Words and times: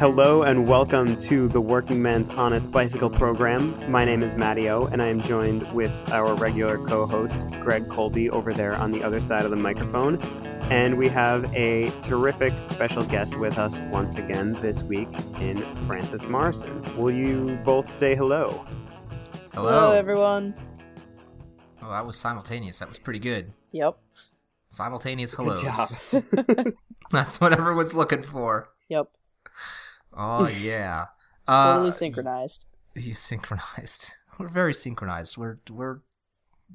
Hello 0.00 0.44
and 0.44 0.66
welcome 0.66 1.14
to 1.14 1.46
the 1.48 1.60
Working 1.60 2.00
Man's 2.00 2.30
Honest 2.30 2.70
Bicycle 2.70 3.10
Program. 3.10 3.78
My 3.92 4.02
name 4.02 4.22
is 4.22 4.34
Mattio, 4.34 4.90
and 4.90 5.02
I 5.02 5.08
am 5.08 5.20
joined 5.20 5.70
with 5.74 5.92
our 6.10 6.34
regular 6.36 6.78
co 6.78 7.06
host, 7.06 7.38
Greg 7.60 7.86
Colby, 7.90 8.30
over 8.30 8.54
there 8.54 8.74
on 8.76 8.92
the 8.92 9.02
other 9.02 9.20
side 9.20 9.44
of 9.44 9.50
the 9.50 9.58
microphone. 9.58 10.18
And 10.70 10.96
we 10.96 11.06
have 11.08 11.54
a 11.54 11.90
terrific 12.00 12.54
special 12.62 13.04
guest 13.04 13.36
with 13.36 13.58
us 13.58 13.78
once 13.92 14.14
again 14.14 14.54
this 14.62 14.82
week 14.82 15.10
in 15.38 15.60
Frances 15.82 16.26
Morrison. 16.26 16.82
Will 16.96 17.12
you 17.12 17.58
both 17.62 17.94
say 17.98 18.14
hello? 18.14 18.64
Hello. 19.52 19.92
everyone. 19.92 20.54
Oh, 21.82 21.90
that 21.90 22.06
was 22.06 22.16
simultaneous. 22.16 22.78
That 22.78 22.88
was 22.88 22.98
pretty 22.98 23.18
good. 23.18 23.52
Yep. 23.72 23.98
Simultaneous 24.70 25.34
Good 25.34 25.58
hellos. 25.58 26.00
job. 26.10 26.72
That's 27.10 27.38
what 27.38 27.52
everyone's 27.52 27.92
looking 27.92 28.22
for. 28.22 28.70
Yep. 28.88 29.10
Oh 30.16 30.46
yeah. 30.62 31.06
Uh, 31.46 31.74
Totally 31.74 31.92
synchronized. 31.92 32.66
He's 32.94 33.18
synchronized. 33.18 34.12
We're 34.38 34.48
very 34.48 34.74
synchronized. 34.74 35.36
We're 35.36 35.58
we're 35.70 36.00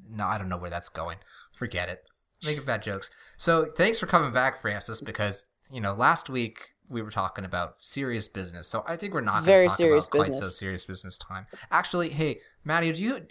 no, 0.08 0.26
I 0.26 0.38
don't 0.38 0.48
know 0.48 0.58
where 0.58 0.70
that's 0.70 0.88
going. 0.88 1.18
Forget 1.52 1.88
it. 1.88 2.04
Making 2.44 2.64
bad 2.64 2.82
jokes. 2.82 3.10
So 3.38 3.66
thanks 3.76 3.98
for 3.98 4.06
coming 4.06 4.32
back, 4.32 4.60
Frances, 4.60 5.00
because 5.00 5.46
you 5.70 5.80
know 5.80 5.94
last 5.94 6.28
week 6.28 6.70
we 6.88 7.02
were 7.02 7.10
talking 7.10 7.44
about 7.44 7.76
serious 7.80 8.28
business. 8.28 8.68
So 8.68 8.84
I 8.86 8.94
think 8.96 9.14
we're 9.14 9.20
not 9.22 9.36
going 9.36 9.44
Very 9.46 9.62
to 9.64 9.68
talk 9.68 9.76
serious 9.76 10.06
about 10.06 10.26
quite 10.26 10.34
so 10.34 10.48
serious 10.48 10.84
business 10.84 11.18
time. 11.18 11.46
Actually, 11.70 12.10
hey, 12.10 12.38
Maddie, 12.64 12.92
do 12.92 13.02
you 13.02 13.26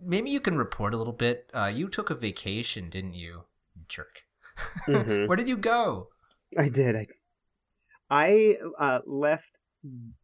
maybe 0.00 0.30
you 0.30 0.40
can 0.40 0.56
report 0.56 0.94
a 0.94 0.96
little 0.96 1.12
bit? 1.12 1.50
Uh, 1.52 1.70
you 1.74 1.88
took 1.88 2.10
a 2.10 2.14
vacation, 2.14 2.88
didn't 2.88 3.14
you, 3.14 3.44
you 3.74 3.82
jerk? 3.88 4.22
Mhm. 4.86 5.26
Where 5.26 5.36
did 5.36 5.48
you 5.48 5.56
go? 5.56 6.08
I 6.56 6.68
did. 6.68 6.94
I, 6.96 7.06
I 8.14 8.56
uh, 8.78 9.00
left 9.06 9.58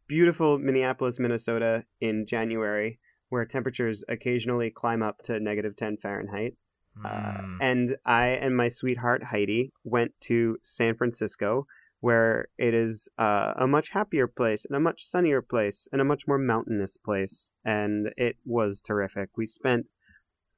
beautiful 0.07 0.57
Minneapolis, 0.57 1.19
Minnesota 1.19 1.83
in 1.99 2.25
January, 2.25 2.99
where 3.27 3.45
temperatures 3.45 4.01
occasionally 4.07 4.69
climb 4.71 5.03
up 5.03 5.21
to 5.23 5.39
negative 5.41 5.75
10 5.75 5.97
Fahrenheit. 5.97 6.55
Uh, 7.03 7.09
Mm. 7.41 7.57
and 7.59 7.97
I 8.05 8.27
and 8.27 8.55
my 8.55 8.67
sweetheart 8.69 9.23
Heidi 9.23 9.71
went 9.83 10.11
to 10.21 10.57
San 10.61 10.95
Francisco, 10.95 11.65
where 11.99 12.47
it 12.57 12.73
is 12.73 13.09
uh, 13.17 13.53
a 13.57 13.67
much 13.67 13.89
happier 13.89 14.27
place 14.27 14.65
and 14.65 14.75
a 14.75 14.79
much 14.79 15.05
sunnier 15.05 15.41
place 15.41 15.87
and 15.91 16.01
a 16.01 16.05
much 16.05 16.27
more 16.27 16.37
mountainous 16.37 16.97
place. 16.97 17.51
And 17.65 18.13
it 18.17 18.37
was 18.45 18.81
terrific. 18.81 19.29
We 19.37 19.45
spent 19.45 19.87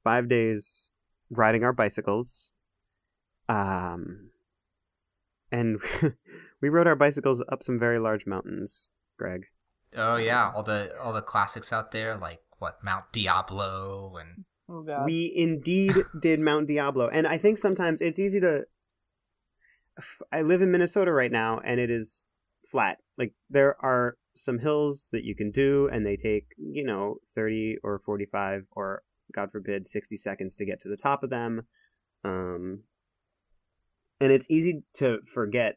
five 0.02 0.28
days 0.28 0.90
riding 1.30 1.64
our 1.64 1.72
bicycles. 1.72 2.52
Um, 3.48 4.30
and 5.54 5.80
we 6.60 6.68
rode 6.68 6.86
our 6.86 6.96
bicycles 6.96 7.42
up 7.50 7.62
some 7.62 7.78
very 7.78 7.98
large 7.98 8.26
mountains, 8.26 8.88
Greg. 9.18 9.46
Oh 9.96 10.16
yeah, 10.16 10.50
all 10.54 10.62
the 10.62 10.94
all 11.00 11.12
the 11.12 11.22
classics 11.22 11.72
out 11.72 11.92
there, 11.92 12.16
like 12.16 12.40
what 12.58 12.82
Mount 12.82 13.04
Diablo 13.12 14.16
and 14.16 14.44
Oh 14.68 14.82
god. 14.82 15.04
We 15.04 15.32
indeed 15.34 15.94
did 16.20 16.40
Mount 16.40 16.68
Diablo, 16.68 17.08
and 17.08 17.26
I 17.26 17.38
think 17.38 17.58
sometimes 17.58 18.00
it's 18.00 18.18
easy 18.18 18.40
to. 18.40 18.64
I 20.32 20.42
live 20.42 20.62
in 20.62 20.72
Minnesota 20.72 21.12
right 21.12 21.30
now, 21.30 21.60
and 21.64 21.78
it 21.78 21.90
is 21.90 22.24
flat. 22.70 22.98
Like 23.16 23.32
there 23.50 23.76
are 23.80 24.16
some 24.34 24.58
hills 24.58 25.08
that 25.12 25.22
you 25.22 25.36
can 25.36 25.50
do, 25.50 25.88
and 25.92 26.04
they 26.04 26.16
take 26.16 26.46
you 26.56 26.84
know 26.84 27.18
thirty 27.34 27.76
or 27.82 28.00
forty-five 28.04 28.64
or 28.72 29.02
God 29.32 29.52
forbid 29.52 29.86
sixty 29.86 30.16
seconds 30.16 30.56
to 30.56 30.66
get 30.66 30.80
to 30.80 30.88
the 30.88 30.96
top 30.96 31.22
of 31.22 31.30
them, 31.30 31.62
um, 32.24 32.80
and 34.20 34.32
it's 34.32 34.46
easy 34.50 34.82
to 34.94 35.18
forget 35.32 35.76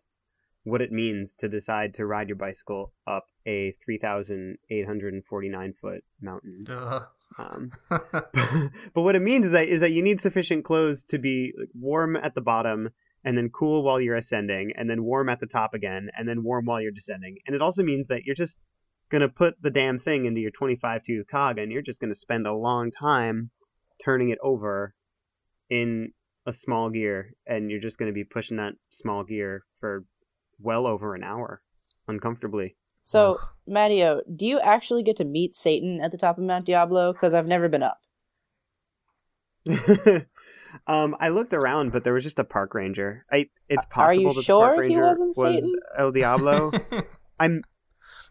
what 0.64 0.82
it 0.82 0.92
means 0.92 1.34
to 1.36 1.48
decide 1.48 1.94
to 1.94 2.06
ride 2.06 2.28
your 2.28 2.36
bicycle 2.36 2.92
up 3.08 3.26
a 3.48 3.74
three 3.84 3.98
thousand 3.98 4.58
eight 4.70 4.86
hundred 4.86 5.14
and 5.14 5.24
forty-nine 5.26 5.74
foot 5.82 6.04
mountain. 6.22 6.66
Ugh. 6.70 7.04
Um, 7.38 7.72
but 7.90 9.02
what 9.02 9.16
it 9.16 9.22
means 9.22 9.46
is 9.46 9.52
that 9.52 9.68
is 9.68 9.80
that 9.80 9.92
you 9.92 10.04
need 10.04 10.22
sufficient 10.22 10.66
clothes 10.66 11.04
to 11.10 11.18
be 11.18 11.54
warm 11.74 12.16
at 12.16 12.36
the 12.36 12.42
bottom 12.42 12.90
and 13.24 13.38
then 13.38 13.50
cool 13.50 13.84
while 13.84 14.00
you're 14.00 14.16
ascending 14.16 14.74
and 14.76 14.90
then 14.90 15.04
warm 15.04 15.30
at 15.30 15.40
the 15.40 15.48
top 15.48 15.74
again 15.74 16.10
and 16.18 16.28
then 16.28 16.44
warm 16.44 16.66
while 16.66 16.82
you're 16.82 16.92
descending 16.92 17.38
and 17.46 17.56
it 17.56 17.62
also 17.62 17.84
means 17.84 18.08
that 18.08 18.24
you're 18.26 18.36
just 18.36 18.58
gonna 19.10 19.30
put 19.30 19.56
the 19.62 19.70
damn 19.70 20.00
thing 20.00 20.26
into 20.26 20.42
your 20.42 20.52
25 20.52 21.02
tooth 21.06 21.26
cog 21.30 21.58
and 21.58 21.72
you're 21.72 21.82
just 21.82 22.00
gonna 22.00 22.16
spend 22.16 22.46
a 22.46 22.54
long 22.54 22.92
time 22.92 23.50
turning 24.04 24.30
it 24.30 24.40
over 24.44 24.94
in 25.70 26.12
a 26.48 26.54
small 26.54 26.90
gear 26.90 27.34
and 27.46 27.70
you're 27.70 27.80
just 27.80 28.00
gonna 28.00 28.12
be 28.12 28.24
pushing 28.24 28.58
that 28.58 28.74
small 28.90 29.24
gear 29.24 29.64
for 29.80 30.06
well 30.60 30.88
over 30.88 31.14
an 31.14 31.24
hour 31.24 31.62
uncomfortably 32.08 32.76
so, 33.08 33.36
Ugh. 33.36 33.48
Mattio, 33.70 34.20
do 34.36 34.46
you 34.46 34.60
actually 34.60 35.02
get 35.02 35.16
to 35.16 35.24
meet 35.24 35.56
Satan 35.56 36.02
at 36.02 36.12
the 36.12 36.18
top 36.18 36.38
of 36.38 36.44
Mount 36.44 36.66
Diablo? 36.66 37.14
Because 37.14 37.34
I've 37.34 37.48
never 37.48 37.70
been 37.70 37.82
up. 37.82 38.02
um, 40.88 41.16
I 41.18 41.30
looked 41.30 41.54
around, 41.54 41.94
but 41.94 42.04
there 42.04 42.12
was 42.12 42.26
just 42.26 42.38
a 42.38 42.44
park 42.44 42.74
ranger. 42.74 43.26
I 43.32 43.48
it's 43.70 43.86
Are 43.96 44.14
you 44.14 44.28
possible 44.28 44.34
that 44.34 44.44
sure 44.44 44.60
the 44.60 44.66
park 44.66 44.76
he 44.76 44.82
ranger 44.90 45.04
wasn't 45.04 45.38
was 45.38 45.56
Satan? 45.56 45.72
El 45.98 46.12
Diablo. 46.12 46.72
I'm, 47.40 47.62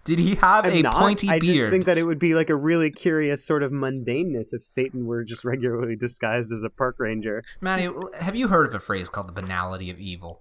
Did 0.06 0.18
he 0.18 0.36
have 0.36 0.64
I'm 0.64 0.72
a 0.72 0.82
not. 0.82 0.94
pointy 1.00 1.28
I 1.28 1.38
beard? 1.38 1.56
I 1.56 1.60
just 1.60 1.70
think 1.70 1.84
that 1.86 1.98
it 1.98 2.04
would 2.04 2.18
be 2.18 2.34
like 2.34 2.48
a 2.48 2.54
really 2.56 2.90
curious 2.90 3.44
sort 3.44 3.62
of 3.62 3.72
mundaneness 3.72 4.48
if 4.52 4.64
Satan 4.64 5.04
were 5.06 5.24
just 5.24 5.44
regularly 5.52 5.96
disguised 5.96 6.52
as 6.52 6.62
a 6.62 6.70
park 6.70 6.96
ranger. 6.98 7.42
Manny, 7.60 7.88
have 8.18 8.34
you 8.36 8.48
heard 8.48 8.66
of 8.66 8.74
a 8.74 8.80
phrase 8.80 9.08
called 9.08 9.28
the 9.28 9.32
banality 9.32 9.90
of 9.90 9.98
evil? 9.98 10.40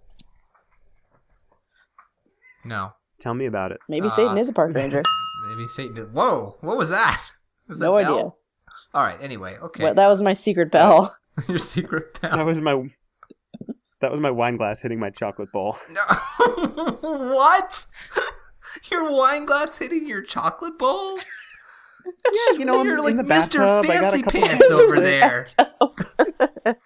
No. 2.63 2.93
Tell 3.19 3.33
me 3.33 3.45
about 3.45 3.71
it. 3.71 3.79
Maybe 3.87 4.07
Uh, 4.07 4.09
Satan 4.09 4.37
is 4.37 4.49
a 4.49 4.53
park 4.53 4.73
ranger. 4.75 5.03
Maybe 5.49 5.67
Satan 5.67 5.95
did. 5.95 6.13
Whoa! 6.13 6.57
What 6.61 6.77
was 6.77 6.89
that? 6.89 7.21
Was 7.67 7.79
that 7.79 7.85
No 7.85 7.91
bell? 8.01 8.13
idea. 8.15 8.31
All 8.93 9.03
right. 9.03 9.17
Anyway, 9.21 9.57
okay. 9.61 9.83
Well, 9.83 9.93
that 9.93 10.07
was 10.07 10.21
my 10.21 10.33
secret 10.33 10.71
bell. 10.71 11.15
Your 11.47 11.57
secret 11.59 12.19
bell. 12.21 12.37
That 12.37 12.45
was 12.45 12.61
my 12.61 12.89
that 14.01 14.11
was 14.11 14.19
my 14.19 14.31
wine 14.31 14.57
glass 14.57 14.79
hitting 14.79 14.99
my 14.99 15.09
chocolate 15.09 15.51
bowl. 15.51 15.77
No. 15.89 16.01
what? 17.01 17.85
Your 18.91 19.11
wine 19.11 19.45
glass 19.45 19.77
hitting 19.77 20.07
your 20.07 20.21
chocolate 20.21 20.77
bowl? 20.77 21.17
Yeah, 22.05 22.57
you 22.57 22.65
know, 22.65 22.79
I'm 22.79 22.85
You're 22.85 23.01
like 23.01 23.11
in 23.11 23.17
the 23.17 23.23
Mr. 23.23 23.27
bathtub. 23.27 23.85
I 23.89 23.99
got 23.99 24.03
a 24.03 24.09
Fancy 24.09 24.23
Pants 24.23 24.71
over 24.71 24.99
there. 24.99 25.47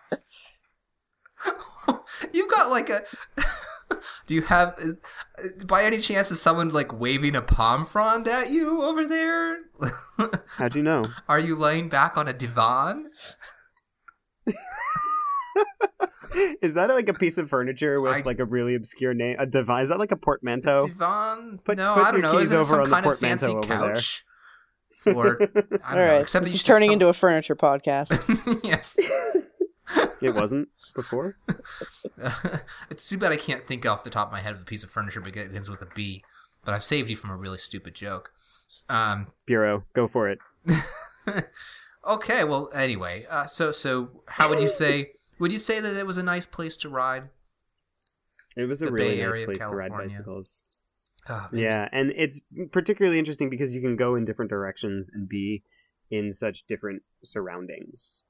You've 2.34 2.52
got 2.52 2.70
like 2.70 2.90
a. 2.90 3.04
Do 4.28 4.36
you 4.36 4.44
have, 4.44 4.78
uh, 4.80 5.66
by 5.66 5.84
any 5.84 6.00
chance, 6.00 6.30
is 6.30 6.40
someone 6.40 6.70
like 6.70 6.94
waving 6.98 7.36
a 7.36 7.42
palm 7.42 7.88
frond 7.88 8.28
at 8.28 8.52
you 8.52 8.84
over 8.84 9.08
there? 9.08 9.58
How'd 10.58 10.76
you 10.76 10.84
know? 10.84 11.08
Are 11.28 11.40
you 11.40 11.56
laying 11.56 11.90
back 11.90 12.16
on 12.16 12.28
a 12.28 12.34
divan? 12.34 13.10
Is 16.62 16.74
that 16.76 16.90
like 16.90 17.10
a 17.10 17.14
piece 17.14 17.38
of 17.38 17.50
furniture 17.50 18.00
with 18.02 18.12
I- 18.14 18.22
like 18.22 18.40
a 18.40 18.46
really 18.46 18.76
obscure 18.76 19.14
name? 19.14 19.36
A 19.40 19.46
device? 19.46 19.84
Is 19.84 19.90
that 19.90 20.00
like 20.00 20.12
a 20.12 20.16
portmanteau? 20.18 20.88
Divan? 20.88 21.60
Put- 21.64 21.78
no, 21.78 21.94
put 21.96 22.04
I 22.04 22.12
don't 22.12 22.22
your 22.22 22.32
know. 22.32 22.38
keys 22.40 22.50
Isn't 22.50 22.58
it 22.58 22.62
over 22.62 22.70
some 22.70 22.80
on 22.82 22.84
the 22.86 22.90
kind 22.96 23.06
of 23.06 23.20
fancy 23.20 23.46
portmanteau 23.48 23.76
over 23.76 23.86
there. 23.86 23.96
couch? 23.96 24.24
Or 25.06 25.42
I 25.42 25.46
don't 25.46 25.82
All 25.90 25.96
know. 25.96 26.06
right, 26.08 26.22
Except 26.22 26.46
this 26.46 26.54
is 26.54 26.62
turning 26.64 26.90
some- 26.90 26.94
into 26.94 27.08
a 27.08 27.14
furniture 27.14 27.56
podcast. 27.56 28.62
yes. 28.64 28.98
it 30.22 30.36
wasn't 30.36 30.68
before. 30.96 31.38
it's 32.90 33.08
too 33.08 33.18
bad 33.18 33.32
I 33.32 33.38
can't 33.38 33.66
think 33.66 33.86
off 33.86 34.04
the 34.04 34.10
top 34.10 34.28
of 34.28 34.32
my 34.34 34.42
head 34.42 34.54
of 34.56 34.62
a 34.62 34.66
piece 34.66 34.84
of 34.84 34.92
furniture 34.92 35.22
that 35.22 35.34
begins 35.34 35.70
with 35.70 35.82
a 35.82 35.88
B. 35.96 36.24
But 36.66 36.74
I've 36.74 36.84
saved 36.84 37.10
you 37.10 37.16
from 37.16 37.30
a 37.32 37.36
really 37.38 37.58
stupid 37.58 37.96
joke. 37.96 38.32
Um, 38.90 39.28
Bureau, 39.46 39.86
go 39.94 40.08
for 40.08 40.28
it. 40.30 40.40
okay, 42.08 42.44
well, 42.44 42.70
anyway, 42.74 43.26
uh, 43.30 43.46
so 43.46 43.72
so 43.72 44.10
how 44.28 44.50
would 44.50 44.60
you 44.60 44.70
say? 44.70 45.12
Would 45.40 45.52
you 45.52 45.60
say 45.60 45.80
that 45.80 45.96
it 45.96 46.06
was 46.06 46.18
a 46.18 46.24
nice 46.24 46.46
place 46.46 46.78
to 46.78 46.90
ride? 46.90 47.30
It 48.58 48.66
was 48.66 48.82
a 48.82 48.86
The 48.86 48.92
really 48.92 49.22
nice 49.24 49.46
place 49.46 49.60
to 49.60 49.76
ride 49.76 49.92
bicycles. 49.92 50.64
Maybe- 51.52 51.64
Yeah, 51.64 51.88
and 51.92 52.12
it's 52.16 52.42
particularly 52.72 53.20
interesting 53.20 53.50
because 53.50 53.74
you 53.76 53.82
can 53.82 53.96
go 53.96 54.16
in 54.16 54.26
different 54.26 54.50
directions 54.50 55.10
and 55.14 55.30
be 55.30 55.64
in 56.10 56.34
such 56.34 56.66
different 56.68 57.04
surroundings. 57.24 58.24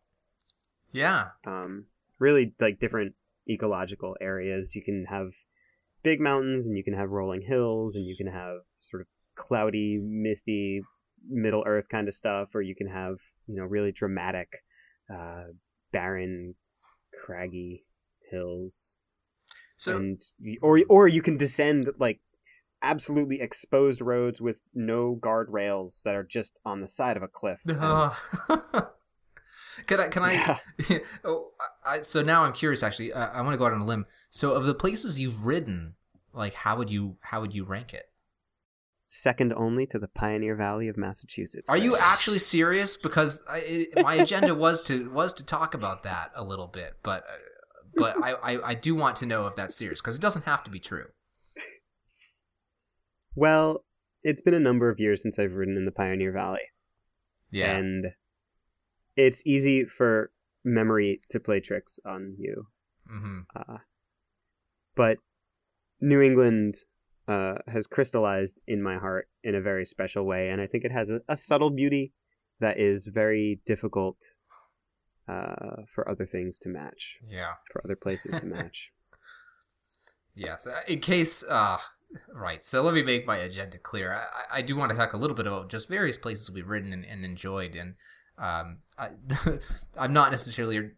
yeah, 0.92 1.30
Um, 1.46 1.86
really, 2.18 2.54
like 2.60 2.80
different 2.80 3.16
ecological 3.48 4.18
areas. 4.20 4.76
You 4.76 4.84
can 4.84 5.06
have 5.06 5.32
big 6.04 6.20
mountains, 6.20 6.66
and 6.68 6.76
you 6.76 6.84
can 6.84 6.94
have 6.94 7.10
rolling 7.12 7.42
hills, 7.42 7.96
and 7.96 8.06
you 8.06 8.18
can 8.18 8.28
have 8.28 8.62
sort 8.82 9.02
of 9.02 9.08
cloudy, 9.36 9.98
misty, 10.00 10.82
Middle 11.28 11.64
Earth 11.66 11.88
kind 11.90 12.08
of 12.08 12.16
stuff, 12.16 12.54
or 12.56 12.62
you 12.62 12.76
can 12.76 12.88
have 12.88 13.18
you 13.48 13.56
know 13.56 13.66
really 13.66 13.92
dramatic, 13.92 14.64
uh, 15.14 15.46
barren, 15.92 16.56
craggy 17.30 17.86
hills. 18.32 18.96
So 19.78 19.98
and 19.98 20.22
or 20.62 20.82
or 20.90 21.08
you 21.08 21.22
can 21.22 21.38
descend 21.38 21.90
like 22.00 22.20
absolutely 22.82 23.42
exposed 23.42 24.02
roads 24.02 24.42
with 24.42 24.58
no 24.74 25.18
guardrails 25.22 26.02
that 26.04 26.16
are 26.16 26.24
just 26.24 26.54
on 26.66 26.82
the 26.82 26.88
side 26.88 27.18
of 27.18 27.24
a 27.24 27.28
cliff. 27.28 27.60
Uh, 27.70 28.14
can 29.88 30.02
I? 30.02 30.08
Can 30.10 30.24
I? 30.24 30.34
Yeah. 30.90 30.98
oh, 31.24 31.52
I, 31.86 32.02
so 32.02 32.22
now 32.22 32.44
I'm 32.44 32.52
curious. 32.52 32.84
Actually, 32.84 33.14
uh, 33.14 33.30
I 33.30 33.42
want 33.42 33.54
to 33.54 33.58
go 33.58 33.66
out 33.66 33.72
on 33.72 33.80
a 33.80 33.86
limb. 33.86 34.06
So, 34.30 34.52
of 34.52 34.66
the 34.66 34.74
places 34.74 35.18
you've 35.18 35.46
ridden, 35.46 35.94
like, 36.34 36.54
how 36.54 36.76
would 36.78 36.90
you 36.90 37.16
how 37.22 37.40
would 37.40 37.54
you 37.54 37.64
rank 37.64 37.94
it? 37.94 38.10
Second 39.12 39.52
only 39.54 39.88
to 39.88 39.98
the 39.98 40.08
Pioneer 40.08 40.56
Valley 40.56 40.88
of 40.88 40.96
Massachusetts. 40.96 41.68
Are 41.70 41.78
you 41.78 41.98
actually 42.00 42.38
serious? 42.40 42.96
Because 42.96 43.42
I, 43.50 43.58
it, 43.58 43.90
my 44.04 44.16
agenda 44.16 44.54
was 44.54 44.82
to 44.84 45.10
was 45.12 45.34
to 45.36 45.44
talk 45.46 45.74
about 45.74 46.04
that 46.04 46.32
a 46.36 46.44
little 46.44 46.68
bit, 46.68 46.94
but 47.04 47.24
uh, 47.24 47.38
but 47.96 48.24
I, 48.24 48.34
I, 48.34 48.70
I 48.70 48.74
do 48.76 48.94
want 48.96 49.16
to 49.18 49.26
know 49.26 49.48
if 49.48 49.56
that's 49.56 49.76
serious 49.76 50.00
because 50.00 50.16
it 50.16 50.22
doesn't 50.22 50.46
have 50.46 50.64
to 50.64 50.70
be 50.70 50.80
true. 50.80 51.08
Well, 53.36 53.84
it's 54.24 54.42
been 54.42 54.54
a 54.54 54.60
number 54.60 54.90
of 54.90 55.00
years 55.00 55.22
since 55.22 55.40
I've 55.40 55.54
ridden 55.54 55.76
in 55.78 55.86
the 55.86 55.92
Pioneer 55.92 56.32
Valley, 56.32 56.60
Yeah. 57.52 57.78
and 57.78 58.06
it's 59.16 59.42
easy 59.46 59.86
for 59.86 60.32
memory 60.64 61.22
to 61.32 61.40
play 61.40 61.60
tricks 61.62 62.00
on 62.06 62.36
you. 62.38 62.68
hmm 63.08 63.40
Uh, 63.56 63.78
but 64.96 65.18
New 66.02 66.22
England 66.22 66.76
uh, 67.30 67.56
has 67.68 67.86
crystallized 67.88 68.62
in 68.68 68.82
my 68.82 68.98
heart 68.98 69.28
in 69.44 69.54
a 69.56 69.62
very 69.62 69.86
special 69.86 70.24
way, 70.26 70.50
and 70.50 70.60
I 70.60 70.68
think 70.68 70.84
it 70.84 70.92
has 70.92 71.10
a, 71.10 71.22
a 71.30 71.38
subtle 71.38 71.70
beauty 71.70 72.12
that 72.60 72.80
is 72.80 73.06
very 73.06 73.62
difficult 73.66 74.18
uh, 75.28 75.84
for 75.94 76.10
other 76.10 76.26
things 76.26 76.58
to 76.60 76.70
match, 76.70 77.18
Yeah. 77.28 77.54
for 77.72 77.82
other 77.86 77.96
places 77.96 78.36
to 78.42 78.46
match. 78.58 78.90
Yes. 80.36 80.66
uh, 80.66 80.82
In 80.88 81.00
case, 81.00 81.44
uh, 81.44 81.78
right. 82.34 82.66
So 82.66 82.82
let 82.82 82.94
me 82.94 83.04
make 83.04 83.28
my 83.28 83.38
agenda 83.38 83.78
clear. 83.78 84.14
I, 84.52 84.60
I 84.60 84.62
do 84.62 84.76
want 84.76 84.90
to 84.92 84.98
talk 84.98 85.14
a 85.14 85.18
little 85.18 85.36
bit 85.36 85.48
about 85.48 85.70
just 85.70 85.88
various 85.88 86.18
places 86.18 86.50
we've 86.50 86.68
ridden 86.68 86.94
and, 86.94 87.06
and 87.06 87.24
enjoyed, 87.26 87.76
and 87.76 87.96
um, 88.38 88.80
I, 88.98 89.10
I'm 89.98 90.14
not 90.14 90.32
necessarily 90.32 90.92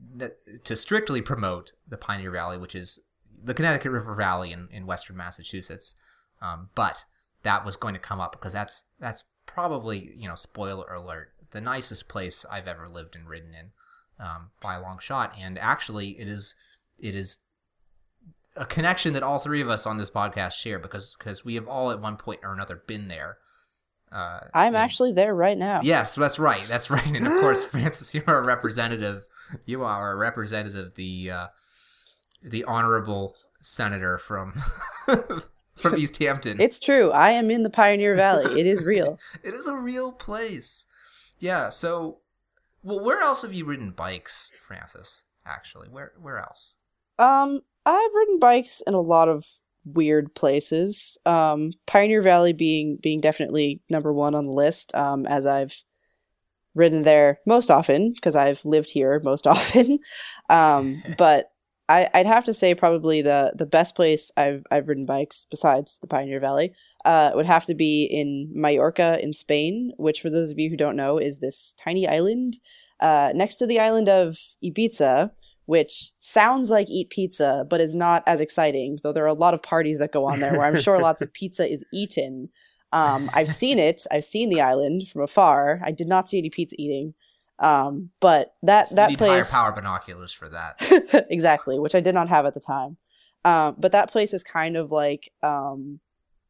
to 0.63 0.75
strictly 0.75 1.22
promote 1.22 1.72
the 1.88 1.98
Pioneer 1.98 2.31
Valley, 2.31 2.57
which 2.57 2.75
is 2.75 3.00
the 3.44 3.54
Connecticut 3.56 3.92
River 3.92 4.13
Valley 4.16 4.51
in, 4.51 4.68
in 4.72 4.86
western 4.86 5.18
Massachusetts, 5.18 5.95
um, 6.42 6.70
but 6.76 7.06
that 7.44 7.66
was 7.66 7.76
going 7.76 7.94
to 7.94 8.00
come 8.00 8.20
up 8.20 8.34
because 8.34 8.54
that's 8.54 8.84
that's 9.00 9.24
probably 9.46 10.14
you 10.16 10.28
know 10.28 10.36
spoiler 10.36 10.94
alert 10.94 11.30
the 11.52 11.62
nicest 11.62 12.08
place 12.08 12.46
I've 12.50 12.68
ever 12.68 12.88
lived 12.88 13.16
and 13.16 13.28
ridden 13.28 13.54
in 13.54 13.72
um, 14.26 14.52
by 14.62 14.76
a 14.76 14.82
long 14.82 15.00
shot, 15.00 15.34
and 15.40 15.58
actually 15.60 16.20
it 16.20 16.28
is 16.28 16.56
it 17.00 17.16
is 17.16 17.40
a 18.56 18.66
connection 18.66 19.14
that 19.14 19.24
all 19.24 19.40
three 19.40 19.62
of 19.62 19.70
us 19.70 19.86
on 19.86 19.98
this 19.98 20.10
podcast 20.10 20.54
share 20.54 20.80
because 20.80 21.16
because 21.18 21.46
we 21.46 21.56
have 21.56 21.68
all 21.68 21.92
at 21.92 22.02
one 22.02 22.18
point 22.18 22.42
or 22.44 22.54
another 22.54 22.82
been 22.88 23.08
there. 23.08 23.38
Uh, 24.12 24.42
I'm 24.54 24.68
and- 24.68 24.78
actually 24.78 25.14
there 25.14 25.34
right 25.34 25.58
now. 25.58 25.82
Yes, 25.84 26.16
that's 26.16 26.38
right. 26.38 26.66
That's 26.68 26.90
right. 26.90 27.06
And 27.06 27.26
of 27.26 27.40
course, 27.40 27.64
Frances, 27.72 28.14
you 28.14 28.24
are 28.28 28.40
a 28.40 28.46
representative. 28.46 29.28
You 29.66 29.84
are 29.84 30.12
a 30.12 30.16
representative, 30.16 30.96
the 30.96 31.32
uh, 31.32 31.48
the 32.44 32.64
honorable 32.66 33.36
senator 33.62 34.18
from 34.18 34.62
from 35.75 35.97
East 35.97 36.18
Hampton. 36.18 36.59
It's 36.59 36.79
true. 36.79 37.12
I 37.12 37.31
am 37.31 37.50
in 37.50 37.63
the 37.63 37.69
Pioneer 37.69 38.15
Valley. 38.15 38.59
It 38.59 38.68
is 38.68 38.83
real. 38.83 39.19
it 39.44 39.53
is 39.53 39.68
a 39.68 39.75
real 39.75 40.12
place. 40.12 40.85
Yeah. 41.39 41.69
So, 41.69 42.19
well, 42.83 43.00
where 43.00 43.21
else 43.21 43.41
have 43.41 43.53
you 43.53 43.65
ridden 43.65 43.91
bikes, 43.91 44.51
Frances? 44.65 45.23
Actually, 45.45 45.89
where 45.89 46.13
where 46.19 46.38
else? 46.38 46.75
Um, 47.18 47.62
I've 47.85 48.13
ridden 48.13 48.39
bikes 48.39 48.81
in 48.85 48.94
a 48.94 49.01
lot 49.01 49.27
of 49.27 49.45
weird 49.85 50.35
places. 50.35 51.18
Um, 51.25 51.71
Pioneer 51.88 52.21
Valley 52.21 52.53
being 52.53 52.97
being 53.01 53.21
definitely 53.21 53.81
number 53.89 54.13
one 54.13 54.35
on 54.35 54.44
the 54.44 54.51
list. 54.51 54.94
Um, 54.94 55.25
as 55.25 55.45
I've 55.47 55.83
ridden 56.73 57.01
there 57.01 57.39
most 57.45 57.69
often 57.69 58.13
because 58.13 58.35
I've 58.35 58.63
lived 58.65 58.91
here 58.91 59.19
most 59.23 59.47
often. 59.47 60.00
um, 60.50 61.01
but 61.18 61.50
I, 61.92 62.10
I'd 62.14 62.26
have 62.26 62.46
to 62.46 62.54
say 62.54 62.74
probably 62.74 63.22
the 63.22 63.52
the 63.54 63.66
best 63.66 63.96
place 63.96 64.32
I've 64.38 64.64
I've 64.72 64.88
ridden 64.88 65.06
bikes 65.06 65.46
besides 65.50 65.98
the 66.00 66.08
Pioneer 66.08 66.40
Valley 66.40 66.74
uh, 67.04 67.32
would 67.36 67.46
have 67.46 67.66
to 67.66 67.76
be 67.76 68.06
in 68.06 68.50
Mallorca 68.54 69.20
in 69.22 69.34
Spain, 69.34 69.92
which 69.98 70.22
for 70.22 70.30
those 70.30 70.52
of 70.52 70.60
you 70.60 70.70
who 70.70 70.78
don't 70.78 70.96
know 70.96 71.18
is 71.18 71.40
this 71.40 71.74
tiny 71.78 72.08
island 72.08 72.60
uh, 73.02 73.32
next 73.36 73.56
to 73.56 73.68
the 73.68 73.80
island 73.80 74.08
of 74.08 74.38
Ibiza, 74.64 75.32
which 75.66 76.12
sounds 76.20 76.70
like 76.70 76.90
eat 76.90 77.10
pizza 77.10 77.66
but 77.70 77.82
is 77.82 77.94
not 77.94 78.24
as 78.26 78.40
exciting. 78.40 79.00
Though 79.04 79.12
there 79.12 79.26
are 79.26 79.28
a 79.28 79.34
lot 79.34 79.54
of 79.54 79.62
parties 79.62 80.00
that 80.00 80.14
go 80.14 80.26
on 80.26 80.40
there 80.40 80.54
where 80.54 80.68
I'm 80.68 80.80
sure 80.80 80.98
lots 81.02 81.22
of 81.22 81.34
pizza 81.34 81.70
is 81.70 81.84
eaten. 81.92 82.50
Um, 82.94 83.30
I've 83.34 83.50
seen 83.50 83.80
it. 83.80 84.06
I've 84.12 84.24
seen 84.24 84.50
the 84.50 84.62
island 84.62 85.10
from 85.10 85.24
afar. 85.24 85.82
I 85.84 85.92
did 85.92 86.08
not 86.08 86.30
see 86.30 86.38
any 86.38 86.50
pizza 86.50 86.76
eating. 86.80 87.16
Um, 87.62 88.10
but 88.19 88.56
that 88.63 88.90
You 88.90 88.96
that 88.96 89.10
need 89.12 89.18
place 89.19 89.52
higher 89.52 89.66
power 89.66 89.75
binoculars 89.75 90.34
for 90.34 90.50
that. 90.50 90.78
exactly, 91.30 91.80
which 91.80 91.94
I 91.94 92.00
did 92.00 92.16
not 92.16 92.28
have 92.28 92.46
at 92.46 92.56
the 92.56 92.60
time. 92.60 92.98
Um, 93.46 93.75
but 93.78 93.92
that 93.92 94.12
place 94.12 94.34
is 94.34 94.44
kind 94.44 94.75
of 94.75 94.92
like 94.92 95.31
um, 95.44 96.00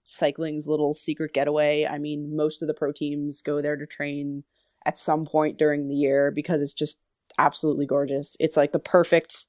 cycling's 0.03 0.67
little 0.67 0.93
secret 0.93 1.33
getaway. 1.33 1.85
I 1.85 1.97
mean, 1.97 2.35
most 2.35 2.61
of 2.61 2.67
the 2.69 2.73
pro 2.73 2.93
teams 2.93 3.41
go 3.41 3.61
there 3.61 3.75
to 3.75 3.85
train 3.85 4.43
at 4.85 4.97
some 4.97 5.25
point 5.25 5.57
during 5.57 5.87
the 5.87 5.95
year 5.95 6.31
because 6.31 6.61
it's 6.61 6.73
just 6.73 6.99
absolutely 7.37 7.85
gorgeous. 7.85 8.37
It's 8.39 8.57
like 8.57 8.71
the 8.71 8.79
perfect, 8.79 9.47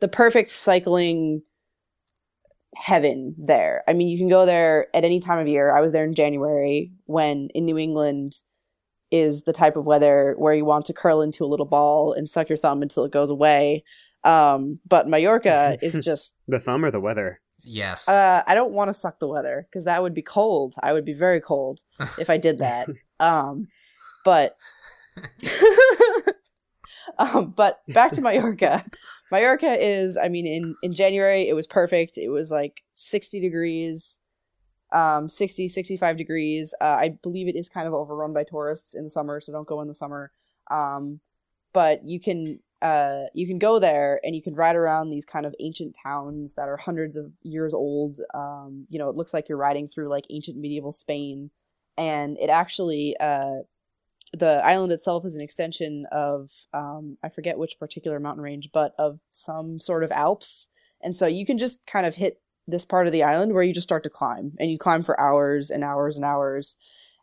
the 0.00 0.08
perfect 0.08 0.50
cycling 0.50 1.42
heaven 2.76 3.34
there. 3.38 3.82
I 3.88 3.94
mean, 3.94 4.08
you 4.08 4.18
can 4.18 4.28
go 4.28 4.44
there 4.44 4.88
at 4.94 5.04
any 5.04 5.20
time 5.20 5.38
of 5.38 5.48
year. 5.48 5.74
I 5.74 5.80
was 5.80 5.92
there 5.92 6.04
in 6.04 6.14
January 6.14 6.92
when 7.06 7.48
in 7.54 7.64
New 7.64 7.78
England 7.78 8.34
is 9.10 9.44
the 9.44 9.52
type 9.52 9.76
of 9.76 9.84
weather 9.86 10.34
where 10.38 10.54
you 10.54 10.64
want 10.64 10.84
to 10.86 10.92
curl 10.92 11.22
into 11.22 11.44
a 11.44 11.46
little 11.46 11.66
ball 11.66 12.12
and 12.12 12.28
suck 12.28 12.48
your 12.48 12.58
thumb 12.58 12.82
until 12.82 13.04
it 13.04 13.12
goes 13.12 13.30
away. 13.30 13.84
Um, 14.24 14.80
but 14.86 15.08
Mallorca 15.08 15.78
is 15.82 15.98
just 16.04 16.34
The 16.46 16.60
thumb 16.60 16.84
or 16.84 16.90
the 16.90 17.00
weather? 17.00 17.40
Yes. 17.62 18.08
uh, 18.08 18.42
I 18.46 18.54
don't 18.54 18.72
want 18.72 18.88
to 18.88 18.94
suck 18.94 19.18
the 19.18 19.28
weather 19.28 19.66
because 19.68 19.84
that 19.84 20.02
would 20.02 20.14
be 20.14 20.22
cold. 20.22 20.74
I 20.82 20.92
would 20.92 21.04
be 21.04 21.12
very 21.12 21.40
cold 21.40 21.80
if 22.18 22.30
I 22.30 22.38
did 22.38 22.58
that. 22.58 22.88
Um, 23.20 23.68
but 24.24 24.56
um, 27.18 27.52
but 27.56 27.80
back 27.88 28.12
to 28.12 28.20
Mallorca. 28.20 28.84
Mallorca 29.30 29.76
is, 29.78 30.16
I 30.16 30.28
mean, 30.28 30.46
in 30.46 30.74
in 30.82 30.92
January 30.92 31.48
it 31.48 31.54
was 31.54 31.66
perfect. 31.66 32.16
It 32.16 32.28
was 32.28 32.50
like 32.50 32.82
60 32.92 33.40
degrees, 33.40 34.18
um, 34.92 35.28
60, 35.28 35.68
65 35.68 36.16
degrees. 36.16 36.74
Uh, 36.80 36.84
I 36.84 37.18
believe 37.22 37.48
it 37.48 37.56
is 37.56 37.68
kind 37.68 37.86
of 37.86 37.94
overrun 37.94 38.32
by 38.32 38.44
tourists 38.44 38.94
in 38.94 39.04
the 39.04 39.10
summer, 39.10 39.40
so 39.40 39.52
don't 39.52 39.68
go 39.68 39.80
in 39.80 39.88
the 39.88 39.94
summer. 39.94 40.32
Um, 40.70 41.20
but 41.72 42.04
you 42.04 42.20
can 42.20 42.60
uh, 42.80 43.24
you 43.34 43.46
can 43.46 43.58
go 43.58 43.78
there 43.78 44.20
and 44.22 44.36
you 44.36 44.42
can 44.42 44.54
ride 44.54 44.76
around 44.76 45.10
these 45.10 45.24
kind 45.24 45.44
of 45.44 45.54
ancient 45.58 45.96
towns 46.00 46.54
that 46.54 46.68
are 46.68 46.76
hundreds 46.76 47.16
of 47.16 47.32
years 47.42 47.74
old. 47.74 48.20
Um, 48.34 48.86
you 48.88 48.98
know, 48.98 49.08
it 49.08 49.16
looks 49.16 49.34
like 49.34 49.48
you're 49.48 49.58
riding 49.58 49.88
through 49.88 50.08
like 50.08 50.26
ancient 50.30 50.56
medieval 50.56 50.92
Spain, 50.92 51.50
and 51.96 52.38
it 52.38 52.50
actually 52.50 53.16
uh, 53.18 53.62
the 54.32 54.62
island 54.64 54.92
itself 54.92 55.24
is 55.24 55.34
an 55.34 55.40
extension 55.40 56.06
of 56.12 56.50
um, 56.72 57.18
I 57.22 57.28
forget 57.30 57.58
which 57.58 57.78
particular 57.78 58.20
mountain 58.20 58.44
range, 58.44 58.70
but 58.72 58.94
of 58.98 59.20
some 59.30 59.80
sort 59.80 60.04
of 60.04 60.12
Alps, 60.12 60.68
and 61.02 61.16
so 61.16 61.26
you 61.26 61.44
can 61.44 61.58
just 61.58 61.84
kind 61.86 62.06
of 62.06 62.14
hit 62.14 62.40
this 62.68 62.84
part 62.84 63.06
of 63.06 63.12
the 63.12 63.22
island 63.22 63.52
where 63.52 63.62
you 63.62 63.72
just 63.72 63.88
start 63.88 64.02
to 64.04 64.10
climb, 64.10 64.52
and 64.58 64.70
you 64.70 64.78
climb 64.78 65.02
for 65.02 65.18
hours 65.20 65.70
and 65.70 65.82
hours 65.82 66.16
and 66.16 66.24
hours, 66.24 66.76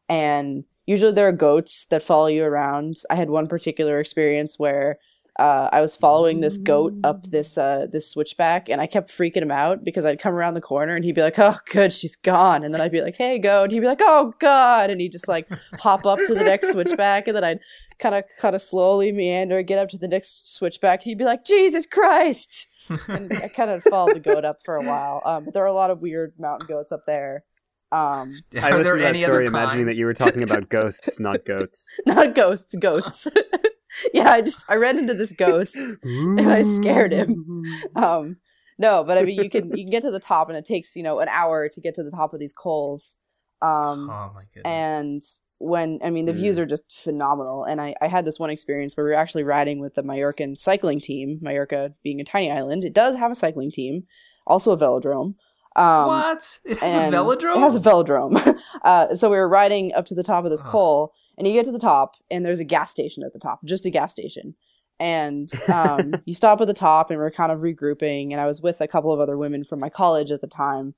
and 0.10 0.66
usually 0.86 1.14
there 1.14 1.28
are 1.28 1.34
goats 1.34 1.86
that 1.86 2.04
follow 2.04 2.28
you 2.28 2.44
around. 2.44 2.98
I 3.10 3.16
had 3.16 3.30
one 3.30 3.48
particular 3.48 4.00
experience 4.00 4.60
where 4.60 5.00
uh, 5.38 5.70
I 5.74 5.82
was 5.82 5.98
following 5.98 6.40
this 6.40 6.58
goat 6.58 6.94
up 7.04 7.26
this 7.28 7.58
uh, 7.58 7.88
this 7.92 8.10
switchback, 8.10 8.70
and 8.70 8.80
I 8.80 8.88
kept 8.88 9.10
freaking 9.10 9.42
him 9.42 9.52
out 9.52 9.84
because 9.84 10.06
I'd 10.06 10.20
come 10.20 10.34
around 10.34 10.54
the 10.54 10.62
corner 10.62 10.96
and 10.96 11.04
he'd 11.04 11.16
be 11.16 11.22
like, 11.22 11.38
"Oh, 11.38 11.58
good, 11.70 11.92
she's 11.92 12.16
gone," 12.16 12.64
and 12.64 12.74
then 12.74 12.80
I'd 12.80 12.92
be 12.92 13.02
like, 13.02 13.18
"Hey, 13.18 13.38
goat," 13.38 13.64
and 13.64 13.74
he'd 13.74 13.82
be 13.82 13.86
like, 13.86 14.02
"Oh 14.02 14.34
God," 14.40 14.90
and 14.90 15.02
he'd 15.02 15.12
just 15.12 15.28
like 15.28 15.50
hop 15.80 16.06
up 16.06 16.20
to 16.28 16.34
the 16.34 16.44
next 16.44 16.72
switchback, 16.72 17.28
and 17.28 17.36
then 17.36 17.44
I'd 17.44 17.60
kind 18.00 18.16
of 18.16 18.24
kind 18.40 18.56
of 18.56 18.62
slowly 18.62 19.12
meander, 19.12 19.62
get 19.62 19.78
up 19.78 19.90
to 19.90 19.98
the 19.98 20.08
next 20.08 20.56
switchback. 20.56 21.04
He'd 21.04 21.18
be 21.18 21.26
like, 21.26 21.44
"Jesus 21.44 21.86
Christ!" 21.86 22.68
And 23.08 23.34
I 23.34 23.48
kind 23.48 23.72
of 23.72 23.84
followed 23.84 24.16
the 24.16 24.20
goat 24.20 24.46
up 24.46 24.58
for 24.64 24.76
a 24.76 24.84
while. 24.84 25.22
Um, 25.26 25.46
but 25.46 25.54
there 25.54 25.64
are 25.64 25.68
a 25.68 25.74
lot 25.74 25.90
of 25.90 26.02
weird 26.02 26.34
mountain 26.40 26.68
goats 26.68 26.92
up 26.92 27.06
there. 27.06 27.44
Um, 27.92 28.42
I 28.62 28.76
was 28.76 28.86
there 28.86 28.96
to 28.96 29.02
that 29.02 29.10
any 29.10 29.20
story 29.20 29.46
other 29.48 29.56
imagining 29.56 29.86
kind? 29.86 29.88
that 29.90 29.96
you 29.96 30.06
were 30.06 30.14
talking 30.14 30.44
about 30.44 30.70
ghosts, 30.70 31.20
not 31.20 31.46
goats. 31.46 31.88
not 32.06 32.36
ghosts, 32.36 32.76
goats. 32.76 33.28
yeah, 34.14 34.32
I 34.32 34.42
just 34.42 34.66
I 34.68 34.76
ran 34.76 34.98
into 34.98 35.14
this 35.14 35.32
ghost. 35.32 35.76
and 35.76 36.42
I 36.42 36.64
scared 36.64 37.14
him. 37.14 37.64
Um, 37.96 38.38
no, 38.78 39.04
but 39.04 39.18
I 39.18 39.24
mean 39.24 39.42
you 39.42 39.50
can 39.50 39.70
you 39.70 39.86
can 39.86 39.92
get 39.92 40.02
to 40.02 40.12
the 40.12 40.20
top, 40.20 40.50
and 40.50 40.58
it 40.58 40.66
takes 40.66 40.96
you 40.96 41.04
know 41.04 41.20
an 41.20 41.30
hour 41.30 41.70
to 41.70 41.82
get 41.82 41.96
to 41.96 42.04
the 42.04 42.12
top 42.12 42.34
of 42.34 42.40
these 42.40 42.54
cols. 42.54 43.18
Um, 43.62 44.10
oh 44.10 44.32
my 44.34 44.44
goodness. 44.54 44.64
and 44.66 45.22
when 45.66 46.00
I 46.04 46.10
mean 46.10 46.26
the 46.26 46.32
Mm. 46.34 46.38
views 46.38 46.60
are 46.60 46.66
just 46.66 46.84
phenomenal. 46.92 47.64
And 47.64 47.82
I 47.82 47.96
I 48.02 48.08
had 48.08 48.26
this 48.26 48.40
one 48.40 48.50
experience 48.50 48.96
where 48.96 49.06
we 49.06 49.12
were 49.12 49.18
actually 49.18 49.44
riding 49.44 49.80
with 49.80 49.96
the 49.96 50.04
Mallorcan 50.04 50.58
cycling 50.58 51.00
team. 51.00 51.40
Mallorca 51.42 51.94
being 52.04 52.20
a 52.22 52.24
tiny 52.24 52.52
island, 52.52 52.84
it 52.84 52.94
does 52.94 53.16
have 53.16 53.32
a 53.32 53.36
cycling 53.36 53.72
team, 53.72 54.04
also 54.46 54.72
a 54.72 54.78
velodrome. 54.78 55.36
Um, 55.76 56.08
what? 56.08 56.60
It 56.64 56.78
has 56.78 56.96
a 56.96 57.00
velodrome. 57.18 57.58
It 57.58 57.60
has 57.60 57.76
a 57.76 57.80
velodrome. 57.82 58.60
uh, 58.84 59.14
so 59.14 59.30
we 59.30 59.36
were 59.36 59.50
riding 59.50 59.94
up 59.94 60.06
to 60.06 60.16
the 60.16 60.24
top 60.24 60.46
of 60.46 60.52
this 60.52 60.64
Ugh. 60.64 60.72
col, 60.72 61.14
and 61.38 61.46
you 61.48 61.54
get 61.54 61.66
to 61.66 61.72
the 61.72 61.80
top, 61.80 62.16
and 62.32 62.46
there's 62.46 62.62
a 62.62 62.64
gas 62.64 62.92
station 62.92 63.24
at 63.24 63.34
the 63.34 63.40
top, 63.40 63.60
just 63.66 63.86
a 63.86 63.90
gas 63.90 64.12
station. 64.12 64.56
And 65.02 65.50
um, 65.68 66.14
you 66.26 66.34
stop 66.34 66.62
at 66.62 66.68
the 66.68 66.74
top, 66.74 67.10
and 67.10 67.20
we're 67.20 67.30
kind 67.30 67.52
of 67.52 67.60
regrouping. 67.60 68.32
And 68.32 68.40
I 68.40 68.46
was 68.46 68.62
with 68.62 68.80
a 68.80 68.88
couple 68.88 69.12
of 69.12 69.20
other 69.20 69.38
women 69.38 69.66
from 69.66 69.80
my 69.82 69.90
college 69.90 70.32
at 70.32 70.40
the 70.40 70.48
time, 70.48 70.96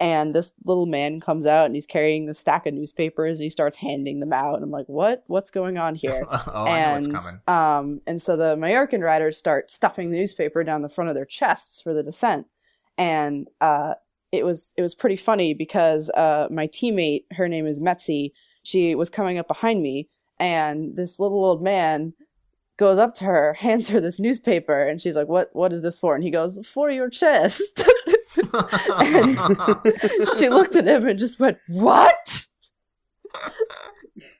and 0.00 0.34
this 0.34 0.52
little 0.64 0.86
man 0.86 1.20
comes 1.20 1.46
out 1.46 1.66
and 1.66 1.74
he's 1.74 1.86
carrying 1.86 2.26
the 2.26 2.34
stack 2.34 2.66
of 2.66 2.74
newspapers 2.74 3.38
and 3.38 3.44
he 3.44 3.50
starts 3.50 3.76
handing 3.76 4.20
them 4.20 4.32
out. 4.32 4.54
And 4.54 4.64
i'm 4.64 4.70
like 4.70 4.86
what? 4.88 5.24
What's 5.26 5.50
going 5.50 5.78
on 5.78 5.94
here? 5.94 6.24
Oh, 6.46 6.66
and 6.66 6.68
I 6.68 7.00
know 7.00 7.14
what's 7.14 7.26
coming. 7.26 7.40
um 7.48 8.00
and 8.06 8.20
so 8.20 8.36
the 8.36 8.56
Majorcan 8.56 9.02
riders 9.02 9.36
start 9.38 9.70
stuffing 9.70 10.10
the 10.10 10.18
newspaper 10.18 10.62
down 10.64 10.82
the 10.82 10.88
front 10.88 11.10
of 11.10 11.14
their 11.14 11.24
chests 11.24 11.80
for 11.80 11.94
the 11.94 12.02
descent 12.02 12.46
and 12.98 13.48
uh 13.60 13.94
it 14.32 14.44
was 14.44 14.72
it 14.76 14.82
was 14.82 14.94
pretty 14.94 15.16
funny 15.16 15.54
because 15.54 16.10
uh 16.10 16.48
my 16.50 16.66
teammate 16.66 17.24
her 17.32 17.48
name 17.48 17.66
is 17.66 17.80
Metzi 17.80 18.32
she 18.62 18.94
was 18.94 19.10
coming 19.10 19.38
up 19.38 19.46
behind 19.48 19.82
me 19.82 20.08
and 20.40 20.96
this 20.96 21.20
little 21.20 21.44
old 21.44 21.62
man 21.62 22.12
goes 22.76 22.98
up 22.98 23.14
to 23.14 23.24
her 23.24 23.54
hands 23.60 23.88
her 23.88 24.00
this 24.00 24.18
newspaper 24.18 24.82
and 24.86 25.00
she's 25.00 25.16
like 25.16 25.28
what 25.28 25.50
what 25.54 25.72
is 25.72 25.82
this 25.82 25.98
for? 25.98 26.14
And 26.14 26.24
he 26.24 26.30
goes 26.30 26.66
for 26.66 26.90
your 26.90 27.08
chest 27.08 27.84
and 28.36 29.38
she 30.38 30.48
looked 30.48 30.76
at 30.76 30.86
him 30.86 31.06
and 31.06 31.18
just 31.18 31.38
went, 31.38 31.58
What? 31.68 32.46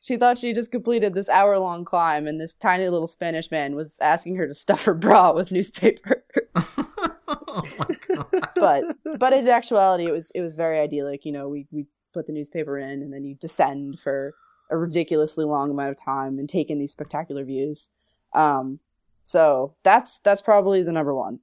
she 0.01 0.17
thought 0.17 0.39
she 0.39 0.53
just 0.53 0.71
completed 0.71 1.15
this 1.15 1.29
hour 1.29 1.59
long 1.59 1.85
climb, 1.85 2.27
and 2.27 2.41
this 2.41 2.55
tiny 2.55 2.89
little 2.89 3.07
Spanish 3.07 3.51
man 3.51 3.75
was 3.75 3.99
asking 4.01 4.37
her 4.37 4.47
to 4.47 4.55
stuff 4.55 4.85
her 4.85 4.95
bra 4.95 5.33
with 5.33 5.51
newspaper. 5.51 6.25
oh 6.57 7.63
my 7.79 7.97
god. 8.09 8.49
but 8.55 8.85
but 9.19 9.33
in 9.33 9.49
actuality, 9.49 10.07
it 10.07 10.13
was 10.13 10.31
it 10.35 10.41
was 10.43 10.55
very 10.55 10.79
idyllic. 10.79 11.25
You 11.25 11.33
know, 11.33 11.49
we 11.49 11.67
we 11.71 11.87
put 12.13 12.27
the 12.27 12.33
newspaper 12.33 12.79
in, 12.79 13.03
and 13.03 13.13
then 13.13 13.25
you 13.25 13.35
descend 13.35 13.99
for 13.99 14.35
a 14.71 14.77
ridiculously 14.77 15.45
long 15.45 15.71
amount 15.71 15.91
of 15.91 15.97
time 16.03 16.39
and 16.39 16.49
take 16.49 16.71
in 16.71 16.79
these 16.79 16.93
spectacular 16.93 17.45
views. 17.45 17.91
Um, 18.35 18.81
so 19.23 19.75
that's 19.83 20.19
that's 20.19 20.43
probably 20.43 20.83
the 20.83 20.93
number 20.93 21.15
one. 21.15 21.41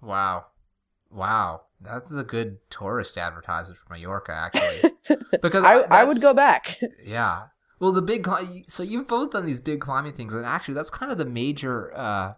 Wow. 0.00 0.46
Wow. 1.16 1.62
That's 1.80 2.10
a 2.10 2.22
good 2.22 2.58
tourist 2.70 3.18
advertisement 3.18 3.78
for 3.78 3.92
Mallorca, 3.92 4.32
actually. 4.32 4.92
Because 5.42 5.64
I, 5.64 5.80
I 5.82 6.04
would 6.04 6.20
go 6.20 6.34
back. 6.34 6.78
Yeah. 7.04 7.44
Well, 7.78 7.92
the 7.92 8.02
big 8.02 8.26
so 8.68 8.82
you've 8.82 9.06
both 9.06 9.32
done 9.32 9.44
these 9.44 9.60
big 9.60 9.80
climbing 9.80 10.14
things, 10.14 10.32
and 10.32 10.46
actually, 10.46 10.74
that's 10.74 10.88
kind 10.90 11.12
of 11.12 11.18
the 11.18 11.26
major, 11.26 11.94
uh, 11.94 12.34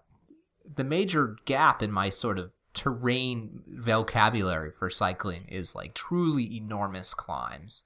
the 0.74 0.82
major 0.82 1.36
gap 1.44 1.80
in 1.80 1.92
my 1.92 2.10
sort 2.10 2.38
of 2.38 2.50
terrain 2.74 3.62
vocabulary 3.68 4.72
for 4.72 4.90
cycling 4.90 5.46
is 5.48 5.76
like 5.76 5.94
truly 5.94 6.56
enormous 6.56 7.14
climbs. 7.14 7.84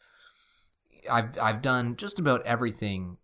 I've 1.11 1.39
I've 1.39 1.63
done 1.63 1.97
just 1.97 2.19
about 2.19 2.45
everything 2.47 3.19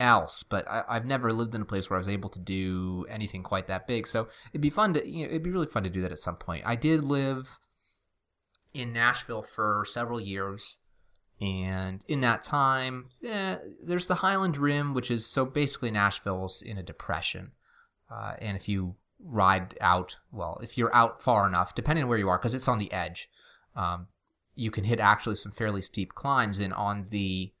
else, 0.00 0.42
but 0.42 0.68
I, 0.68 0.84
I've 0.88 1.06
never 1.06 1.32
lived 1.32 1.54
in 1.54 1.62
a 1.62 1.66
place 1.66 1.88
where 1.88 1.96
I 1.96 2.00
was 2.00 2.08
able 2.08 2.30
to 2.30 2.38
do 2.38 3.06
anything 3.08 3.42
quite 3.42 3.66
that 3.68 3.86
big. 3.86 4.06
So 4.06 4.28
it'd 4.52 4.60
be 4.60 4.70
fun 4.70 4.94
to 4.94 5.06
you 5.06 5.24
know 5.24 5.30
it'd 5.30 5.42
be 5.42 5.50
really 5.50 5.66
fun 5.66 5.84
to 5.84 5.90
do 5.90 6.02
that 6.02 6.12
at 6.12 6.18
some 6.18 6.36
point. 6.36 6.64
I 6.66 6.76
did 6.76 7.04
live 7.04 7.58
in 8.74 8.92
Nashville 8.92 9.42
for 9.42 9.84
several 9.86 10.20
years. 10.20 10.78
And 11.40 12.04
in 12.08 12.20
that 12.22 12.42
time, 12.42 13.10
eh, 13.24 13.56
there's 13.82 14.08
the 14.08 14.16
Highland 14.16 14.56
Rim, 14.56 14.92
which 14.92 15.10
is 15.10 15.24
so 15.24 15.44
basically 15.44 15.90
Nashville's 15.90 16.62
in 16.62 16.78
a 16.78 16.82
depression. 16.82 17.52
Uh, 18.10 18.34
and 18.40 18.56
if 18.56 18.68
you 18.68 18.96
ride 19.20 19.76
out, 19.80 20.16
well, 20.32 20.58
if 20.62 20.76
you're 20.76 20.94
out 20.94 21.22
far 21.22 21.46
enough, 21.46 21.74
depending 21.74 22.04
on 22.04 22.08
where 22.08 22.18
you 22.18 22.28
are, 22.28 22.38
because 22.38 22.54
it's 22.54 22.68
on 22.68 22.78
the 22.78 22.92
edge, 22.92 23.28
um, 23.76 24.08
you 24.56 24.72
can 24.72 24.84
hit 24.84 24.98
actually 24.98 25.36
some 25.36 25.52
fairly 25.52 25.82
steep 25.82 26.14
climbs. 26.14 26.58
And 26.58 26.74
on 26.74 27.06
the, 27.10 27.52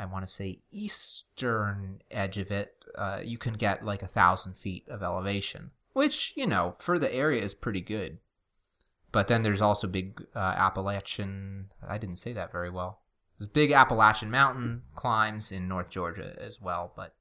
I 0.00 0.06
want 0.06 0.26
to 0.26 0.32
say, 0.32 0.60
eastern 0.72 2.00
edge 2.10 2.38
of 2.38 2.50
it, 2.50 2.72
uh, 2.96 3.20
you 3.22 3.36
can 3.36 3.52
get 3.52 3.84
like 3.84 4.02
a 4.02 4.08
thousand 4.08 4.56
feet 4.56 4.88
of 4.88 5.02
elevation, 5.02 5.72
which, 5.92 6.32
you 6.36 6.46
know, 6.46 6.76
for 6.78 6.98
the 6.98 7.12
area 7.12 7.42
is 7.42 7.52
pretty 7.52 7.82
good. 7.82 8.16
But 9.12 9.28
then 9.28 9.42
there's 9.42 9.60
also 9.60 9.86
big 9.86 10.24
uh, 10.34 10.38
Appalachian, 10.38 11.66
I 11.86 11.98
didn't 11.98 12.16
say 12.16 12.32
that 12.32 12.50
very 12.50 12.70
well. 12.70 13.02
There's 13.38 13.50
big 13.50 13.72
Appalachian 13.72 14.30
mountain 14.30 14.82
climbs 14.94 15.52
in 15.52 15.68
North 15.68 15.90
Georgia 15.90 16.34
as 16.40 16.62
well, 16.62 16.94
but 16.96 17.14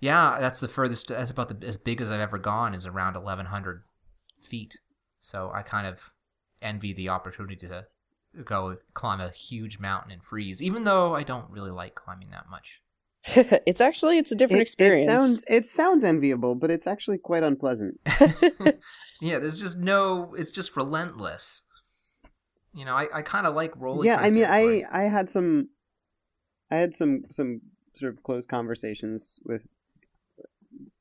yeah, 0.00 0.38
that's 0.40 0.60
the 0.60 0.68
furthest. 0.68 1.08
That's 1.08 1.30
about 1.30 1.60
the, 1.60 1.66
as 1.66 1.76
big 1.76 2.00
as 2.00 2.10
I've 2.10 2.20
ever 2.20 2.38
gone. 2.38 2.74
Is 2.74 2.86
around 2.86 3.14
1,100 3.14 3.82
feet. 4.42 4.76
So 5.20 5.50
I 5.54 5.62
kind 5.62 5.86
of 5.86 6.10
envy 6.60 6.92
the 6.92 7.08
opportunity 7.08 7.56
to 7.68 7.86
go 8.44 8.76
climb 8.94 9.20
a 9.20 9.30
huge 9.30 9.78
mountain 9.78 10.10
and 10.12 10.22
freeze, 10.22 10.60
even 10.62 10.84
though 10.84 11.14
I 11.14 11.22
don't 11.22 11.50
really 11.50 11.70
like 11.70 11.94
climbing 11.94 12.30
that 12.30 12.48
much. 12.50 12.80
it's 13.66 13.80
actually 13.80 14.18
it's 14.18 14.32
a 14.32 14.34
different 14.34 14.60
It- 14.60 14.62
experience. 14.62 15.08
It 15.08 15.10
sounds 15.12 15.44
it 15.48 15.66
sounds 15.66 16.04
enviable, 16.04 16.54
but 16.54 16.70
it's 16.70 16.86
actually 16.86 17.18
quite 17.18 17.42
unpleasant. 17.42 17.98
yeah, 19.20 19.38
there's 19.38 19.58
just 19.58 19.78
no. 19.78 20.34
It's 20.36 20.50
just 20.50 20.76
relentless. 20.76 21.62
You 22.74 22.84
know, 22.84 22.94
I, 22.94 23.06
I 23.14 23.22
kind 23.22 23.46
of 23.46 23.54
like 23.54 23.72
rolling. 23.76 24.06
yeah, 24.06 24.16
I 24.16 24.30
mean, 24.30 24.44
I 24.44 24.84
I 24.90 25.04
had 25.04 25.30
some, 25.30 25.68
I 26.70 26.76
had 26.76 26.94
some 26.94 27.22
some 27.30 27.60
sort 27.96 28.12
of 28.12 28.22
close 28.24 28.44
conversations 28.46 29.38
with 29.44 29.62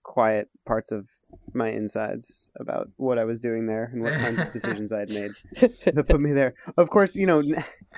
quiet 0.03 0.49
parts 0.65 0.91
of 0.91 1.07
my 1.53 1.69
insides 1.69 2.47
about 2.59 2.89
what 2.97 3.17
I 3.17 3.25
was 3.25 3.39
doing 3.39 3.67
there 3.67 3.89
and 3.93 4.01
what 4.01 4.13
kinds 4.13 4.39
of 4.39 4.51
decisions 4.53 4.91
I 4.91 4.99
had 4.99 5.09
made 5.09 5.31
that 5.85 6.05
put 6.07 6.19
me 6.19 6.31
there. 6.31 6.55
Of 6.77 6.89
course, 6.89 7.15
you 7.15 7.25
know, 7.25 7.43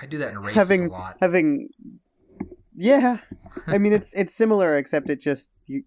I 0.00 0.06
do 0.06 0.18
that 0.18 0.32
in 0.32 0.38
races 0.38 0.54
having 0.54 0.86
a 0.86 0.90
lot. 0.90 1.16
having, 1.20 1.68
yeah, 2.74 3.18
I 3.66 3.78
mean, 3.78 3.92
it's 3.92 4.12
it's 4.12 4.34
similar 4.34 4.78
except 4.78 5.10
it 5.10 5.20
just 5.20 5.48
you 5.66 5.84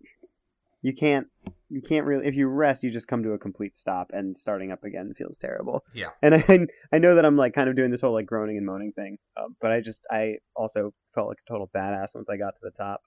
you 0.82 0.94
can't 0.94 1.28
you 1.70 1.82
can't 1.82 2.06
really 2.06 2.26
if 2.26 2.36
you 2.36 2.48
rest 2.48 2.84
you 2.84 2.90
just 2.90 3.08
come 3.08 3.22
to 3.24 3.34
a 3.34 3.38
complete 3.38 3.78
stop 3.78 4.10
and 4.12 4.38
starting 4.38 4.72
up 4.72 4.84
again 4.84 5.14
feels 5.18 5.38
terrible. 5.38 5.84
Yeah. 5.94 6.10
And 6.22 6.36
I 6.36 6.68
I 6.92 6.98
know 6.98 7.16
that 7.16 7.26
I'm 7.26 7.36
like 7.36 7.54
kind 7.54 7.70
of 7.70 7.76
doing 7.76 7.92
this 7.92 8.02
whole 8.02 8.14
like 8.14 8.26
groaning 8.26 8.58
and 8.58 8.66
moaning 8.66 8.92
thing, 8.94 9.18
um, 9.38 9.56
but 9.62 9.72
I 9.72 9.82
just 9.82 10.06
I 10.12 10.38
also 10.56 10.94
felt 11.14 11.28
like 11.28 11.38
a 11.46 11.50
total 11.50 11.70
badass 11.76 12.16
once 12.16 12.30
I 12.30 12.38
got 12.38 12.56
to 12.56 12.62
the 12.62 12.72
top. 12.72 13.02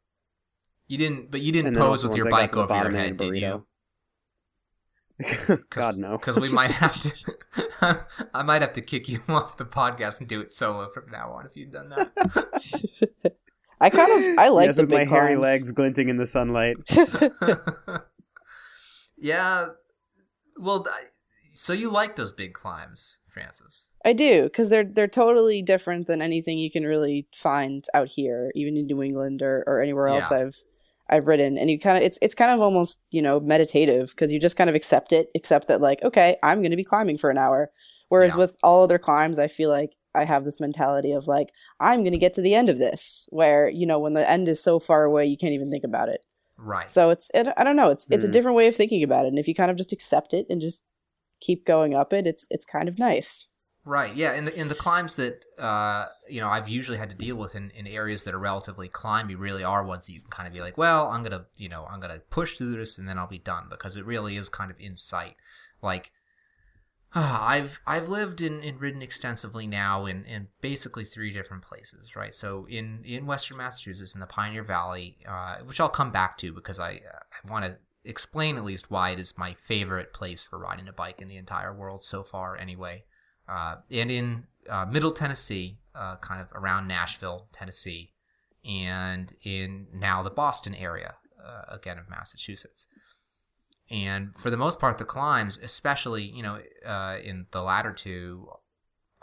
You 0.89 0.99
didn't, 0.99 1.31
but 1.31 1.41
you 1.41 1.53
didn't 1.53 1.69
And 1.69 1.77
pose 1.77 2.05
with 2.05 2.15
your 2.17 2.27
once 2.27 2.35
I 2.35 2.47
got 2.47 2.69
bike 2.69 2.71
over 2.71 2.91
your 2.91 3.01
head, 3.01 3.17
did 3.17 3.37
you? 3.37 3.65
burrito. 5.21 5.63
God 5.71 5.97
no. 5.97 6.19
Because 6.19 6.39
we 6.39 6.49
might 6.51 6.71
have 6.83 7.01
to. 7.03 8.07
I 8.35 8.43
might 8.43 8.63
have 8.63 8.73
to 8.75 8.81
kick 8.81 9.09
you 9.09 9.21
off 9.29 9.57
the 9.57 9.65
podcast 9.65 10.21
and 10.21 10.29
do 10.29 10.41
it 10.41 10.51
solo 10.53 10.89
from 10.89 11.11
now 11.11 11.31
on 11.33 11.47
if 11.47 11.57
you've 11.57 11.73
done 11.73 11.91
that. 11.91 12.11
I 13.81 13.91
kind 13.91 14.13
of 14.33 14.39
I 14.39 14.49
like 14.49 14.69
yes, 14.69 14.77
the 14.77 14.83
with 14.83 14.91
big 14.91 14.99
my 14.99 15.05
hairy 15.05 15.35
climbs. 15.37 15.43
legs 15.43 15.73
glinting 15.73 16.09
in 16.09 16.17
the 16.17 16.27
sunlight. 16.27 16.77
yeah. 19.19 19.67
Well, 20.57 20.87
so 21.55 21.73
you 21.73 21.91
like 21.91 22.17
those 22.17 22.33
big 22.33 22.55
climbs, 22.55 23.19
Frances? 23.29 23.87
I 24.05 24.13
do 24.13 24.45
because 24.45 24.69
they're 24.69 24.85
they're 24.85 25.09
totally 25.09 25.63
different 25.63 26.07
than 26.07 26.21
anything 26.23 26.59
you 26.59 26.71
can 26.71 26.85
really 26.85 27.27
find 27.35 27.85
out 27.95 28.09
here, 28.09 28.51
even 28.55 28.77
in 28.77 28.87
New 28.87 29.03
England 29.03 29.43
or, 29.43 29.63
or 29.67 29.81
anywhere 29.81 30.09
else 30.09 30.31
Yeah. 30.31 30.39
I've 30.39 30.57
I've 31.13 31.27
written, 31.27 31.59
And 31.59 31.71
you 31.71 31.79
kind 31.79 31.97
of 31.99 32.03
it's 32.03 32.19
it's 32.23 32.35
kind 32.35 32.51
of 32.51 32.61
almost 32.61 32.99
you 33.11 33.23
know 33.23 33.39
meditative 33.41 34.11
because 34.11 34.33
you 34.33 34.41
just 34.41 34.57
kind 34.57 34.71
of 34.71 34.77
accept 34.77 35.13
it, 35.13 35.29
accept 35.35 35.69
that 35.69 35.81
like 35.81 36.03
okay, 36.03 36.37
I'm 36.43 36.61
going 36.63 36.71
to 36.71 36.77
be 36.77 36.85
climbing 36.93 37.19
for 37.19 37.31
an 37.31 37.39
hour. 37.39 37.71
Whereas 38.09 38.35
Yeah. 38.35 38.39
with 38.41 38.57
all 38.63 38.83
other 38.83 38.99
climbs, 38.99 39.39
I 39.39 39.49
feel 39.49 39.71
like 39.71 39.97
I 40.15 40.25
have 40.25 40.45
this 40.45 40.61
mentality 40.61 41.13
of 41.13 41.27
like 41.27 41.49
I'm 41.81 42.01
going 42.03 42.13
to 42.13 42.19
get 42.19 42.33
to 42.35 42.43
the 42.43 42.55
end 42.55 42.69
of 42.69 42.79
this, 42.79 43.27
where 43.31 43.69
you 43.69 43.87
know 43.87 43.99
when 43.99 44.15
the 44.15 44.29
end 44.29 44.49
is 44.49 44.63
so 44.63 44.79
far 44.79 45.05
away 45.05 45.27
you 45.27 45.37
can't 45.37 45.53
even 45.55 45.71
think 45.71 45.85
about 45.85 46.09
it. 46.09 46.25
Right. 46.59 46.91
So 46.91 47.11
it's 47.11 47.31
it, 47.35 47.49
I 47.57 47.65
don't 47.65 47.77
know, 47.77 47.91
it's 47.91 48.07
it's 48.11 48.25
a 48.25 48.29
Mhm. 48.29 48.33
different 48.33 48.57
way 48.57 48.67
of 48.69 48.77
thinking 48.77 49.03
about 49.03 49.25
it. 49.25 49.29
And 49.29 49.39
if 49.39 49.49
you 49.49 49.55
kind 49.55 49.71
of 49.71 49.77
just 49.77 49.93
accept 49.93 50.33
it 50.35 50.47
and 50.51 50.61
just 50.61 50.83
keep 51.41 51.65
going 51.67 51.95
up 51.95 52.13
it, 52.13 52.27
it's 52.27 52.47
it's 52.51 52.65
kind 52.65 52.89
of 52.89 52.99
nice. 52.99 53.49
Right. 53.85 54.15
Yeah. 54.15 54.35
In 54.35 54.45
the 54.45 54.59
in 54.59 54.69
the 54.69 54.77
climbs 54.77 55.17
that 55.17 55.45
uh 55.59 56.07
you 56.29 56.41
know 56.41 56.49
I've 56.49 56.69
usually 56.69 56.99
had 56.99 57.11
to 57.11 57.17
deal 57.17 57.35
with 57.35 57.57
in, 57.57 57.71
in 57.71 57.89
areas 57.89 58.23
that 58.25 58.35
are 58.35 58.39
relatively 58.39 58.89
climby 58.89 59.37
really 59.37 59.65
are 59.65 59.85
ones 59.85 60.07
that 60.07 60.13
you 60.13 60.21
can 60.21 60.31
kind 60.31 60.47
of 60.47 60.55
be 60.55 60.61
like, 60.61 60.79
well, 60.79 61.09
I'm 61.09 61.25
gonna 61.25 61.47
you 61.57 61.69
know 61.69 61.87
I'm 61.91 61.99
gonna 61.99 62.21
push 62.31 62.57
through 62.57 62.77
this 62.77 62.97
and 62.97 63.09
then 63.09 63.19
I'll 63.19 63.27
be 63.27 63.39
done 63.39 63.67
because 63.69 63.97
it 63.97 64.07
really 64.07 64.37
is 64.37 64.49
kind 64.49 64.71
of 64.71 64.79
in 64.79 64.95
sight. 64.95 65.35
Like 65.83 66.13
I've 67.15 67.81
I've 67.85 68.09
lived 68.09 68.41
and, 68.41 68.63
and 68.63 68.81
ridden 68.81 69.03
extensively 69.03 69.67
now 69.67 70.07
in, 70.07 70.25
in 70.27 70.47
basically 70.61 71.05
three 71.05 71.33
different 71.33 71.65
places, 71.65 72.15
right? 72.15 72.33
So 72.33 72.69
in, 72.71 73.03
in 73.05 73.27
Western 73.27 73.57
Massachusetts 73.57 74.15
in 74.15 74.21
the 74.21 74.27
Pioneer 74.27 74.63
Valley, 74.63 75.19
uh, 75.29 75.57
which 75.65 75.81
I'll 75.81 75.89
come 75.89 76.13
back 76.13 76.39
to 76.39 76.53
because 76.53 76.79
I 76.79 77.01
I 77.43 77.51
want 77.51 77.65
to 77.65 77.79
explain 78.05 78.57
at 78.57 78.65
least 78.65 78.93
why 78.93 79.11
it 79.11 79.19
is 79.19 79.37
my 79.37 79.55
favorite 79.55 80.13
place 80.13 80.45
for 80.45 80.57
riding 80.57 80.87
a 80.87 80.93
bike 80.93 81.21
in 81.21 81.27
the 81.27 81.37
entire 81.37 81.75
world 81.75 82.05
so 82.05 82.23
far, 82.23 82.57
anyway 82.57 83.03
uh, 83.53 83.77
and 83.91 84.11
in 84.11 84.45
uh, 84.69 84.87
Middle 84.87 85.13
Tennessee, 85.13 85.79
uh, 85.95 86.17
kind 86.17 86.41
of 86.41 86.49
around 86.55 86.89
Nashville, 86.89 87.49
Tennessee, 87.53 88.13
and 88.65 89.33
in 89.45 89.89
now 89.93 90.23
the 90.23 90.31
Boston 90.31 90.75
area, 90.75 91.17
uh, 91.45 91.63
again 91.69 91.99
of 91.99 92.09
Massachusetts. 92.09 92.87
And 93.91 94.35
for 94.35 94.49
the 94.49 94.57
most 94.57 94.81
part, 94.81 94.97
the 94.97 95.05
climbs, 95.05 95.59
especially 95.63 96.23
you 96.23 96.43
know 96.43 96.61
uh, 96.87 97.19
in 97.23 97.47
the 97.51 97.63
latter 97.63 97.93
two, 97.93 98.49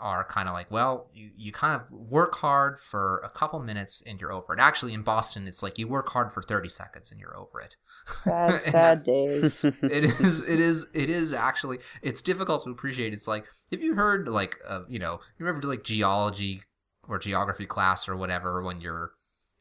are 0.00 0.24
kind 0.24 0.48
of 0.48 0.54
like, 0.54 0.70
well, 0.70 1.10
you, 1.12 1.30
you 1.36 1.52
kind 1.52 1.78
of 1.78 1.90
work 1.90 2.34
hard 2.36 2.80
for 2.80 3.18
a 3.18 3.28
couple 3.28 3.60
minutes 3.60 4.02
and 4.06 4.20
you're 4.20 4.32
over 4.32 4.54
it. 4.54 4.58
Actually, 4.58 4.94
in 4.94 5.02
Boston, 5.02 5.46
it's 5.46 5.62
like 5.62 5.78
you 5.78 5.86
work 5.86 6.08
hard 6.08 6.32
for 6.32 6.42
30 6.42 6.68
seconds 6.70 7.10
and 7.10 7.20
you're 7.20 7.36
over 7.36 7.60
it. 7.60 7.76
Sad, 8.10 8.62
sad 8.62 9.04
days. 9.04 9.64
it 9.82 10.04
is 10.04 10.48
it 10.48 10.58
is 10.58 10.86
it 10.94 11.10
is 11.10 11.32
actually 11.32 11.78
it's 12.02 12.22
difficult 12.22 12.64
to 12.64 12.70
appreciate 12.70 13.12
it's 13.12 13.28
like 13.28 13.44
if 13.70 13.80
you 13.80 13.94
heard 13.94 14.26
like 14.26 14.56
uh, 14.66 14.80
you 14.88 14.98
know 14.98 15.20
you 15.38 15.46
remember 15.46 15.68
like 15.68 15.84
geology 15.84 16.62
or 17.06 17.18
geography 17.18 17.66
class 17.66 18.08
or 18.08 18.16
whatever 18.16 18.62
when 18.62 18.80
you're 18.80 19.12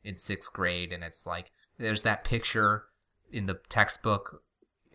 in 0.03 0.17
sixth 0.17 0.51
grade 0.53 0.91
and 0.91 1.03
it's 1.03 1.27
like 1.27 1.51
there's 1.77 2.03
that 2.03 2.23
picture 2.23 2.85
in 3.31 3.45
the 3.45 3.59
textbook 3.69 4.41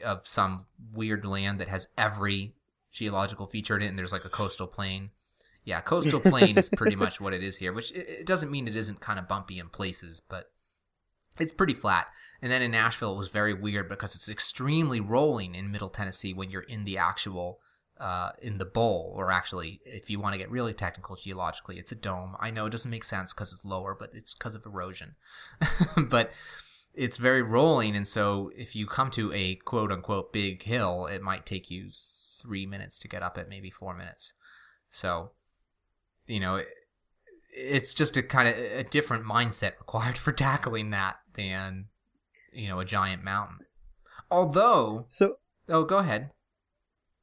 of 0.04 0.26
some 0.26 0.66
weird 0.92 1.24
land 1.24 1.60
that 1.60 1.68
has 1.68 1.86
every 1.96 2.54
geological 2.90 3.46
feature 3.46 3.76
in 3.76 3.82
it 3.82 3.88
and 3.88 3.98
there's 3.98 4.12
like 4.12 4.24
a 4.24 4.30
coastal 4.30 4.66
plain 4.66 5.10
yeah 5.64 5.80
coastal 5.80 6.20
plain 6.20 6.56
is 6.56 6.68
pretty 6.70 6.96
much 6.96 7.20
what 7.20 7.32
it 7.32 7.42
is 7.42 7.56
here 7.56 7.72
which 7.72 7.92
it, 7.92 8.26
doesn't 8.26 8.50
mean 8.50 8.68
it 8.68 8.76
isn't 8.76 9.00
kind 9.00 9.18
of 9.18 9.28
bumpy 9.28 9.58
in 9.58 9.68
places 9.68 10.20
but 10.28 10.50
it's 11.38 11.52
pretty 11.52 11.74
flat 11.74 12.06
and 12.44 12.52
then 12.52 12.60
in 12.60 12.72
Nashville, 12.72 13.14
it 13.14 13.16
was 13.16 13.28
very 13.28 13.54
weird 13.54 13.88
because 13.88 14.14
it's 14.14 14.28
extremely 14.28 15.00
rolling 15.00 15.54
in 15.54 15.72
Middle 15.72 15.88
Tennessee 15.88 16.34
when 16.34 16.50
you're 16.50 16.60
in 16.60 16.84
the 16.84 16.98
actual, 16.98 17.58
uh, 17.98 18.32
in 18.42 18.58
the 18.58 18.66
bowl, 18.66 19.14
or 19.16 19.30
actually, 19.32 19.80
if 19.86 20.10
you 20.10 20.20
want 20.20 20.34
to 20.34 20.38
get 20.38 20.50
really 20.50 20.74
technical 20.74 21.16
geologically, 21.16 21.78
it's 21.78 21.90
a 21.90 21.94
dome. 21.94 22.36
I 22.38 22.50
know 22.50 22.66
it 22.66 22.70
doesn't 22.70 22.90
make 22.90 23.04
sense 23.04 23.32
because 23.32 23.50
it's 23.50 23.64
lower, 23.64 23.96
but 23.98 24.10
it's 24.12 24.34
because 24.34 24.54
of 24.54 24.66
erosion. 24.66 25.14
but 25.96 26.32
it's 26.92 27.16
very 27.16 27.40
rolling, 27.40 27.96
and 27.96 28.06
so 28.06 28.50
if 28.54 28.76
you 28.76 28.86
come 28.86 29.10
to 29.12 29.32
a 29.32 29.54
quote 29.54 29.90
unquote 29.90 30.30
big 30.30 30.64
hill, 30.64 31.06
it 31.06 31.22
might 31.22 31.46
take 31.46 31.70
you 31.70 31.88
three 32.42 32.66
minutes 32.66 32.98
to 32.98 33.08
get 33.08 33.22
up 33.22 33.38
it, 33.38 33.48
maybe 33.48 33.70
four 33.70 33.96
minutes. 33.96 34.34
So, 34.90 35.30
you 36.26 36.40
know, 36.40 36.56
it, 36.56 36.68
it's 37.56 37.94
just 37.94 38.16
a 38.16 38.22
kind 38.22 38.48
of 38.48 38.56
a 38.56 38.84
different 38.84 39.24
mindset 39.24 39.78
required 39.78 40.18
for 40.18 40.32
tackling 40.32 40.90
that 40.90 41.16
than 41.34 41.86
you 42.52 42.68
know 42.68 42.80
a 42.80 42.84
giant 42.84 43.22
mountain 43.22 43.58
although 44.30 45.06
So 45.08 45.36
oh 45.68 45.84
go 45.84 45.98
ahead 45.98 46.32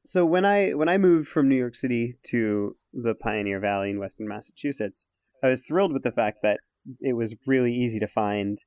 so 0.04 0.24
when 0.24 0.44
I 0.44 0.70
when 0.72 0.88
I 0.88 0.98
moved 0.98 1.28
from 1.28 1.48
New 1.48 1.56
York 1.56 1.76
City 1.76 2.18
to 2.24 2.76
the 2.92 3.14
Pioneer 3.14 3.60
Valley 3.60 3.90
in 3.90 3.98
western 3.98 4.28
Massachusetts, 4.28 5.06
I 5.42 5.48
was 5.48 5.64
thrilled 5.64 5.92
with 5.92 6.02
the 6.02 6.12
fact 6.12 6.38
that 6.42 6.60
it 7.00 7.12
was 7.12 7.34
really 7.46 7.72
easy 7.72 8.00
to 8.00 8.08
find 8.08 8.58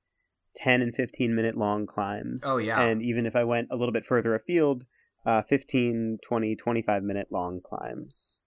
10 0.56 0.82
and 0.82 0.96
15 0.96 1.36
minute 1.36 1.58
long 1.58 1.86
climbs. 1.86 2.44
Oh, 2.46 2.58
yeah. 2.58 2.82
And 2.82 3.02
even 3.02 3.26
if 3.26 3.36
I 3.36 3.44
went 3.44 3.68
a 3.72 3.76
little 3.76 3.92
bit 3.92 4.06
further 4.06 4.34
afield, 4.34 4.86
uh, 5.26 5.42
15, 5.50 6.20
20, 6.26 6.56
25 6.56 7.04
minute 7.04 7.28
long 7.30 7.60
climbs. 7.62 8.40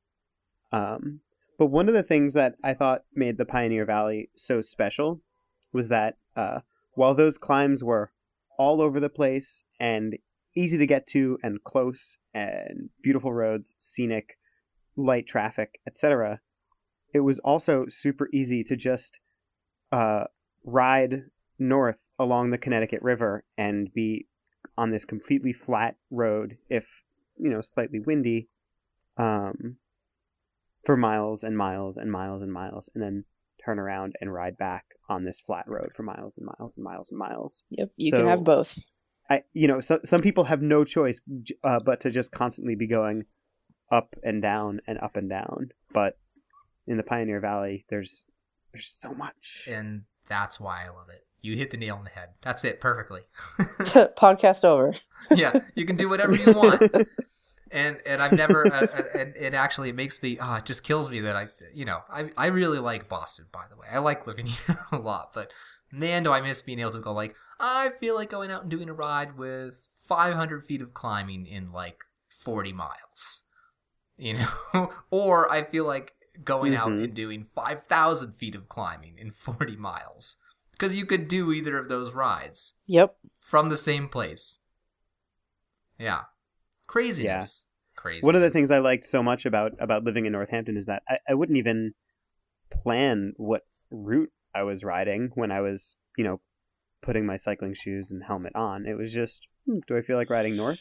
Um, 0.72 1.20
but 1.58 1.66
one 1.66 1.88
of 1.88 1.94
the 1.94 2.02
things 2.02 2.34
that 2.34 2.54
I 2.62 2.74
thought 2.74 3.04
made 3.14 3.36
the 3.36 3.44
Pioneer 3.44 3.84
Valley 3.84 4.30
so 4.36 4.62
special 4.62 5.20
was 5.72 5.88
that 5.88 6.16
uh, 6.36 6.60
while 6.94 7.14
those 7.14 7.36
climbs 7.36 7.82
were 7.82 8.12
all 8.58 8.80
over 8.80 9.00
the 9.00 9.08
place 9.08 9.62
and 9.78 10.16
easy 10.56 10.78
to 10.78 10.86
get 10.86 11.06
to 11.08 11.38
and 11.42 11.62
close 11.62 12.16
and 12.32 12.88
beautiful 13.02 13.32
roads, 13.32 13.74
scenic, 13.76 14.38
light 14.96 15.26
traffic, 15.26 15.80
etc., 15.86 16.40
it 17.12 17.20
was 17.20 17.38
also 17.40 17.86
super 17.88 18.28
easy 18.32 18.62
to 18.62 18.76
just 18.76 19.18
uh, 19.92 20.24
ride 20.64 21.24
north 21.58 21.98
along 22.18 22.50
the 22.50 22.58
Connecticut 22.58 23.02
River 23.02 23.44
and 23.56 23.92
be 23.92 24.26
on 24.76 24.90
this 24.90 25.04
completely 25.04 25.52
flat 25.52 25.96
road, 26.10 26.58
if 26.68 26.86
you 27.36 27.50
know 27.50 27.60
slightly 27.60 28.00
windy, 28.00 28.48
um, 29.16 29.76
for 30.88 30.96
miles 30.96 31.44
and 31.44 31.54
miles 31.54 31.98
and 31.98 32.10
miles 32.10 32.40
and 32.40 32.50
miles, 32.50 32.88
and 32.94 33.02
then 33.04 33.22
turn 33.62 33.78
around 33.78 34.14
and 34.22 34.32
ride 34.32 34.56
back 34.56 34.86
on 35.10 35.22
this 35.22 35.38
flat 35.38 35.66
road 35.68 35.90
for 35.94 36.02
miles 36.02 36.38
and 36.38 36.46
miles 36.46 36.74
and 36.78 36.82
miles 36.84 37.10
and 37.10 37.18
miles. 37.18 37.62
Yep, 37.68 37.90
you 37.96 38.10
So- 38.10 38.16
can 38.16 38.26
have 38.26 38.42
both. 38.42 38.78
I, 39.28 39.42
you 39.52 39.68
know, 39.68 39.82
so, 39.82 40.00
some 40.06 40.20
people 40.20 40.44
have 40.44 40.62
no 40.62 40.84
choice 40.84 41.20
uh, 41.62 41.80
but 41.84 42.00
to 42.00 42.10
just 42.10 42.32
constantly 42.32 42.74
be 42.74 42.86
going 42.86 43.26
up 43.92 44.14
and 44.22 44.40
down 44.40 44.80
and 44.86 44.98
up 45.00 45.16
and 45.16 45.28
down. 45.28 45.72
But 45.92 46.14
in 46.86 46.96
the 46.96 47.02
Pioneer 47.02 47.38
Valley, 47.40 47.84
there's 47.90 48.24
there's 48.72 48.88
so 48.90 49.12
much. 49.12 49.68
and 49.70 50.04
that's 50.28 50.58
why 50.60 50.84
i 50.86 50.88
love 50.90 51.08
it 51.10 51.26
you 51.42 51.56
hit 51.56 51.70
the 51.70 51.76
nail 51.76 51.96
on 51.96 52.04
the 52.04 52.10
head 52.10 52.28
that's 52.42 52.64
it 52.64 52.80
perfectly 52.80 53.20
Podcast 53.58 54.64
over. 54.64 54.92
yeah 55.30 55.52
you 55.74 55.84
can 55.86 55.96
do 55.96 56.08
whatever 56.08 56.34
you 56.36 56.52
want 56.62 56.82
and 57.72 57.98
and 58.06 58.22
i've 58.22 58.34
never 58.34 58.72
uh, 58.72 58.86
uh, 58.92 59.02
and 59.14 59.34
it 59.36 59.54
actually 59.54 59.88
it 59.90 59.94
makes 59.94 60.22
me 60.22 60.38
oh, 60.40 60.54
it 60.54 60.64
just 60.64 60.82
kills 60.82 61.08
me 61.10 61.20
that 61.20 61.36
i 61.36 61.46
you 61.74 61.84
know 61.84 62.00
i 62.10 62.30
i 62.36 62.46
really 62.46 62.78
like 62.78 63.08
boston 63.08 63.44
by 63.52 63.64
the 63.70 63.76
way 63.76 63.86
i 63.92 63.98
like 63.98 64.26
living 64.26 64.46
here 64.66 64.78
a 64.92 64.98
lot 64.98 65.32
but 65.34 65.50
man 65.92 66.22
do 66.22 66.30
i 66.32 66.40
miss 66.40 66.62
being 66.62 66.78
able 66.80 66.92
to 66.92 66.98
go 67.00 67.12
like 67.12 67.34
i 67.60 67.90
feel 68.00 68.14
like 68.14 68.30
going 68.30 68.50
out 68.50 68.62
and 68.62 68.70
doing 68.70 68.88
a 68.88 68.94
ride 68.94 69.36
with 69.36 69.88
500 70.06 70.64
feet 70.64 70.80
of 70.80 70.94
climbing 70.94 71.46
in 71.46 71.72
like 71.72 71.98
40 72.28 72.72
miles 72.72 73.42
you 74.16 74.34
know 74.34 74.92
or 75.10 75.50
i 75.52 75.62
feel 75.62 75.84
like 75.84 76.12
going 76.44 76.74
out 76.74 76.90
Mhm. 76.90 77.04
and 77.04 77.14
doing 77.14 77.44
5000 77.54 78.32
feet 78.34 78.54
of 78.54 78.68
climbing 78.68 79.18
in 79.18 79.32
40 79.32 79.76
miles 79.76 80.36
because 80.70 80.94
you 80.94 81.04
could 81.04 81.26
do 81.26 81.50
either 81.52 81.76
of 81.76 81.88
those 81.88 82.14
rides 82.14 82.74
Yep. 82.86 83.16
from 83.40 83.68
the 83.70 83.76
same 83.76 84.08
place. 84.08 84.60
Yeah. 85.98 86.22
Craziness. 86.88 87.66
Crazy. 87.94 88.20
One 88.22 88.34
of 88.34 88.42
the 88.42 88.50
things 88.50 88.70
I 88.72 88.78
liked 88.78 89.04
so 89.04 89.22
much 89.22 89.46
about 89.46 89.72
about 89.78 90.02
living 90.02 90.26
in 90.26 90.32
Northampton 90.32 90.76
is 90.76 90.86
that 90.86 91.02
I, 91.08 91.18
I 91.28 91.34
wouldn't 91.34 91.58
even 91.58 91.94
plan 92.70 93.34
what 93.36 93.62
route 93.90 94.32
I 94.54 94.62
was 94.62 94.82
riding 94.82 95.30
when 95.34 95.52
I 95.52 95.60
was, 95.60 95.94
you 96.16 96.24
know, 96.24 96.40
putting 97.02 97.26
my 97.26 97.36
cycling 97.36 97.74
shoes 97.74 98.10
and 98.10 98.22
helmet 98.22 98.54
on. 98.56 98.86
It 98.86 98.94
was 98.94 99.12
just, 99.12 99.40
hmm, 99.66 99.78
do 99.86 99.96
I 99.96 100.02
feel 100.02 100.16
like 100.16 100.30
riding 100.30 100.56
north, 100.56 100.80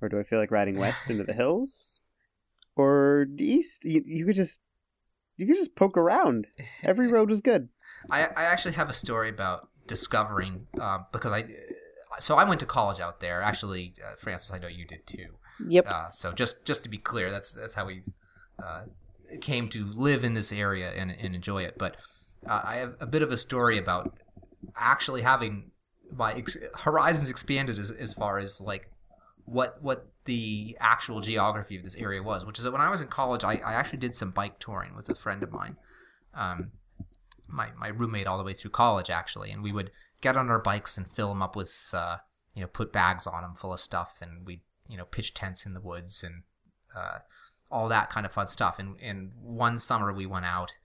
or 0.00 0.08
do 0.08 0.18
I 0.18 0.22
feel 0.22 0.38
like 0.38 0.50
riding 0.50 0.76
west 0.78 1.10
into 1.10 1.24
the 1.24 1.32
hills, 1.42 2.00
or 2.76 3.26
east? 3.38 3.84
You, 3.84 4.02
you 4.04 4.26
could 4.26 4.36
just 4.36 4.60
you 5.36 5.46
could 5.46 5.56
just 5.56 5.74
poke 5.74 5.96
around. 5.96 6.46
Every 6.82 7.08
road 7.12 7.30
was 7.30 7.40
good. 7.40 7.68
I, 8.10 8.24
I 8.24 8.44
actually 8.44 8.74
have 8.74 8.90
a 8.90 8.94
story 8.94 9.30
about 9.30 9.68
discovering 9.86 10.66
uh, 10.78 10.98
because 11.12 11.32
I 11.32 11.46
so 12.20 12.36
I 12.36 12.44
went 12.44 12.60
to 12.60 12.66
college 12.66 13.00
out 13.00 13.20
there. 13.20 13.42
Actually, 13.42 13.94
uh, 14.04 14.14
Frances, 14.16 14.50
I 14.50 14.58
know 14.58 14.68
you 14.68 14.86
did 14.86 15.06
too. 15.06 15.36
Yep. 15.66 15.86
Uh, 15.88 16.10
so 16.10 16.32
just 16.32 16.64
just 16.64 16.82
to 16.84 16.88
be 16.88 16.98
clear, 16.98 17.30
that's 17.30 17.50
that's 17.52 17.74
how 17.74 17.86
we 17.86 18.02
uh, 18.62 18.82
came 19.40 19.68
to 19.70 19.84
live 19.84 20.24
in 20.24 20.34
this 20.34 20.52
area 20.52 20.90
and, 20.90 21.10
and 21.10 21.34
enjoy 21.34 21.64
it. 21.64 21.76
But 21.78 21.96
uh, 22.48 22.60
I 22.64 22.76
have 22.76 22.94
a 23.00 23.06
bit 23.06 23.22
of 23.22 23.30
a 23.30 23.36
story 23.36 23.78
about 23.78 24.18
actually 24.76 25.22
having 25.22 25.70
my 26.14 26.34
ex- 26.34 26.56
horizons 26.74 27.28
expanded 27.28 27.78
as, 27.78 27.90
as 27.90 28.14
far 28.14 28.38
as 28.38 28.60
like 28.60 28.90
what 29.44 29.82
what 29.82 30.06
the 30.24 30.76
actual 30.80 31.20
geography 31.20 31.76
of 31.76 31.82
this 31.82 31.96
area 31.96 32.22
was. 32.22 32.46
Which 32.46 32.58
is 32.58 32.64
that 32.64 32.72
when 32.72 32.80
I 32.80 32.90
was 32.90 33.00
in 33.00 33.08
college, 33.08 33.44
I, 33.44 33.54
I 33.56 33.74
actually 33.74 33.98
did 33.98 34.14
some 34.14 34.30
bike 34.30 34.58
touring 34.58 34.94
with 34.94 35.08
a 35.08 35.14
friend 35.14 35.42
of 35.42 35.52
mine. 35.52 35.76
Um, 36.34 36.72
my, 37.52 37.68
my 37.78 37.88
roommate 37.88 38.26
all 38.26 38.38
the 38.38 38.44
way 38.44 38.54
through 38.54 38.70
college 38.70 39.10
actually 39.10 39.50
and 39.50 39.62
we 39.62 39.72
would 39.72 39.90
get 40.20 40.36
on 40.36 40.48
our 40.48 40.58
bikes 40.58 40.96
and 40.96 41.10
fill 41.10 41.28
them 41.28 41.42
up 41.42 41.56
with 41.56 41.90
uh, 41.92 42.18
you 42.54 42.62
know 42.62 42.68
put 42.68 42.92
bags 42.92 43.26
on 43.26 43.42
them 43.42 43.54
full 43.54 43.72
of 43.72 43.80
stuff 43.80 44.18
and 44.20 44.46
we 44.46 44.62
you 44.88 44.96
know 44.96 45.04
pitch 45.04 45.34
tents 45.34 45.66
in 45.66 45.74
the 45.74 45.80
woods 45.80 46.22
and 46.22 46.42
uh, 46.96 47.18
all 47.70 47.88
that 47.88 48.10
kind 48.10 48.26
of 48.26 48.32
fun 48.32 48.46
stuff. 48.46 48.78
And, 48.78 48.96
and 49.00 49.32
one 49.40 49.78
summer 49.78 50.12
we 50.12 50.26
went 50.26 50.46
out 50.46 50.76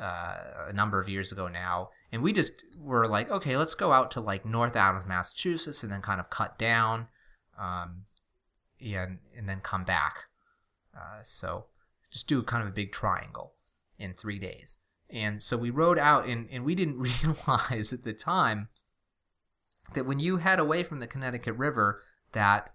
uh, 0.00 0.38
a 0.68 0.72
number 0.72 1.00
of 1.00 1.08
years 1.08 1.30
ago 1.30 1.48
now 1.48 1.90
and 2.10 2.22
we 2.22 2.32
just 2.32 2.64
were 2.78 3.06
like 3.06 3.30
okay 3.30 3.56
let's 3.56 3.74
go 3.74 3.92
out 3.92 4.10
to 4.12 4.20
like 4.20 4.46
north 4.46 4.74
adams 4.74 5.06
massachusetts 5.06 5.82
and 5.82 5.92
then 5.92 6.00
kind 6.00 6.20
of 6.20 6.30
cut 6.30 6.58
down 6.58 7.08
um, 7.60 8.04
and 8.80 9.18
and 9.36 9.48
then 9.48 9.60
come 9.60 9.84
back. 9.84 10.24
Uh, 10.96 11.22
so 11.22 11.66
just 12.10 12.26
do 12.26 12.42
kind 12.42 12.62
of 12.62 12.68
a 12.68 12.72
big 12.72 12.92
triangle 12.92 13.54
in 13.98 14.14
three 14.14 14.38
days. 14.38 14.76
And 15.08 15.42
so 15.42 15.56
we 15.56 15.70
rode 15.70 15.98
out, 15.98 16.26
and, 16.26 16.48
and 16.50 16.64
we 16.64 16.74
didn't 16.74 16.98
realize 17.24 17.92
at 17.92 18.04
the 18.04 18.12
time 18.12 18.68
that 19.94 20.06
when 20.06 20.20
you 20.20 20.38
head 20.38 20.58
away 20.58 20.82
from 20.82 21.00
the 21.00 21.06
Connecticut 21.06 21.56
River, 21.56 22.02
that 22.32 22.70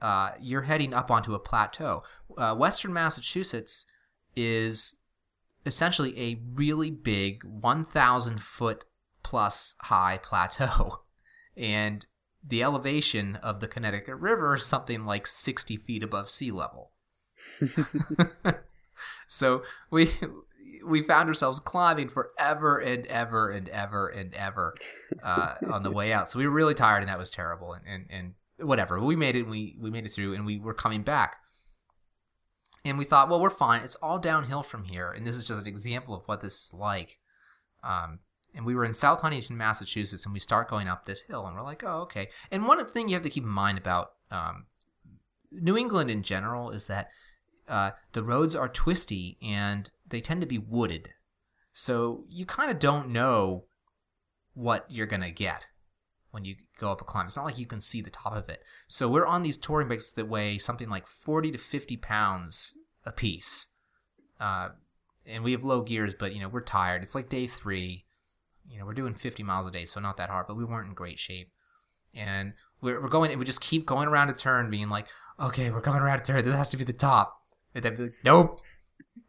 uh, 0.00 0.30
you're 0.40 0.62
heading 0.62 0.94
up 0.94 1.10
onto 1.10 1.34
a 1.34 1.38
plateau. 1.38 2.02
Uh, 2.36 2.54
Western 2.54 2.92
Massachusetts 2.92 3.86
is 4.36 5.02
essentially 5.66 6.18
a 6.18 6.40
really 6.54 6.90
big 6.90 7.42
1,000 7.44 8.40
foot 8.40 8.84
plus 9.22 9.74
high 9.82 10.18
plateau. 10.22 11.00
And 11.56 12.06
the 12.46 12.62
elevation 12.62 13.34
of 13.34 13.58
the 13.58 13.66
Connecticut 13.66 14.14
River 14.14 14.54
is 14.54 14.64
something 14.64 15.04
like 15.04 15.26
60 15.26 15.76
feet 15.76 16.04
above 16.04 16.30
sea 16.30 16.52
level. 16.52 16.92
so 19.26 19.64
we 19.90 20.12
we 20.86 21.02
found 21.02 21.28
ourselves 21.28 21.60
climbing 21.60 22.08
forever 22.08 22.78
and 22.78 23.06
ever 23.06 23.50
and 23.50 23.68
ever 23.68 24.08
and 24.08 24.34
ever 24.34 24.74
uh, 25.22 25.54
on 25.70 25.82
the 25.82 25.90
way 25.90 26.12
out. 26.12 26.28
So 26.30 26.38
we 26.38 26.46
were 26.46 26.52
really 26.52 26.74
tired, 26.74 27.00
and 27.00 27.08
that 27.08 27.18
was 27.18 27.30
terrible. 27.30 27.72
And, 27.74 27.84
and, 27.86 28.06
and 28.10 28.68
whatever, 28.68 29.00
we 29.00 29.16
made 29.16 29.36
it. 29.36 29.44
We 29.44 29.76
we 29.80 29.90
made 29.90 30.06
it 30.06 30.12
through, 30.12 30.34
and 30.34 30.44
we 30.46 30.58
were 30.58 30.74
coming 30.74 31.02
back. 31.02 31.36
and 32.84 32.98
we 32.98 33.04
thought, 33.04 33.28
well, 33.28 33.40
we're 33.40 33.50
fine. 33.50 33.82
It's 33.82 33.96
all 33.96 34.18
downhill 34.18 34.62
from 34.62 34.84
here, 34.84 35.10
and 35.10 35.26
this 35.26 35.36
is 35.36 35.44
just 35.44 35.60
an 35.60 35.66
example 35.66 36.14
of 36.14 36.22
what 36.26 36.40
this 36.40 36.66
is 36.66 36.74
like. 36.74 37.18
Um, 37.84 38.20
and 38.54 38.64
we 38.64 38.74
were 38.74 38.84
in 38.84 38.94
South 38.94 39.20
Huntington, 39.20 39.56
Massachusetts, 39.56 40.24
and 40.24 40.32
we 40.32 40.40
start 40.40 40.68
going 40.68 40.88
up 40.88 41.04
this 41.04 41.22
hill, 41.22 41.46
and 41.46 41.54
we're 41.54 41.62
like, 41.62 41.84
oh, 41.84 42.00
okay. 42.02 42.28
And 42.50 42.66
one 42.66 42.84
thing 42.86 43.08
you 43.08 43.14
have 43.14 43.22
to 43.22 43.30
keep 43.30 43.44
in 43.44 43.50
mind 43.50 43.78
about 43.78 44.12
um, 44.30 44.66
New 45.50 45.76
England 45.76 46.10
in 46.10 46.22
general 46.22 46.70
is 46.70 46.86
that 46.86 47.08
uh, 47.68 47.90
the 48.12 48.24
roads 48.24 48.56
are 48.56 48.68
twisty 48.68 49.38
and 49.42 49.90
they 50.10 50.20
tend 50.20 50.40
to 50.40 50.46
be 50.46 50.58
wooded, 50.58 51.10
so 51.72 52.24
you 52.28 52.46
kind 52.46 52.70
of 52.70 52.78
don't 52.78 53.10
know 53.10 53.64
what 54.54 54.86
you're 54.88 55.06
gonna 55.06 55.30
get 55.30 55.66
when 56.30 56.44
you 56.44 56.56
go 56.78 56.92
up 56.92 57.00
a 57.00 57.04
climb. 57.04 57.26
It's 57.26 57.36
not 57.36 57.44
like 57.44 57.58
you 57.58 57.66
can 57.66 57.80
see 57.80 58.00
the 58.00 58.10
top 58.10 58.34
of 58.34 58.48
it. 58.48 58.62
So 58.86 59.08
we're 59.08 59.26
on 59.26 59.42
these 59.42 59.56
touring 59.56 59.88
bikes 59.88 60.10
that 60.10 60.28
weigh 60.28 60.58
something 60.58 60.88
like 60.88 61.06
40 61.06 61.52
to 61.52 61.58
50 61.58 61.96
pounds 61.96 62.74
a 63.04 63.12
piece. 63.12 63.72
Uh, 64.40 64.70
and 65.26 65.42
we 65.44 65.52
have 65.52 65.64
low 65.64 65.82
gears, 65.82 66.14
but 66.14 66.34
you 66.34 66.40
know, 66.40 66.48
we're 66.48 66.62
tired. 66.62 67.02
It's 67.02 67.14
like 67.14 67.28
day 67.28 67.46
three. 67.46 68.06
You 68.68 68.78
know, 68.78 68.86
we're 68.86 68.94
doing 68.94 69.14
50 69.14 69.42
miles 69.42 69.66
a 69.66 69.70
day, 69.70 69.84
so 69.84 70.00
not 70.00 70.16
that 70.18 70.30
hard, 70.30 70.46
but 70.46 70.56
we 70.56 70.64
weren't 70.64 70.88
in 70.88 70.94
great 70.94 71.18
shape. 71.18 71.50
And 72.14 72.52
we're, 72.80 73.00
we're 73.00 73.08
going, 73.08 73.30
and 73.30 73.38
we 73.38 73.46
just 73.46 73.60
keep 73.60 73.86
going 73.86 74.08
around 74.08 74.28
a 74.28 74.34
turn, 74.34 74.70
being 74.70 74.90
like, 74.90 75.06
okay, 75.40 75.70
we're 75.70 75.80
coming 75.80 76.02
around 76.02 76.20
a 76.20 76.24
turn. 76.24 76.44
This 76.44 76.54
has 76.54 76.68
to 76.70 76.76
be 76.76 76.84
the 76.84 76.92
top. 76.92 77.34
And 77.74 77.84
then 77.84 77.96
be 77.96 78.02
like, 78.04 78.12
nope. 78.24 78.60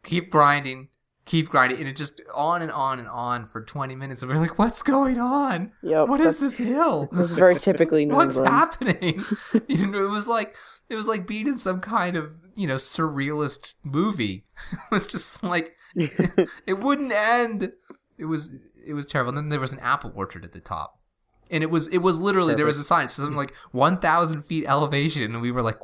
Keep 0.02 0.30
grinding. 0.30 0.88
Keep 1.26 1.48
grinding. 1.50 1.78
And 1.78 1.88
it 1.88 1.96
just 1.96 2.20
on 2.34 2.62
and 2.62 2.72
on 2.72 2.98
and 2.98 3.08
on 3.08 3.46
for 3.46 3.62
20 3.62 3.94
minutes. 3.94 4.22
And 4.22 4.30
we're 4.30 4.38
like 4.38 4.58
what's 4.58 4.82
going 4.82 5.18
on? 5.18 5.72
Yep, 5.82 6.08
what 6.08 6.20
is 6.20 6.40
this 6.40 6.56
hill? 6.58 7.08
This 7.12 7.28
is 7.28 7.34
very 7.34 7.58
typically 7.58 8.04
New 8.04 8.14
what's 8.14 8.36
England. 8.36 8.54
happening? 8.54 9.20
You 9.68 9.86
know 9.86 10.04
it 10.04 10.10
was 10.10 10.26
like 10.28 10.56
it 10.88 10.96
was 10.96 11.06
like 11.06 11.26
being 11.26 11.46
in 11.46 11.58
some 11.58 11.80
kind 11.80 12.16
of 12.16 12.32
you 12.56 12.66
know 12.66 12.76
surrealist 12.76 13.74
movie. 13.84 14.46
It 14.72 14.90
was 14.90 15.06
just 15.06 15.42
like 15.42 15.74
it 15.96 16.78
wouldn't 16.80 17.12
end. 17.12 17.72
It 18.18 18.24
was 18.24 18.50
it 18.86 18.94
was 18.94 19.06
terrible. 19.06 19.30
And 19.30 19.38
then 19.38 19.48
there 19.48 19.60
was 19.60 19.72
an 19.72 19.78
apple 19.80 20.12
orchard 20.14 20.44
at 20.44 20.52
the 20.52 20.60
top. 20.60 20.98
And 21.50 21.62
it 21.62 21.70
was 21.70 21.88
it 21.88 21.98
was 21.98 22.18
literally 22.18 22.54
there 22.54 22.66
was 22.66 22.78
a 22.78 22.84
sign 22.84 23.08
something 23.08 23.36
like 23.36 23.54
1000 23.72 24.42
feet 24.42 24.64
elevation. 24.66 25.22
And 25.22 25.40
we 25.42 25.50
were 25.50 25.62
like 25.62 25.78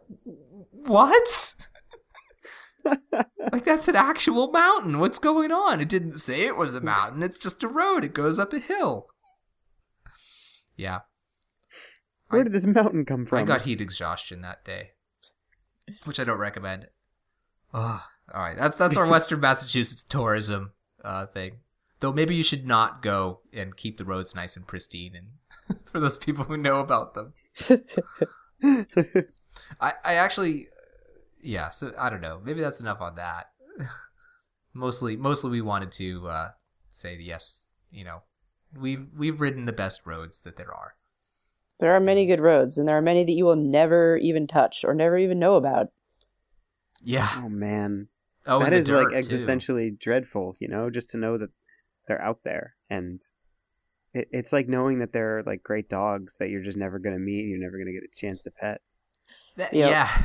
what 0.70 1.54
like 3.52 3.64
that's 3.64 3.88
an 3.88 3.96
actual 3.96 4.50
mountain 4.50 4.98
what's 4.98 5.18
going 5.18 5.50
on 5.50 5.80
it 5.80 5.88
didn't 5.88 6.18
say 6.18 6.42
it 6.42 6.56
was 6.56 6.74
a 6.74 6.80
mountain 6.80 7.22
it's 7.22 7.38
just 7.38 7.62
a 7.62 7.68
road 7.68 8.04
it 8.04 8.14
goes 8.14 8.38
up 8.38 8.52
a 8.52 8.58
hill 8.58 9.08
yeah 10.76 11.00
Where 12.28 12.44
did 12.44 12.52
this 12.52 12.66
mountain 12.66 13.04
come 13.04 13.24
from? 13.26 13.38
I 13.38 13.42
got 13.42 13.62
heat 13.62 13.80
exhaustion 13.80 14.42
that 14.42 14.64
day, 14.64 14.90
which 16.04 16.18
I 16.18 16.24
don't 16.24 16.38
recommend. 16.38 16.88
Oh, 17.72 18.02
all 18.34 18.42
right, 18.42 18.56
that's 18.56 18.76
that's 18.76 18.96
our 18.96 19.06
Western 19.14 19.40
Massachusetts 19.40 20.02
tourism 20.02 20.72
uh, 21.04 21.26
thing. 21.26 21.58
Though 22.00 22.12
maybe 22.12 22.34
you 22.34 22.42
should 22.42 22.66
not 22.66 23.00
go 23.00 23.40
and 23.52 23.76
keep 23.76 23.96
the 23.96 24.04
roads 24.04 24.34
nice 24.34 24.56
and 24.56 24.66
pristine, 24.66 25.14
and 25.14 25.78
for 25.84 26.00
those 26.00 26.18
people 26.18 26.44
who 26.44 26.56
know 26.56 26.80
about 26.80 27.14
them. 27.14 27.32
I 29.80 29.94
I 30.04 30.14
actually, 30.14 30.68
yeah. 31.46 31.70
So 31.70 31.92
I 31.98 32.10
don't 32.10 32.20
know. 32.20 32.40
Maybe 32.44 32.60
that's 32.60 32.80
enough 32.80 33.00
on 33.00 33.14
that. 33.16 33.46
mostly, 34.74 35.16
mostly 35.16 35.50
we 35.50 35.60
wanted 35.60 35.92
to 35.92 36.28
uh, 36.28 36.48
say 36.90 37.16
yes. 37.20 37.66
You 37.90 38.04
know, 38.04 38.22
we've 38.78 39.06
we've 39.16 39.40
ridden 39.40 39.64
the 39.64 39.72
best 39.72 40.06
roads 40.06 40.40
that 40.40 40.56
there 40.56 40.72
are. 40.74 40.94
there 41.80 41.94
are 41.94 42.00
many 42.00 42.26
good 42.26 42.40
roads, 42.40 42.78
and 42.78 42.86
there 42.88 42.96
are 42.98 43.02
many 43.02 43.24
that 43.24 43.32
you 43.32 43.44
will 43.44 43.56
never 43.56 44.16
even 44.18 44.46
touch 44.46 44.84
or 44.84 44.94
never 44.94 45.16
even 45.18 45.38
know 45.38 45.54
about. 45.56 45.88
Yeah. 47.02 47.30
oh 47.44 47.48
man, 47.48 48.08
Oh, 48.46 48.58
that 48.58 48.72
and 48.72 48.74
the 48.74 48.78
is 48.78 48.88
like 48.88 49.10
dirt, 49.10 49.24
too. 49.24 49.36
existentially 49.36 49.98
dreadful. 49.98 50.56
You 50.58 50.68
know, 50.68 50.90
just 50.90 51.10
to 51.10 51.18
know 51.18 51.38
that 51.38 51.50
they're 52.08 52.20
out 52.22 52.40
there, 52.44 52.74
and 52.90 53.20
it, 54.12 54.28
it's 54.32 54.52
like 54.52 54.68
knowing 54.68 54.98
that 54.98 55.12
there 55.12 55.38
are 55.38 55.42
like 55.44 55.62
great 55.62 55.88
dogs 55.88 56.36
that 56.38 56.48
you're 56.50 56.64
just 56.64 56.78
never 56.78 56.98
gonna 56.98 57.18
meet. 57.18 57.46
You're 57.46 57.58
never 57.60 57.78
gonna 57.78 57.92
get 57.92 58.02
a 58.04 58.16
chance 58.20 58.42
to 58.42 58.50
pet. 58.50 58.80
That- 59.56 59.72
Yep. 59.74 59.90
Yeah. 59.90 60.22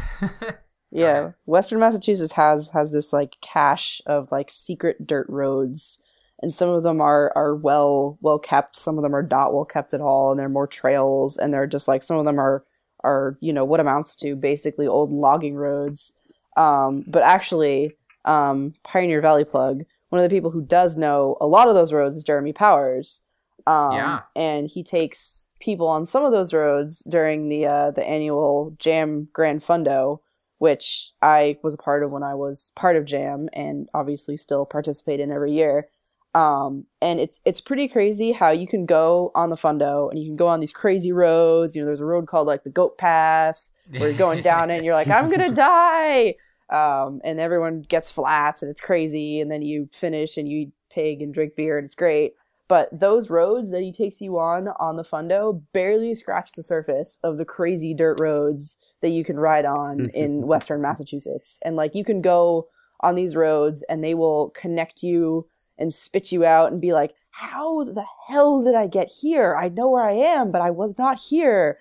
Yeah, 0.91 1.17
Okay. 1.19 1.33
Western 1.45 1.79
Massachusetts 1.79 2.33
has 2.33 2.69
has 2.69 2.91
this 2.91 3.13
like 3.13 3.37
cache 3.41 4.01
of 4.05 4.31
like 4.31 4.49
secret 4.51 5.07
dirt 5.07 5.25
roads, 5.29 5.99
and 6.41 6.53
some 6.53 6.69
of 6.69 6.83
them 6.83 6.99
are 7.01 7.31
are 7.35 7.55
well 7.55 8.17
well 8.21 8.39
kept. 8.39 8.75
Some 8.75 8.97
of 8.97 9.03
them 9.03 9.15
are 9.15 9.23
not 9.29 9.53
well 9.53 9.65
kept 9.65 9.93
at 9.93 10.01
all, 10.01 10.31
and 10.31 10.39
they're 10.39 10.49
more 10.49 10.67
trails, 10.67 11.37
and 11.37 11.53
they're 11.53 11.67
just 11.67 11.87
like 11.87 12.03
some 12.03 12.17
of 12.17 12.25
them 12.25 12.39
are 12.39 12.63
are 13.03 13.37
you 13.41 13.53
know 13.53 13.65
what 13.65 13.79
amounts 13.79 14.15
to 14.17 14.35
basically 14.35 14.87
old 14.87 15.13
logging 15.13 15.55
roads. 15.55 16.13
Um, 16.57 17.05
but 17.07 17.23
actually, 17.23 17.95
um, 18.25 18.73
Pioneer 18.83 19.21
Valley 19.21 19.45
Plug, 19.45 19.83
one 20.09 20.21
of 20.21 20.29
the 20.29 20.35
people 20.35 20.51
who 20.51 20.61
does 20.61 20.97
know 20.97 21.37
a 21.39 21.47
lot 21.47 21.69
of 21.69 21.75
those 21.75 21.93
roads 21.93 22.17
is 22.17 22.23
Jeremy 22.23 22.51
Powers. 22.53 23.21
Um, 23.65 23.93
Yeah. 23.95 24.19
and 24.35 24.67
he 24.67 24.83
takes 24.83 25.51
people 25.61 25.87
on 25.87 26.05
some 26.07 26.25
of 26.25 26.31
those 26.31 26.51
roads 26.53 27.03
during 27.07 27.47
the 27.47 27.65
uh, 27.67 27.91
the 27.91 28.03
annual 28.03 28.75
Jam 28.77 29.29
Gran 29.31 29.59
Fondo 29.59 30.19
which 30.61 31.11
I 31.23 31.57
was 31.63 31.73
a 31.73 31.77
part 31.77 32.03
of 32.03 32.11
when 32.11 32.21
I 32.21 32.35
was 32.35 32.71
part 32.75 32.95
of 32.95 33.03
Jam 33.03 33.49
and 33.51 33.89
obviously 33.95 34.37
still 34.37 34.63
participate 34.63 35.19
in 35.19 35.31
every 35.31 35.53
year. 35.53 35.87
Um, 36.35 36.85
and 37.01 37.19
it's 37.19 37.39
it's 37.45 37.59
pretty 37.59 37.87
crazy 37.87 38.31
how 38.31 38.51
you 38.51 38.67
can 38.67 38.85
go 38.85 39.31
on 39.33 39.49
the 39.49 39.55
Fondo 39.55 40.11
and 40.11 40.19
you 40.19 40.27
can 40.27 40.35
go 40.35 40.47
on 40.47 40.59
these 40.59 40.71
crazy 40.71 41.11
roads. 41.11 41.75
You 41.75 41.81
know, 41.81 41.87
there's 41.87 41.99
a 41.99 42.05
road 42.05 42.27
called 42.27 42.45
like 42.45 42.63
the 42.63 42.69
Goat 42.69 42.99
Path 42.99 43.71
where 43.89 44.09
you're 44.09 44.17
going 44.19 44.43
down 44.43 44.69
it 44.69 44.75
and 44.75 44.85
you're 44.85 44.93
like, 44.93 45.07
I'm 45.07 45.31
gonna 45.31 45.51
die. 45.55 46.35
Um, 46.69 47.21
and 47.23 47.39
everyone 47.39 47.81
gets 47.81 48.11
flats 48.11 48.61
and 48.61 48.69
it's 48.69 48.79
crazy. 48.79 49.41
And 49.41 49.51
then 49.51 49.63
you 49.63 49.89
finish 49.91 50.37
and 50.37 50.47
you 50.47 50.59
eat 50.59 50.73
pig 50.91 51.23
and 51.23 51.33
drink 51.33 51.55
beer 51.55 51.79
and 51.79 51.85
it's 51.85 51.95
great. 51.95 52.33
But 52.71 52.97
those 52.97 53.29
roads 53.29 53.69
that 53.71 53.81
he 53.81 53.91
takes 53.91 54.21
you 54.21 54.39
on 54.39 54.69
on 54.79 54.95
the 54.95 55.03
Fondo 55.03 55.61
barely 55.73 56.15
scratch 56.15 56.53
the 56.53 56.63
surface 56.63 57.19
of 57.21 57.37
the 57.37 57.43
crazy 57.43 57.93
dirt 57.93 58.17
roads 58.21 58.77
that 59.01 59.09
you 59.09 59.25
can 59.25 59.37
ride 59.37 59.65
on 59.65 60.05
in 60.13 60.47
Western 60.47 60.81
Massachusetts. 60.81 61.59
And 61.65 61.75
like 61.75 61.95
you 61.95 62.05
can 62.05 62.21
go 62.21 62.69
on 63.01 63.15
these 63.15 63.35
roads 63.35 63.83
and 63.89 64.01
they 64.01 64.13
will 64.13 64.51
connect 64.51 65.03
you 65.03 65.49
and 65.77 65.93
spit 65.93 66.31
you 66.31 66.45
out 66.45 66.71
and 66.71 66.79
be 66.79 66.93
like, 66.93 67.13
how 67.31 67.83
the 67.83 68.05
hell 68.29 68.61
did 68.61 68.75
I 68.75 68.87
get 68.87 69.09
here? 69.19 69.53
I 69.53 69.67
know 69.67 69.89
where 69.89 70.05
I 70.05 70.13
am, 70.13 70.49
but 70.49 70.61
I 70.61 70.71
was 70.71 70.97
not 70.97 71.19
here 71.19 71.77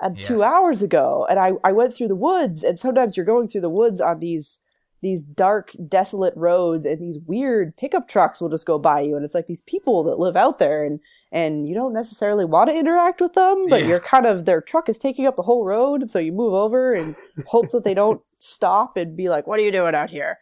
uh, 0.00 0.12
two 0.18 0.42
hours 0.42 0.82
ago. 0.82 1.26
And 1.28 1.38
I, 1.38 1.52
I 1.62 1.72
went 1.72 1.92
through 1.92 2.08
the 2.08 2.16
woods. 2.16 2.64
And 2.64 2.78
sometimes 2.78 3.18
you're 3.18 3.26
going 3.26 3.48
through 3.48 3.60
the 3.60 3.68
woods 3.68 4.00
on 4.00 4.20
these 4.20 4.60
these 5.02 5.22
dark, 5.24 5.72
desolate 5.88 6.32
roads, 6.36 6.86
and 6.86 7.00
these 7.02 7.18
weird 7.26 7.76
pickup 7.76 8.06
trucks 8.08 8.40
will 8.40 8.48
just 8.48 8.64
go 8.66 8.78
by 8.78 9.00
you. 9.00 9.16
And 9.16 9.24
it's 9.24 9.34
like 9.34 9.48
these 9.48 9.62
people 9.62 10.04
that 10.04 10.18
live 10.18 10.36
out 10.36 10.58
there, 10.58 10.84
and 10.84 11.00
and 11.32 11.68
you 11.68 11.74
don't 11.74 11.92
necessarily 11.92 12.44
want 12.44 12.70
to 12.70 12.76
interact 12.76 13.20
with 13.20 13.32
them, 13.34 13.68
but 13.68 13.80
Yeah. 13.82 13.88
you're 13.88 14.00
kind 14.00 14.26
of 14.26 14.44
their 14.44 14.60
truck 14.60 14.88
is 14.88 14.98
taking 14.98 15.26
up 15.26 15.36
the 15.36 15.42
whole 15.42 15.64
road, 15.64 16.10
so 16.10 16.18
you 16.18 16.32
move 16.32 16.54
over 16.54 16.94
and 16.94 17.16
hope 17.46 17.70
that 17.72 17.84
they 17.84 17.94
don't 17.94 18.22
stop 18.38 18.96
and 18.96 19.16
be 19.16 19.28
like, 19.28 19.46
"What 19.46 19.58
are 19.58 19.62
you 19.64 19.72
doing 19.72 19.94
out 19.94 20.08
here?" 20.10 20.38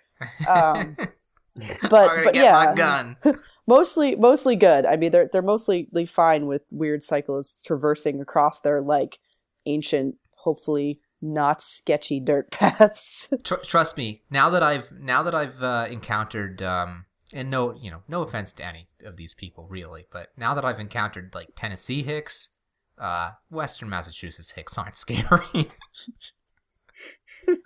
Um, 0.46 0.96
but 1.88 2.22
but 2.24 2.34
yeah, 2.34 3.14
mostly 3.66 4.14
mostly 4.16 4.56
good. 4.56 4.84
I 4.84 4.96
mean, 4.96 5.10
they're 5.10 5.28
they're 5.32 5.42
mostly 5.42 5.88
fine 6.06 6.46
with 6.46 6.62
weird 6.70 7.02
cyclists 7.02 7.62
traversing 7.62 8.20
across 8.20 8.60
their 8.60 8.82
like 8.82 9.18
ancient, 9.66 10.16
hopefully 10.36 11.00
not 11.22 11.60
sketchy 11.62 12.20
dirt 12.20 12.50
paths. 12.52 13.32
Tr- 13.44 13.54
trust 13.64 13.96
me. 13.96 14.22
Now 14.30 14.50
that 14.50 14.62
I've 14.62 14.90
now 14.92 15.22
that 15.22 15.34
I've 15.34 15.62
uh, 15.62 15.86
encountered, 15.90 16.62
um, 16.62 17.04
and 17.32 17.50
no, 17.50 17.74
you 17.74 17.90
know, 17.90 18.02
no 18.08 18.22
offense 18.22 18.52
to 18.54 18.64
any 18.66 18.88
of 19.04 19.16
these 19.16 19.34
people, 19.34 19.66
really, 19.68 20.06
but 20.12 20.28
now 20.36 20.54
that 20.54 20.64
I've 20.64 20.80
encountered 20.80 21.34
like 21.34 21.48
Tennessee 21.56 22.02
hicks, 22.02 22.54
uh, 22.98 23.30
Western 23.50 23.88
Massachusetts 23.88 24.52
hicks 24.52 24.76
aren't 24.78 24.96
scary. 25.06 25.70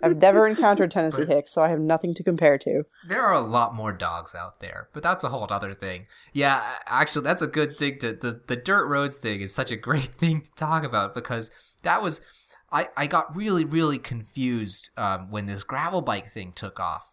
I've 0.01 0.17
never 0.21 0.47
encountered 0.47 0.89
Tennessee 0.91 1.25
But- 1.25 1.35
Hicks, 1.35 1.51
so 1.51 1.61
I 1.61 1.67
have 1.69 1.79
nothing 1.81 2.13
to 2.15 2.23
compare 2.23 2.57
to. 2.59 2.83
there 3.07 3.21
are 3.21 3.33
a 3.33 3.41
lot 3.41 3.75
more 3.75 3.91
dogs 3.91 4.33
out 4.33 4.59
there, 4.61 4.89
but 4.93 5.03
that's 5.03 5.23
a 5.23 5.29
whole 5.29 5.45
other 5.49 5.73
thing. 5.73 6.07
Yeah, 6.31 6.63
actually, 6.85 7.23
that's 7.23 7.41
a 7.41 7.47
good 7.47 7.75
thing 7.75 7.99
to 7.99 8.13
the 8.13 8.41
the 8.47 8.55
dirt 8.55 8.87
roads 8.87 9.17
thing 9.17 9.41
is 9.41 9.53
such 9.53 9.71
a 9.71 9.75
great 9.75 10.07
thing 10.15 10.41
to 10.41 10.51
talk 10.55 10.83
about 10.83 11.13
because 11.13 11.51
that 11.83 12.01
was 12.01 12.21
I 12.71 12.89
I 12.97 13.07
got 13.07 13.35
really 13.35 13.63
really 13.65 13.99
confused 13.99 14.89
um, 14.97 15.29
when 15.31 15.45
this 15.45 15.63
gravel 15.63 16.01
bike 16.01 16.27
thing 16.27 16.51
took 16.53 16.79
off. 16.79 17.05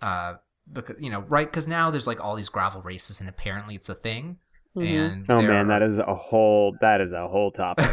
Uh, 0.00 0.34
because 0.72 0.96
you 1.00 1.10
know, 1.10 1.20
right? 1.20 1.46
Because 1.50 1.66
now 1.66 1.90
there's 1.90 2.06
like 2.06 2.22
all 2.22 2.36
these 2.36 2.48
gravel 2.50 2.82
races, 2.82 3.20
and 3.20 3.28
apparently 3.28 3.74
it's 3.74 3.88
a 3.88 3.94
thing. 3.94 4.38
Mhm. 4.76 5.12
And 5.12 5.26
Oh 5.30 5.38
there 5.40 5.48
man, 5.48 5.66
are- 5.70 5.80
that 5.80 5.82
is 5.82 5.98
a 5.98 6.14
whole 6.14 6.76
that 6.82 7.00
is 7.00 7.12
a 7.12 7.26
whole 7.26 7.50
topic. 7.50 7.88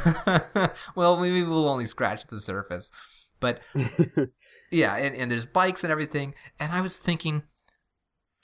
well, 0.96 1.18
maybe 1.18 1.42
we'll 1.44 1.70
only 1.70 1.86
scratch 1.86 2.28
the 2.28 2.40
surface, 2.40 2.92
but 3.40 3.62
yeah, 4.72 4.96
and, 4.98 5.16
and 5.16 5.32
there's 5.32 5.46
bikes 5.46 5.84
and 5.84 5.92
everything. 5.92 6.36
And 6.60 6.74
I 6.74 6.82
was 6.82 6.98
thinking, 6.98 7.44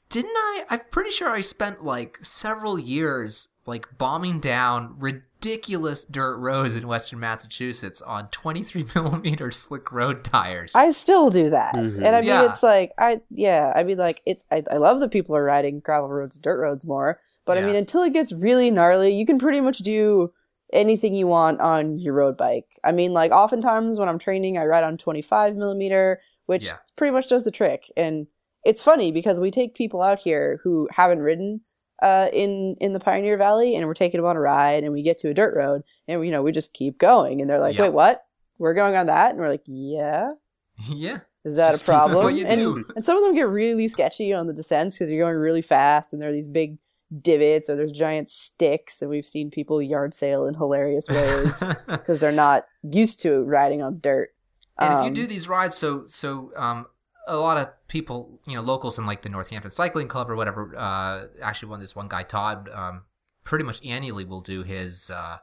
didn't 0.09 0.31
I? 0.35 0.65
I'm 0.69 0.81
pretty 0.91 1.09
sure 1.11 1.29
I 1.29 1.41
spent 1.41 1.83
like 1.83 2.19
several 2.23 2.79
years 2.79 3.49
like 3.67 3.85
bombing 3.97 4.39
down 4.39 4.95
ridiculous 4.99 6.03
dirt 6.03 6.37
roads 6.37 6.75
in 6.75 6.87
western 6.87 7.19
Massachusetts 7.19 8.01
on 8.01 8.27
23 8.29 8.85
millimeter 8.95 9.51
slick 9.51 9.91
road 9.91 10.23
tires. 10.23 10.73
I 10.75 10.91
still 10.91 11.29
do 11.29 11.49
that, 11.51 11.73
Mhm. 11.75 11.97
and 11.97 12.15
I 12.15 12.21
mean, 12.21 12.27
Yeah. 12.29 12.49
it's 12.49 12.63
like 12.63 12.91
I 12.97 13.21
yeah, 13.29 13.71
I 13.75 13.83
mean, 13.83 13.97
like 13.97 14.21
it. 14.25 14.43
I, 14.51 14.63
I 14.71 14.77
love 14.77 14.99
that 14.99 15.11
people 15.11 15.35
are 15.35 15.43
riding 15.43 15.79
gravel 15.79 16.09
roads, 16.09 16.35
and 16.35 16.43
dirt 16.43 16.59
roads 16.59 16.85
more, 16.85 17.19
but 17.45 17.57
I 17.57 17.61
mean, 17.61 17.75
until 17.75 18.03
it 18.03 18.13
gets 18.13 18.31
really 18.33 18.71
gnarly, 18.71 19.13
you 19.13 19.25
can 19.25 19.37
pretty 19.37 19.61
much 19.61 19.79
do 19.79 20.31
anything 20.73 21.13
you 21.13 21.27
want 21.27 21.59
on 21.59 21.99
your 21.99 22.13
road 22.13 22.37
bike. 22.37 22.67
I 22.83 22.91
mean, 22.93 23.11
like 23.11 23.31
oftentimes 23.31 23.99
when 23.99 24.07
I'm 24.07 24.19
training, 24.19 24.57
I 24.57 24.65
ride 24.65 24.85
on 24.85 24.97
25 24.97 25.55
millimeter, 25.57 26.21
which 26.45 26.65
Yeah. 26.67 26.77
pretty 26.95 27.11
much 27.11 27.27
does 27.27 27.43
the 27.43 27.51
trick. 27.51 27.91
And 27.97 28.27
it's 28.63 28.81
funny 28.81 29.11
because 29.11 29.37
we 29.39 29.51
take 29.51 29.75
people 29.75 30.01
out 30.01 30.19
here 30.19 30.59
who 30.63 30.87
haven't 30.91 31.23
ridden 31.23 31.59
uh, 32.01 32.27
in 32.33 32.75
in 32.79 32.93
the 32.93 32.99
Pioneer 32.99 33.37
Valley, 33.37 33.75
and 33.75 33.85
we're 33.87 33.93
taking 33.93 34.19
them 34.19 34.27
on 34.27 34.35
a 34.35 34.39
ride, 34.41 34.83
and 34.83 34.91
we 34.93 35.01
get 35.03 35.17
to 35.19 35.29
a 35.29 35.33
dirt 35.33 35.55
road, 35.55 35.83
and 36.07 36.23
you 36.25 36.31
know 36.31 36.41
we 36.41 36.51
just 36.51 36.73
keep 36.73 36.97
going, 36.97 37.41
and 37.41 37.49
they're 37.49 37.59
like, 37.59 37.75
Yeah. 37.75 37.83
"Wait, 37.83 37.93
what? 37.93 38.25
We're 38.57 38.73
going 38.73 38.95
on 38.95 39.07
that?" 39.07 39.31
And 39.31 39.39
we're 39.39 39.49
like, 39.49 39.63
"Yeah." 39.65 40.33
yeah. 40.89 41.19
Is 41.43 41.55
that 41.55 41.71
Just 41.71 41.83
a 41.83 41.85
problem? 41.91 42.27
and 42.45 42.59
do. 42.61 42.85
and 42.95 43.03
some 43.03 43.17
of 43.17 43.23
them 43.23 43.33
get 43.35 43.47
really 43.47 43.87
sketchy 43.87 44.33
on 44.33 44.47
the 44.47 44.53
descents 44.53 44.97
because 44.97 45.09
you're 45.09 45.23
going 45.23 45.35
really 45.37 45.61
fast, 45.61 46.13
and 46.13 46.21
there 46.21 46.29
are 46.29 46.33
these 46.33 46.47
big 46.47 46.77
divots 47.21 47.69
or 47.69 47.75
there's 47.75 47.91
giant 47.91 48.29
sticks, 48.29 49.01
and 49.01 49.09
we've 49.09 49.25
seen 49.25 49.49
people 49.51 49.81
yard 49.81 50.13
sail 50.13 50.45
in 50.45 50.53
hilarious 50.53 51.07
ways 51.09 51.61
because 51.87 52.19
they're 52.19 52.31
not 52.31 52.65
used 52.83 53.21
to 53.21 53.41
riding 53.43 53.81
on 53.81 53.99
dirt. 53.99 54.29
And 54.77 54.93
if 54.93 54.99
you 55.01 55.07
Um, 55.07 55.13
do 55.13 55.27
these 55.27 55.47
rides, 55.49 55.75
so 55.75 56.03
so 56.07 56.51
um, 56.55 56.85
a 57.31 57.39
lot 57.39 57.57
of 57.57 57.69
people, 57.87 58.39
you 58.45 58.55
know, 58.55 58.61
locals 58.61 58.99
in 58.99 59.05
like 59.05 59.21
the 59.21 59.29
Northampton 59.29 59.71
Cycling 59.71 60.07
Club 60.07 60.29
or 60.29 60.35
whatever. 60.35 60.75
Uh, 60.77 61.27
actually, 61.41 61.69
one 61.69 61.79
this 61.79 61.95
one 61.95 62.07
guy 62.07 62.23
Todd, 62.23 62.69
um, 62.73 63.03
pretty 63.43 63.63
much 63.63 63.83
annually 63.85 64.25
will 64.25 64.41
do 64.41 64.63
his 64.63 65.09
uh, 65.09 65.37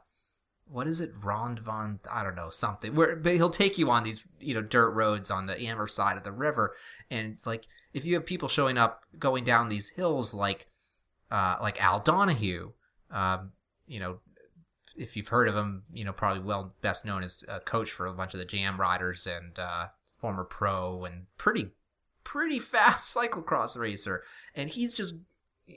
what 0.71 0.87
is 0.87 1.01
it, 1.01 1.11
Rond 1.23 1.59
Von? 1.59 1.99
I 2.09 2.23
don't 2.23 2.35
know 2.35 2.51
something. 2.51 2.95
Where 2.95 3.15
but 3.15 3.33
he'll 3.33 3.49
take 3.49 3.77
you 3.77 3.89
on 3.89 4.03
these 4.03 4.27
you 4.39 4.53
know 4.53 4.61
dirt 4.61 4.91
roads 4.91 5.31
on 5.31 5.47
the 5.47 5.59
Amherst 5.59 5.95
side 5.95 6.17
of 6.17 6.23
the 6.23 6.31
river, 6.31 6.75
and 7.09 7.31
it's 7.31 7.47
like 7.47 7.65
if 7.93 8.05
you 8.05 8.13
have 8.13 8.25
people 8.25 8.47
showing 8.47 8.77
up 8.77 9.03
going 9.17 9.43
down 9.43 9.69
these 9.69 9.89
hills 9.89 10.33
like 10.33 10.67
uh, 11.31 11.57
like 11.61 11.81
Al 11.81 11.99
Donahue, 11.99 12.71
um, 13.09 13.51
you 13.87 13.99
know, 13.99 14.19
if 14.95 15.17
you've 15.17 15.27
heard 15.27 15.47
of 15.47 15.55
him, 15.55 15.83
you 15.91 16.05
know, 16.05 16.13
probably 16.13 16.43
well 16.43 16.75
best 16.81 17.03
known 17.03 17.23
as 17.23 17.43
a 17.47 17.59
coach 17.59 17.91
for 17.91 18.05
a 18.05 18.13
bunch 18.13 18.35
of 18.35 18.39
the 18.39 18.45
jam 18.45 18.79
riders 18.79 19.25
and 19.25 19.57
uh, 19.57 19.87
former 20.17 20.43
pro 20.43 21.03
and 21.05 21.25
pretty 21.37 21.71
pretty 22.29 22.59
fast 22.59 23.15
cyclocross 23.15 23.75
racer. 23.75 24.23
And 24.55 24.69
he's 24.69 24.93
just 24.93 25.15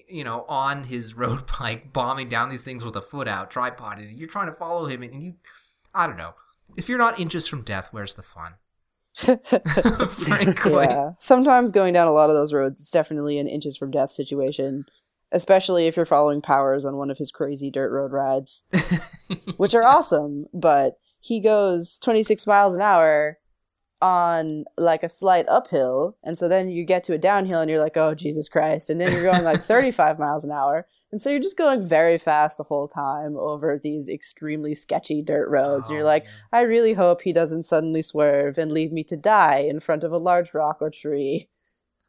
you 0.09 0.25
know 0.25 0.45
on 0.49 0.85
his 0.85 1.15
road 1.17 1.45
bike 1.59 1.93
bombing 1.93 2.29
down 2.29 2.51
these 2.51 2.65
things 2.65 2.85
with 2.85 2.97
a 2.97 3.03
foot 3.03 3.29
out, 3.29 3.51
tripod, 3.51 3.99
and 3.99 4.19
you're 4.19 4.29
trying 4.29 4.49
to 4.49 4.53
follow 4.53 4.87
him, 4.87 5.03
and 5.03 5.23
you, 5.23 5.35
I 5.95 6.07
don't 6.07 6.17
know. 6.17 6.35
If 6.77 6.89
you're 6.89 6.99
not 6.99 7.21
inches 7.21 7.47
from 7.47 7.63
death, 7.63 7.89
where's 7.91 8.15
the 8.15 8.23
fun? 8.23 8.55
Frankly, 9.15 10.85
yeah. 10.85 11.11
Sometimes 11.19 11.71
going 11.71 11.93
down 11.93 12.09
a 12.09 12.13
lot 12.13 12.31
of 12.31 12.37
those 12.37 12.55
roads, 12.55 12.81
it's 12.81 12.91
definitely 12.91 13.37
an 13.39 13.47
inches 13.47 13.77
from 13.77 13.91
death 13.91 14.11
situation, 14.11 14.87
especially 15.33 15.87
if 15.87 15.97
you're 15.97 16.07
following 16.07 16.41
Powers 16.41 16.87
on 16.87 16.97
one 16.97 17.11
of 17.11 17.19
his 17.19 17.31
crazy 17.31 17.71
dirt 17.71 17.93
road 17.93 18.13
rides, 18.13 18.65
which 19.59 19.75
are 19.75 19.83
awesome. 19.83 20.47
But 20.55 20.95
he 21.21 21.41
goes 21.41 21.99
26 21.99 22.47
miles 22.47 22.75
an 22.75 22.81
hour 22.81 23.37
on 24.03 24.65
like 24.77 25.03
a 25.03 25.09
slight 25.09 25.47
uphill, 25.49 26.19
and 26.25 26.37
so 26.37 26.49
then 26.49 26.69
you 26.69 26.85
get 26.85 27.05
to 27.05 27.15
a 27.15 27.19
downhill, 27.19 27.61
and 27.61 27.71
you're 27.71 27.81
like, 27.81 27.97
"Oh 27.97 28.15
Jesus 28.15 28.49
Christ!" 28.49 28.91
And 28.91 29.01
then 29.01 29.13
you're 29.13 29.23
going 29.23 29.45
like 29.45 29.63
35 29.65 30.19
miles 30.19 30.45
an 30.45 30.51
hour, 30.51 30.87
and 31.11 31.21
so 31.21 31.31
you're 31.31 31.41
just 31.41 31.57
going 31.57 31.87
very 31.87 32.19
fast 32.19 32.59
the 32.59 32.65
whole 32.65 32.89
time 32.89 33.37
over 33.39 33.79
these 33.83 34.09
extremely 34.09 34.75
sketchy 34.75 35.23
dirt 35.23 35.49
roads. 35.49 35.89
and 35.89 35.95
you're 35.97 36.05
Oh, 36.05 36.07
like, 36.09 36.25
man. 36.25 36.33
I 36.53 36.61
really 36.63 36.95
hope 36.95 37.23
he 37.23 37.33
doesn't 37.33 37.63
suddenly 37.65 38.03
swerve 38.03 38.59
and 38.59 38.73
leave 38.73 38.93
me 38.93 39.05
to 39.05 39.17
die 39.17 39.59
in 39.69 39.81
front 39.81 40.05
of 40.05 40.13
a 40.13 40.19
large 40.19 40.53
rock 40.53 40.79
or 40.81 40.91
tree. 40.91 41.49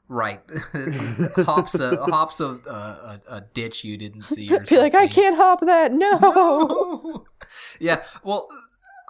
Right, 0.10 0.41
hops 1.38 1.75
a 1.75 1.95
hops 2.06 2.39
a, 2.41 2.45
a 2.47 3.21
a 3.29 3.41
ditch 3.53 3.84
you 3.84 3.97
didn't 3.97 4.23
see. 4.23 4.53
Or 4.53 4.60
Be 4.62 4.77
like, 4.77 4.95
I 4.95 5.08
can't 5.08 5.38
hop 5.38 5.62
that. 5.62 5.93
No. 5.93 6.17
No. 6.19 7.25
yeah. 7.79 8.03
Well, 8.23 8.47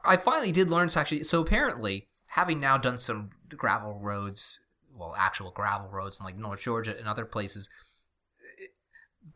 I 0.06 0.18
finally 0.18 0.52
did 0.52 0.70
learn 0.70 0.90
to 0.90 1.00
actually. 1.00 1.24
So 1.24 1.42
apparently, 1.42 2.08
having 2.36 2.60
now 2.60 2.78
done 2.78 2.98
some 2.98 3.30
gravel 3.50 4.00
roads, 4.00 4.60
well, 4.96 5.14
actual 5.18 5.52
gravel 5.52 5.90
roads 5.90 6.20
in 6.20 6.26
like 6.26 6.38
North 6.38 6.62
Georgia 6.62 6.98
and 6.98 7.08
other 7.08 7.26
places, 7.26 7.70
it- 8.60 8.72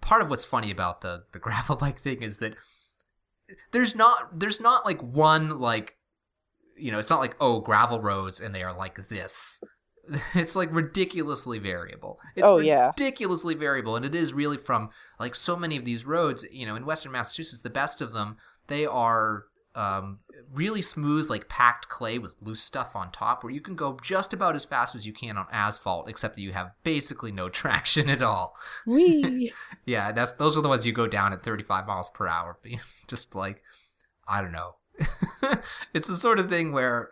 part 0.02 0.22
of 0.22 0.30
what's 0.30 0.46
funny 0.46 0.72
about 0.72 1.02
the 1.02 1.24
the 1.34 1.40
gravel 1.48 1.76
bike 1.76 2.00
thing 2.00 2.22
is 2.22 2.38
that 2.38 2.56
there's 3.72 3.96
not 3.96 4.40
there's 4.40 4.60
not 4.60 4.86
like 4.86 5.02
one 5.02 5.60
like 5.60 5.96
you 6.78 6.92
know 6.92 7.00
it's 7.00 7.10
not 7.10 7.22
like 7.22 7.36
oh 7.40 7.62
gravel 7.62 8.02
roads 8.02 8.40
and 8.40 8.54
they 8.54 8.62
are 8.62 8.76
like 8.76 9.08
this 9.08 9.64
it's 10.36 10.56
like 10.56 10.70
ridiculously 10.74 11.58
variable 11.60 12.20
it's 12.36 12.46
Oh, 12.46 12.58
yeah. 12.60 12.88
ridiculously 12.88 13.56
variable 13.56 13.96
and 13.96 14.06
it 14.06 14.14
is 14.14 14.34
really 14.34 14.58
from 14.58 14.90
like 15.20 15.34
so 15.34 15.56
many 15.56 15.78
of 15.78 15.86
these 15.86 16.06
roads 16.06 16.46
you 16.52 16.66
know 16.66 16.76
in 16.76 16.86
western 16.86 17.14
massachusetts 17.14 17.62
the 17.62 17.70
best 17.70 18.02
of 18.02 18.12
them 18.14 18.36
they 18.68 18.86
are 18.86 19.46
um, 19.78 20.20
really 20.52 20.82
smooth 20.82 21.30
like 21.30 21.48
packed 21.48 21.88
clay 21.88 22.18
with 22.18 22.34
loose 22.42 22.62
stuff 22.62 22.96
on 22.96 23.12
top 23.12 23.44
where 23.44 23.54
you 23.54 23.62
can 23.62 23.76
go 23.76 23.98
just 24.02 24.34
about 24.34 24.56
as 24.56 24.66
fast 24.66 24.96
as 24.96 25.06
you 25.06 25.14
can 25.14 25.38
on 25.38 25.46
asphalt 25.52 26.10
except 26.10 26.36
that 26.36 26.42
you 26.42 26.52
have 26.52 26.72
basically 26.84 27.32
no 27.32 27.48
traction 27.62 28.10
at 28.10 28.24
all 28.24 28.56
Wee. 28.88 29.54
yeah, 29.86 30.12
that's 30.12 30.32
those 30.34 30.58
are 30.58 30.62
the 30.62 30.70
ones 30.70 30.86
you 30.86 30.94
go 30.94 31.06
down 31.08 31.32
at 31.32 31.44
35 31.44 31.86
miles 31.86 32.10
per 32.10 32.28
hour. 32.28 32.58
Just 33.08 33.36
like 33.36 33.62
I 34.28 34.42
don't 34.42 34.52
know. 34.52 34.76
it's 35.94 36.08
the 36.08 36.18
sort 36.18 36.40
of 36.40 36.50
thing 36.50 36.72
where 36.72 37.12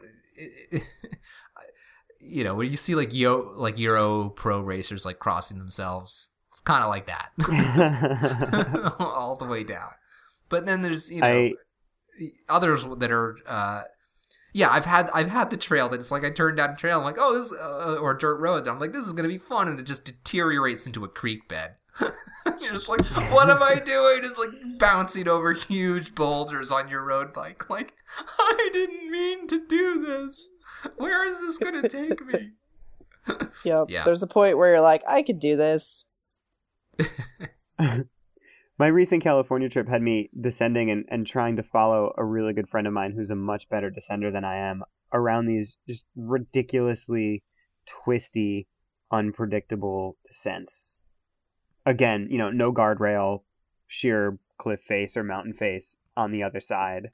you 2.20 2.44
know, 2.44 2.56
when 2.56 2.72
you 2.72 2.78
see 2.78 2.96
like 2.96 3.14
yo 3.14 3.54
like 3.56 3.78
Euro 3.78 4.30
pro 4.30 4.60
racers 4.60 5.06
like 5.06 5.20
crossing 5.20 5.60
themselves. 5.60 6.30
It's 6.50 6.62
kind 6.62 6.84
of 6.84 6.90
like 6.90 7.08
that. 7.08 7.32
All 9.00 9.36
the 9.36 9.46
way 9.46 9.66
down. 9.66 9.90
But 10.48 10.66
then 10.66 10.82
there's, 10.82 11.12
you 11.12 11.20
know, 11.22 11.28
I 11.28 11.54
others 12.50 12.86
that 12.98 13.12
are 13.12 13.38
uh 13.48 13.84
yeah, 14.56 14.70
I've 14.70 14.86
had 14.86 15.10
I've 15.14 15.30
had 15.30 15.50
the 15.50 15.58
trail 15.58 15.90
that 15.90 16.00
it's 16.00 16.12
like 16.12 16.24
I 16.24 16.30
turned 16.30 16.56
down 16.56 16.70
a 16.70 16.76
trail. 16.78 17.00
I'm 17.00 17.04
like, 17.04 17.18
oh, 17.20 17.38
this 17.38 17.52
uh, 17.52 17.98
or 18.00 18.14
dirt 18.14 18.40
road. 18.40 18.60
And 18.60 18.70
I'm 18.70 18.80
like, 18.80 18.94
this 18.94 19.06
is 19.06 19.12
gonna 19.12 19.28
be 19.28 19.38
fun, 19.38 19.68
and 19.68 19.78
it 19.78 19.84
just 19.84 20.06
deteriorates 20.06 20.86
into 20.86 21.04
a 21.04 21.10
creek 21.10 21.50
bed. 21.50 21.76
You're 22.00 22.72
just 22.72 22.88
like, 22.88 23.02
what 23.34 23.50
am 23.50 23.62
I 23.62 23.76
doing? 23.76 24.22
It's 24.24 24.38
like 24.38 24.80
bouncing 24.80 25.28
over 25.28 25.52
huge 25.52 26.16
boulders 26.16 26.72
on 26.72 26.88
your 26.88 27.04
road 27.04 27.34
bike. 27.34 27.66
Like, 27.70 27.96
I 28.40 28.70
didn't 28.72 29.12
mean 29.12 29.48
to 29.50 29.68
do 29.68 30.02
this. 30.06 30.48
Where 30.96 31.28
is 31.30 31.40
this 31.42 31.58
gonna 31.58 31.90
take 31.90 32.26
me? 32.26 32.52
Yep. 33.66 33.88
Yeah. 33.90 34.06
There's 34.06 34.24
a 34.24 34.28
point 34.28 34.58
where 34.58 34.70
you're 34.70 34.82
like, 34.82 35.04
I 35.06 35.22
could 35.22 35.40
do 35.40 35.58
this. 35.58 36.06
My 38.78 38.88
recent 38.88 39.24
California 39.24 39.70
trip 39.70 39.88
had 39.88 40.02
me 40.02 40.30
descending 40.40 40.92
and, 40.92 41.06
and 41.10 41.26
trying 41.26 41.56
to 41.56 41.64
follow 41.64 42.14
a 42.18 42.26
really 42.26 42.54
good 42.54 42.70
friend 42.70 42.88
of 42.88 42.94
mine 42.94 43.14
who's 43.14 43.32
a 43.32 43.36
much 43.36 43.70
better 43.70 43.90
descender 43.90 44.32
than 44.32 44.44
I 44.44 44.70
am 44.70 44.84
around 45.14 45.46
these 45.46 45.78
just 45.88 46.06
ridiculously 46.16 47.44
twisty, 47.86 48.68
unpredictable 49.12 50.18
descents. 50.28 51.00
Again, 51.86 52.28
you 52.30 52.38
know, 52.38 52.50
no 52.50 52.74
guardrail, 52.74 53.44
sheer 53.88 54.38
cliff 54.58 54.82
face 54.82 55.16
or 55.16 55.24
mountain 55.24 55.54
face 55.54 55.96
on 56.18 56.32
the 56.32 56.44
other 56.44 56.60
side. 56.60 57.12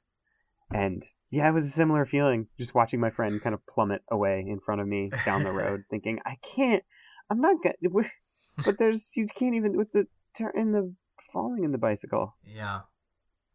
And 0.72 1.06
yeah, 1.30 1.48
it 1.48 1.52
was 1.52 1.64
a 1.64 1.70
similar 1.70 2.06
feeling 2.06 2.48
just 2.58 2.74
watching 2.74 2.98
my 2.98 3.10
friend 3.10 3.40
kind 3.40 3.54
of 3.54 3.64
plummet 3.66 4.02
away 4.10 4.44
in 4.46 4.58
front 4.58 4.80
of 4.80 4.88
me 4.88 5.10
down 5.24 5.44
the 5.44 5.52
road, 5.52 5.84
thinking, 5.90 6.18
I 6.26 6.38
can't, 6.42 6.82
I'm 7.30 7.40
not 7.40 7.56
gonna, 7.62 8.08
but 8.64 8.78
there's, 8.78 9.12
you 9.14 9.26
can't 9.26 9.54
even, 9.54 9.76
with 9.76 9.92
the 9.92 10.08
turn 10.36 10.52
in 10.56 10.72
the 10.72 10.92
falling 11.32 11.64
in 11.64 11.72
the 11.72 11.78
bicycle. 11.78 12.36
Yeah. 12.44 12.80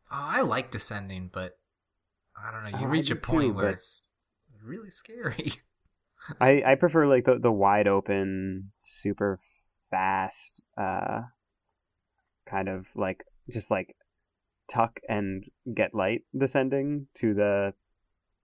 Uh, 0.09 0.39
I 0.39 0.41
like 0.41 0.71
descending, 0.71 1.29
but 1.31 1.57
I 2.35 2.51
don't 2.51 2.63
know. 2.63 2.79
You 2.79 2.85
Oh, 2.85 2.89
reach 2.89 3.11
a 3.11 3.15
point 3.15 3.49
too, 3.51 3.53
where 3.53 3.69
it's 3.69 4.03
really 4.63 4.89
scary. 4.89 5.53
I, 6.41 6.63
I 6.65 6.75
prefer 6.75 7.05
like 7.07 7.25
the, 7.25 7.37
the 7.39 7.51
wide 7.51 7.87
open, 7.87 8.71
super 8.79 9.39
fast, 9.91 10.61
uh, 10.77 11.21
kind 12.49 12.69
of 12.69 12.87
like 12.95 13.23
just 13.49 13.69
like 13.69 13.95
tuck 14.69 14.99
and 15.07 15.45
get 15.73 15.93
light 15.93 16.23
descending 16.37 17.07
to 17.15 17.33
the 17.33 17.73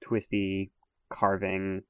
twisty 0.02 0.72
carving, 1.10 1.82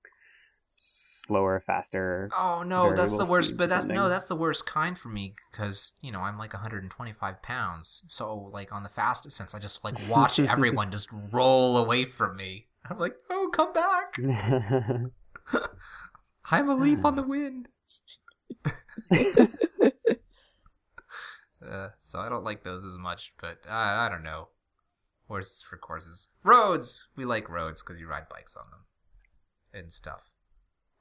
slower, 0.84 1.63
faster. 1.65 2.30
Oh 2.38 2.63
no, 2.63 2.93
that's 2.93 3.15
the 3.15 3.26
worst. 3.26 3.58
But 3.58 3.69
that's 3.69 3.88
no, 3.88 4.10
that's 4.10 4.26
the 4.26 4.36
worst 4.36 4.65
kind 4.65 4.98
for 4.98 5.10
me 5.10 5.34
because 5.52 5.93
you 6.02 6.12
know 6.12 6.19
I'm 6.19 6.38
like 6.38 6.54
125 6.54 7.41
pounds. 7.41 8.04
So 8.08 8.50
like 8.52 8.72
on 8.72 8.84
the 8.84 8.89
fastest 8.89 9.38
sense, 9.38 9.56
I 9.56 9.60
just 9.60 9.84
like 9.84 9.96
watch 10.10 10.39
everyone 10.39 10.91
just 10.91 11.10
roll 11.32 11.78
away 11.78 12.06
from 12.06 12.36
me. 12.36 12.67
I'm 12.89 13.00
like, 13.00 13.15
oh, 13.30 13.50
come 13.54 13.74
back! 13.74 14.17
I'm 16.52 16.69
a 16.69 16.76
leaf 16.76 17.06
on 17.06 17.15
the 17.15 17.24
wind. 17.28 17.69
uh, 21.65 21.88
so 22.02 22.19
I 22.19 22.30
don't 22.30 22.43
like 22.43 22.63
those 22.63 22.84
as 22.84 22.98
much. 22.98 23.34
But 23.39 23.60
uh, 23.67 23.74
I 23.74 24.10
don't 24.10 24.24
know. 24.24 24.50
Horses 25.30 25.63
for 25.67 25.78
courses, 25.78 26.28
roads. 26.43 27.08
We 27.15 27.24
like 27.24 27.50
roads 27.50 27.82
because 27.82 28.00
you 28.00 28.08
ride 28.08 28.28
bikes 28.30 28.58
on 28.58 28.65
them 28.69 28.82
and 29.74 29.93
stuff. 29.93 30.33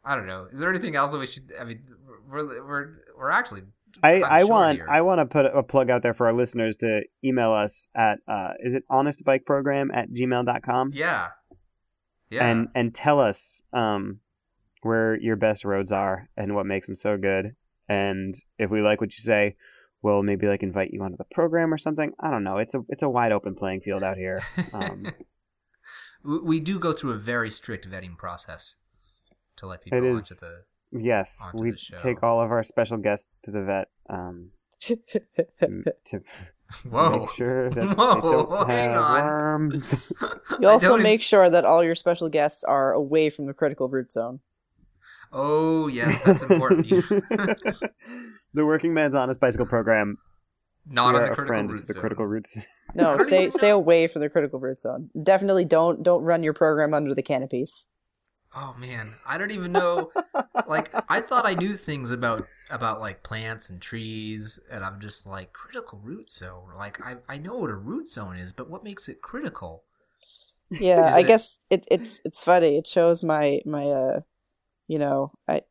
I 0.05 0.17
don't 0.17 0.27
know. 0.27 0.49
Is 0.53 0.59
there 0.61 0.71
anything 0.71 0.97
else 0.97 1.13
that 1.13 1.19
we 1.19 1.27
should? 1.27 1.53
I 1.61 1.65
mean, 1.65 1.83
we're 2.31 2.47
we're 2.67 2.89
we're 3.17 3.31
actually. 3.31 3.63
I, 4.03 4.23
I 4.23 4.45
want 4.45 4.79
here. 4.79 4.89
I 4.91 5.03
want 5.03 5.21
to 5.21 5.27
put 5.27 5.45
a 5.47 5.63
plug 5.63 5.91
out 5.91 6.03
there 6.03 6.15
for 6.15 6.27
our 6.27 6.33
listeners 6.33 6.77
to 6.79 7.03
email 7.23 7.53
us 7.53 7.87
at 7.95 8.19
uh, 8.27 8.53
is 8.61 8.75
it 8.75 8.85
honestbikeprogram 8.91 9.91
at 9.95 10.11
gmail.com 10.11 10.93
Yeah. 10.95 11.29
Yeah. 12.31 12.47
and 12.49 12.69
and 12.75 12.95
tell 12.95 13.21
us 13.21 13.61
um 13.75 14.19
where 14.81 15.15
your 15.21 15.37
best 15.37 15.65
roads 15.67 15.93
are 15.93 16.29
and 16.37 16.55
what 16.55 16.65
makes 16.65 16.87
them 16.87 16.97
so 16.97 17.19
good 17.19 17.55
and 17.89 18.35
if 18.59 18.71
we 18.71 18.81
like 18.81 19.01
what 19.03 19.13
you 19.13 19.23
say 19.23 19.57
we'll 20.01 20.23
maybe 20.23 20.47
like 20.49 20.63
invite 20.63 20.91
you 20.91 21.03
onto 21.03 21.19
the 21.19 21.27
program 21.33 21.73
or 21.73 21.77
something 21.79 22.13
I 22.19 22.31
don't 22.31 22.43
know 22.43 22.57
it's 22.57 22.75
a 22.75 22.81
it's 22.89 23.03
a 23.03 23.09
wide 23.09 23.33
open 23.33 23.55
playing 23.55 23.83
field 23.83 24.03
out 24.03 24.17
here 24.17 24.43
um, 24.73 25.07
we 26.25 26.39
we 26.39 26.61
do 26.61 26.81
go 26.81 26.93
through 26.93 27.13
a 27.13 27.19
very 27.19 27.51
strict 27.51 27.89
vetting 27.89 28.17
process 28.17 28.77
to 29.63 29.67
let 29.69 29.83
people 29.83 29.99
It 29.99 30.05
is- 30.05 30.17
onto 30.19 30.35
the. 30.35 30.63
yes 30.93 31.39
Onto 31.43 31.63
we 31.63 31.71
the 31.73 31.79
show. 31.79 31.97
take 31.97 32.23
all 32.23 32.43
of 32.43 32.51
our 32.51 32.63
special 32.63 32.99
guests 32.99 33.39
to 33.45 33.51
the 33.51 33.63
vet 33.63 33.89
um 34.11 34.51
to, 34.81 34.97
to 36.07 36.21
Whoa. 36.91 37.19
make 37.21 37.31
sure 37.31 37.71
that 37.71 37.97
Whoa, 37.97 38.15
they 38.17 38.57
don't 38.57 38.69
hang 38.69 38.91
have 38.91 39.03
on. 39.03 39.23
worms 39.25 39.95
You 40.61 40.69
also 40.69 40.97
make 40.99 41.23
sure 41.23 41.49
that 41.51 41.65
all 41.65 41.83
your 41.85 41.95
special 41.95 42.29
guests 42.29 42.65
are 42.65 42.93
away 42.93 43.31
from 43.31 43.47
the 43.47 43.55
critical 43.55 43.89
root 43.89 44.11
zone. 44.13 44.41
Oh 45.35 45.87
yes, 45.89 46.21
that's 46.23 46.43
important. 46.43 46.87
The 46.89 48.67
Working 48.67 48.93
Man's 48.93 49.15
Honest 49.15 49.41
Bicycle 49.41 49.65
Program. 49.67 50.19
Not 50.87 51.15
we 51.15 51.21
on 51.21 51.25
are 51.25 51.29
the 51.29 51.35
critical 51.35 51.47
friend 51.55 51.71
root 51.71 51.87
the 51.87 51.93
zone. 51.95 52.01
critical 52.01 52.27
roots. 52.27 52.55
No, 52.95 53.19
stay 53.21 53.49
stay 53.51 53.71
away 53.71 54.09
from 54.09 54.21
the 54.21 54.29
critical 54.29 54.59
root 54.61 54.81
zone. 54.81 55.09
Definitely 55.23 55.65
don't 55.65 56.03
don't 56.03 56.23
run 56.23 56.43
your 56.43 56.53
program 56.55 56.93
under 56.93 57.15
the 57.15 57.23
canopies. 57.23 57.87
Oh 58.55 58.75
man, 58.79 59.15
I 59.27 59.39
don't 59.39 59.51
even 59.51 59.73
know. 59.73 60.13
like 60.67 60.91
I 61.09 61.21
thought 61.21 61.47
I 61.47 61.55
knew 61.55 61.77
things 61.77 62.11
about 62.11 62.47
about 62.71 63.01
like 63.01 63.23
plants 63.23 63.71
and 63.71 63.81
trees, 63.81 64.59
and 64.71 64.85
I'm 64.85 65.01
just 65.01 65.27
like 65.27 65.53
critical 65.53 66.01
root 66.03 66.31
zone. 66.31 66.71
Like 66.77 67.01
I 67.05 67.17
I 67.29 67.39
know 67.39 67.57
what 67.57 67.71
a 67.71 67.75
root 67.75 68.13
zone 68.13 68.37
is, 68.37 68.53
but 68.53 68.69
what 68.69 68.85
makes 68.85 69.09
it 69.09 69.23
critical? 69.23 69.85
Yeah, 70.71 71.11
I 71.15 71.21
it- 71.21 71.27
guess 71.27 71.59
it, 71.71 71.87
it's 71.91 72.21
it's 72.25 72.43
funny. 72.45 72.77
It 72.77 72.87
shows 72.87 73.23
my 73.23 73.61
my 73.65 73.87
uh, 73.87 74.21
you 74.89 74.99
know, 74.99 75.33
I 75.49 75.63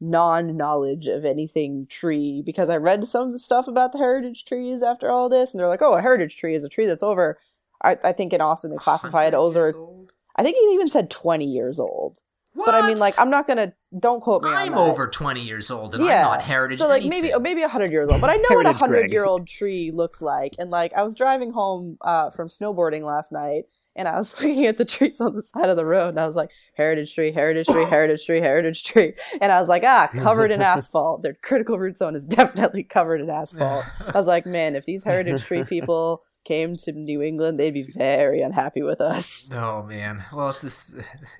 non 0.00 0.56
knowledge 0.56 1.08
of 1.08 1.24
anything 1.24 1.86
tree 1.88 2.42
because 2.44 2.70
I 2.70 2.76
read 2.76 3.04
some 3.04 3.26
of 3.26 3.32
the 3.32 3.38
stuff 3.38 3.68
about 3.68 3.92
the 3.92 3.98
heritage 3.98 4.44
trees 4.44 4.82
after 4.82 5.10
all 5.10 5.28
this, 5.28 5.52
and 5.52 5.60
they're 5.60 5.68
like, 5.68 5.82
oh, 5.82 5.94
a 5.94 6.02
heritage 6.02 6.36
tree 6.36 6.54
is 6.54 6.64
a 6.64 6.68
tree 6.68 6.86
that's 6.86 7.02
over. 7.02 7.38
I, 7.82 7.96
I 8.02 8.12
think 8.12 8.32
in 8.32 8.40
Austin 8.40 8.70
they 8.70 8.76
classify 8.76 9.26
it 9.26 9.34
100 9.34 9.74
over. 9.76 10.06
I 10.38 10.42
think 10.42 10.56
he 10.56 10.74
even 10.74 10.88
said 10.88 11.10
twenty 11.10 11.44
years 11.44 11.78
old. 11.78 12.20
But 12.54 12.74
I 12.74 12.86
mean, 12.88 12.98
like, 12.98 13.14
I'm 13.18 13.30
not 13.30 13.46
gonna. 13.46 13.74
Don't 13.98 14.20
quote 14.20 14.42
me. 14.42 14.50
I'm 14.50 14.72
that. 14.72 14.78
over 14.78 15.06
20 15.08 15.40
years 15.40 15.70
old 15.70 15.94
and 15.94 16.04
Yeah. 16.04 16.26
I'm 16.26 16.32
not 16.32 16.42
heritage. 16.42 16.78
So 16.78 16.88
like 16.88 17.02
maybe 17.04 17.28
anything. 17.28 17.42
maybe 17.42 17.62
a 17.62 17.68
hundred 17.68 17.90
years 17.90 18.08
old, 18.10 18.20
but 18.20 18.28
I 18.30 18.36
know 18.36 18.56
what 18.56 18.66
a 18.66 18.72
hundred 18.72 19.00
Greg. 19.02 19.12
year 19.12 19.24
old 19.24 19.46
tree 19.46 19.90
looks 19.94 20.20
like. 20.20 20.54
And 20.58 20.70
like 20.70 20.92
I 20.94 21.02
was 21.02 21.14
driving 21.14 21.52
home 21.52 21.96
uh, 22.02 22.30
from 22.30 22.48
snowboarding 22.48 23.02
last 23.02 23.32
night, 23.32 23.64
and 23.96 24.06
I 24.06 24.16
was 24.16 24.34
looking 24.40 24.66
at 24.66 24.76
the 24.76 24.84
trees 24.84 25.20
on 25.22 25.34
the 25.34 25.42
side 25.42 25.70
of 25.70 25.76
the 25.76 25.86
road, 25.86 26.10
and 26.10 26.20
I 26.20 26.26
was 26.26 26.36
like, 26.36 26.50
heritage 26.76 27.14
tree, 27.14 27.32
heritage 27.32 27.66
tree, 27.66 27.84
heritage 27.86 28.26
tree, 28.26 28.40
heritage 28.40 28.84
tree, 28.84 29.14
and 29.40 29.50
I 29.50 29.58
was 29.58 29.68
like, 29.68 29.84
ah, 29.86 30.08
covered 30.12 30.50
in 30.50 30.60
asphalt. 30.74 31.22
Their 31.22 31.34
critical 31.42 31.78
root 31.78 31.96
zone 31.96 32.14
is 32.14 32.24
definitely 32.26 32.82
covered 32.84 33.22
in 33.22 33.30
asphalt. 33.30 33.86
I 34.06 34.12
was 34.18 34.26
like, 34.26 34.44
man, 34.44 34.76
if 34.76 34.84
these 34.84 35.02
heritage 35.04 35.42
tree 35.44 35.64
people 35.64 36.22
came 36.44 36.76
to 36.76 36.92
New 36.92 37.20
England, 37.22 37.58
they'd 37.58 37.72
be 37.74 37.82
very 37.94 38.40
unhappy 38.42 38.82
with 38.82 39.00
us. 39.00 39.50
Oh 39.52 39.82
man. 39.82 40.24
Well, 40.32 40.50
it's 40.50 40.60
this. 40.60 40.94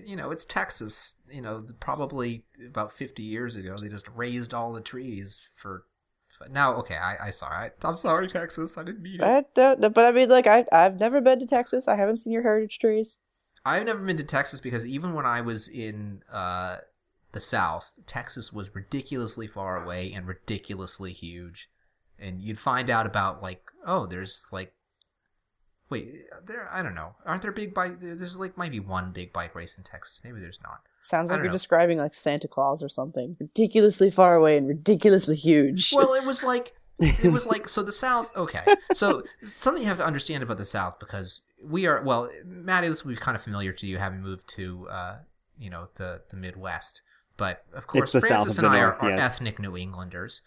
You 0.04 0.16
know, 0.16 0.30
it's 0.30 0.44
Texas. 0.44 1.14
You 1.30 1.40
know, 1.42 1.64
probably 1.80 2.37
about 2.66 2.92
50 2.92 3.22
years 3.22 3.56
ago, 3.56 3.76
they 3.78 3.88
just 3.88 4.08
razed 4.14 4.54
all 4.54 4.72
the 4.72 4.80
trees 4.80 5.50
for. 5.56 5.84
Now, 6.50 6.76
okay, 6.76 6.94
I, 6.96 7.28
I 7.28 7.30
sorry. 7.30 7.70
I, 7.82 7.88
I'm 7.88 7.96
sorry, 7.96 8.28
Texas. 8.28 8.78
I 8.78 8.84
didn't 8.84 9.02
mean 9.02 9.16
it. 9.16 9.22
I 9.22 9.44
don't, 9.54 9.80
but 9.92 10.04
I 10.04 10.12
mean, 10.12 10.28
like, 10.28 10.46
I 10.46 10.64
I've 10.70 11.00
never 11.00 11.20
been 11.20 11.40
to 11.40 11.46
Texas. 11.46 11.88
I 11.88 11.96
haven't 11.96 12.18
seen 12.18 12.32
your 12.32 12.42
heritage 12.42 12.78
trees. 12.78 13.20
I've 13.64 13.84
never 13.84 14.04
been 14.04 14.16
to 14.18 14.24
Texas 14.24 14.60
because 14.60 14.86
even 14.86 15.14
when 15.14 15.26
I 15.26 15.40
was 15.40 15.68
in 15.68 16.22
uh, 16.32 16.78
the 17.32 17.40
South, 17.40 17.92
Texas 18.06 18.52
was 18.52 18.74
ridiculously 18.74 19.46
far 19.46 19.82
away 19.82 20.12
and 20.12 20.26
ridiculously 20.26 21.12
huge. 21.12 21.68
And 22.18 22.40
you'd 22.40 22.58
find 22.58 22.90
out 22.90 23.06
about 23.06 23.42
like, 23.42 23.62
oh, 23.86 24.06
there's 24.06 24.46
like, 24.50 24.72
wait, 25.90 26.26
there. 26.46 26.68
I 26.72 26.82
don't 26.82 26.94
know. 26.94 27.14
Aren't 27.24 27.42
there 27.42 27.52
big 27.52 27.74
bike? 27.74 28.00
There's 28.00 28.36
like 28.36 28.56
might 28.56 28.70
be 28.70 28.80
one 28.80 29.12
big 29.12 29.32
bike 29.32 29.54
race 29.54 29.76
in 29.76 29.84
Texas. 29.84 30.20
Maybe 30.24 30.40
there's 30.40 30.60
not. 30.62 30.80
Sounds 31.00 31.30
like 31.30 31.38
you're 31.38 31.46
know. 31.46 31.52
describing 31.52 31.98
like 31.98 32.14
Santa 32.14 32.48
Claus 32.48 32.82
or 32.82 32.88
something. 32.88 33.36
Ridiculously 33.38 34.10
far 34.10 34.34
away 34.34 34.56
and 34.56 34.68
ridiculously 34.68 35.36
huge. 35.36 35.92
Well, 35.92 36.14
it 36.14 36.24
was 36.24 36.42
like 36.42 36.74
it 36.98 37.32
was 37.32 37.46
like 37.46 37.68
so 37.68 37.82
the 37.82 37.92
South. 37.92 38.34
Okay, 38.36 38.62
so 38.94 39.22
something 39.42 39.82
you 39.82 39.88
have 39.88 39.98
to 39.98 40.06
understand 40.06 40.42
about 40.42 40.58
the 40.58 40.64
South 40.64 40.98
because 40.98 41.42
we 41.62 41.86
are 41.86 42.02
well, 42.02 42.30
Maddie. 42.44 42.88
This 42.88 43.04
will 43.04 43.12
be 43.12 43.16
kind 43.16 43.36
of 43.36 43.42
familiar 43.42 43.72
to 43.72 43.86
you 43.86 43.98
having 43.98 44.22
moved 44.22 44.48
to 44.50 44.88
uh, 44.88 45.16
you 45.58 45.70
know 45.70 45.88
the 45.96 46.22
the 46.30 46.36
Midwest. 46.36 47.02
But 47.36 47.64
of 47.72 47.86
course, 47.86 48.12
the 48.12 48.20
South 48.20 48.28
Frances 48.28 48.58
and 48.58 48.66
the 48.66 48.70
I 48.70 48.80
North, 48.80 48.96
are, 48.96 49.02
are 49.02 49.10
yes. 49.10 49.34
ethnic 49.34 49.60
New 49.60 49.76
Englanders, 49.76 50.42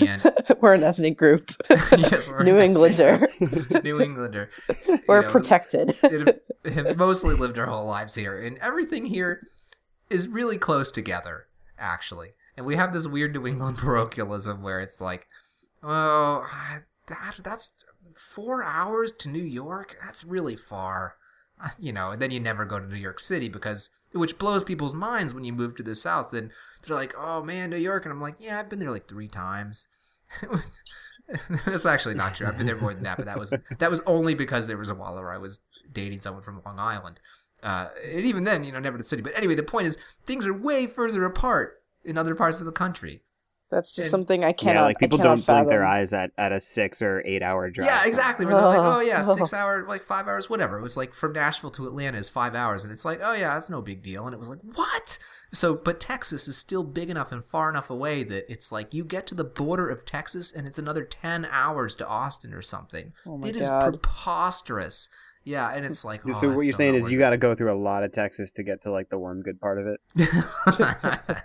and 0.00 0.22
We're 0.60 0.74
an 0.74 0.84
ethnic 0.84 1.16
group. 1.16 1.50
Yes, 1.70 2.28
we're- 2.28 2.44
New 2.44 2.58
Englander. 2.58 3.28
New 3.82 4.00
Englander. 4.00 4.50
We're 5.08 5.22
know, 5.22 5.30
protected. 5.30 5.96
have, 6.02 6.38
have 6.64 6.96
mostly 6.96 7.34
lived 7.34 7.58
our 7.58 7.66
whole 7.66 7.86
lives 7.86 8.14
here, 8.14 8.40
and 8.40 8.58
everything 8.58 9.06
here 9.06 9.48
is 10.10 10.28
really 10.28 10.58
close 10.58 10.90
together, 10.90 11.46
actually. 11.78 12.30
And 12.56 12.66
we 12.66 12.76
have 12.76 12.92
this 12.92 13.06
weird 13.06 13.34
New 13.34 13.46
England 13.46 13.78
parochialism 13.78 14.62
where 14.62 14.80
it's 14.80 15.00
like, 15.00 15.26
oh, 15.82 16.46
that, 17.08 17.36
that's 17.42 17.70
four 18.14 18.62
hours 18.62 19.12
to 19.12 19.28
New 19.28 19.42
York. 19.44 19.96
That's 20.02 20.24
really 20.24 20.56
far, 20.56 21.16
you 21.78 21.92
know. 21.92 22.10
And 22.10 22.20
then 22.20 22.30
you 22.30 22.40
never 22.40 22.64
go 22.64 22.78
to 22.78 22.86
New 22.86 22.96
York 22.96 23.20
City 23.20 23.48
because, 23.48 23.90
which 24.12 24.38
blows 24.38 24.64
people's 24.64 24.94
minds 24.94 25.34
when 25.34 25.44
you 25.44 25.52
move 25.52 25.76
to 25.76 25.82
the 25.82 25.94
South. 25.94 26.30
Then 26.30 26.50
they're 26.82 26.96
like, 26.96 27.14
oh 27.18 27.42
man, 27.42 27.70
New 27.70 27.76
York, 27.76 28.04
and 28.04 28.12
I'm 28.12 28.20
like, 28.20 28.36
yeah, 28.38 28.58
I've 28.58 28.68
been 28.68 28.78
there 28.78 28.90
like 28.90 29.08
three 29.08 29.28
times. 29.28 29.88
That's 31.66 31.86
actually 31.86 32.14
not 32.14 32.34
true. 32.34 32.46
I've 32.46 32.58
been 32.58 32.66
there 32.66 32.80
more 32.80 32.94
than 32.94 33.04
that, 33.04 33.16
but 33.16 33.26
that 33.26 33.38
was 33.38 33.52
that 33.78 33.90
was 33.90 34.00
only 34.06 34.34
because 34.34 34.66
there 34.66 34.76
was 34.76 34.90
a 34.90 34.94
while 34.94 35.14
where 35.14 35.32
I 35.32 35.38
was 35.38 35.60
dating 35.92 36.20
someone 36.20 36.42
from 36.42 36.62
Long 36.64 36.78
Island. 36.78 37.20
Uh, 37.62 37.88
and 38.04 38.24
even 38.24 38.44
then, 38.44 38.64
you 38.64 38.72
know, 38.72 38.78
never 38.78 38.98
the 38.98 39.04
city. 39.04 39.22
But 39.22 39.36
anyway, 39.36 39.54
the 39.54 39.62
point 39.62 39.86
is, 39.86 39.98
things 40.24 40.46
are 40.46 40.52
way 40.52 40.86
further 40.86 41.24
apart 41.24 41.82
in 42.04 42.18
other 42.18 42.34
parts 42.34 42.60
of 42.60 42.66
the 42.66 42.72
country. 42.72 43.22
That's 43.70 43.94
just 43.94 44.06
And- 44.06 44.10
something 44.10 44.44
I 44.44 44.52
cannot. 44.52 44.74
yeah, 44.80 44.84
like 44.84 44.98
people 44.98 45.18
don't 45.18 45.44
blink 45.44 45.68
their 45.68 45.84
eyes 45.84 46.12
at, 46.12 46.30
at 46.38 46.52
a 46.52 46.60
six 46.60 47.02
or 47.02 47.20
eight 47.26 47.42
hour 47.42 47.68
drive. 47.70 47.86
Yeah, 47.86 48.06
exactly. 48.06 48.46
Where 48.46 48.54
they're 48.54 48.64
like, 48.64 48.78
Oh. 48.78 49.00
yeah, 49.00 49.22
six 49.22 49.52
hour, 49.54 49.84
like 49.88 50.02
five 50.04 50.28
hours, 50.28 50.48
whatever. 50.48 50.78
It 50.78 50.82
was 50.82 50.96
like 50.96 51.14
from 51.14 51.32
Nashville 51.32 51.72
to 51.72 51.86
Atlanta 51.86 52.18
is 52.18 52.28
five 52.28 52.54
hours, 52.54 52.84
and 52.84 52.92
it's 52.92 53.04
like, 53.04 53.20
oh 53.22 53.32
yeah, 53.32 53.54
that's 53.54 53.68
no 53.68 53.82
big 53.82 54.02
deal. 54.02 54.24
And 54.24 54.32
it 54.34 54.38
was 54.38 54.48
like, 54.48 54.60
what? 54.74 55.18
So, 55.54 55.74
but 55.74 56.00
Texas 56.00 56.48
is 56.48 56.56
still 56.56 56.82
big 56.82 57.08
enough 57.08 57.30
and 57.32 57.42
far 57.44 57.70
enough 57.70 57.88
away 57.88 58.24
that 58.24 58.50
it's 58.52 58.72
like 58.72 58.92
you 58.92 59.04
get 59.04 59.26
to 59.28 59.34
the 59.34 59.44
border 59.44 59.88
of 59.88 60.04
Texas, 60.04 60.52
and 60.52 60.66
it's 60.66 60.78
another 60.78 61.04
ten 61.04 61.44
hours 61.50 61.94
to 61.96 62.06
Austin 62.06 62.52
or 62.52 62.62
something. 62.62 63.12
Oh 63.26 63.36
my 63.38 63.48
It 63.48 63.56
is 63.56 63.68
God. 63.68 64.00
preposterous. 64.02 65.08
Yeah, 65.46 65.70
and 65.72 65.86
it's 65.86 66.04
like, 66.04 66.22
oh, 66.28 66.32
so 66.40 66.52
what 66.56 66.66
you're 66.66 66.74
saying 66.74 66.96
is 66.96 67.08
you 67.08 67.20
got 67.20 67.30
to 67.30 67.36
go 67.38 67.54
through 67.54 67.72
a 67.72 67.78
lot 67.80 68.02
of 68.02 68.10
Texas 68.10 68.50
to 68.52 68.64
get 68.64 68.82
to 68.82 68.90
like 68.90 69.10
the 69.10 69.18
one 69.18 69.42
good 69.42 69.60
part 69.60 69.78
of 69.78 69.86
it. 69.86 70.00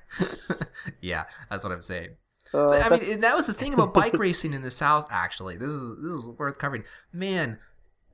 yeah, 1.02 1.26
that's 1.50 1.64
what 1.64 1.72
I'm 1.72 1.82
saying. 1.84 2.10
Uh, 2.54 2.70
But, 2.70 2.70
I 2.70 2.78
that's- 2.90 3.02
mean, 3.02 3.12
and 3.14 3.24
that 3.24 3.36
was 3.36 3.46
the 3.46 3.54
thing 3.54 3.74
about 3.76 3.94
bike 3.94 4.18
racing 4.18 4.54
in 4.54 4.64
the 4.64 4.72
South. 4.72 5.08
Actually, 5.12 5.56
this 5.58 5.70
is 5.72 5.98
this 6.02 6.14
is 6.14 6.28
worth 6.28 6.58
covering. 6.58 6.84
Man, 7.14 7.60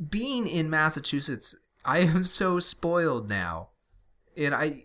being 0.10 0.46
in 0.46 0.70
Massachusetts, 0.70 1.56
I 1.86 2.00
am 2.00 2.24
so 2.26 2.60
spoiled 2.60 3.30
now, 3.30 3.70
and 4.36 4.54
I, 4.54 4.84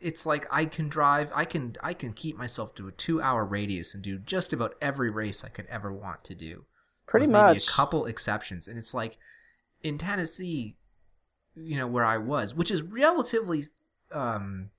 it's 0.00 0.26
like 0.26 0.46
I 0.50 0.66
can 0.66 0.88
drive. 0.88 1.32
I 1.34 1.46
can 1.46 1.76
I 1.82 1.94
can 1.94 2.12
keep 2.12 2.36
myself 2.36 2.74
to 2.74 2.88
a 2.88 2.92
two 2.92 3.22
hour 3.22 3.44
radius 3.46 3.94
and 3.94 4.02
do 4.02 4.18
just 4.18 4.52
about 4.52 4.74
every 4.82 5.10
race 5.10 5.42
I 5.44 5.48
could 5.48 5.66
ever 5.66 5.90
want 5.92 6.24
to 6.24 6.34
do. 6.34 6.66
pretty 7.06 7.26
much. 7.26 7.66
a 7.66 7.70
couple 7.70 8.04
exceptions, 8.06 8.68
and 8.68 8.78
it's 8.78 8.92
like 8.94 9.16
in 9.82 9.98
Tennessee, 9.98 10.76
you 11.54 11.76
know, 11.76 11.86
where 11.86 12.04
I 12.04 12.18
was, 12.18 12.54
which 12.54 12.70
is 12.70 12.82
relatively 12.82 13.64
um, 14.12 14.70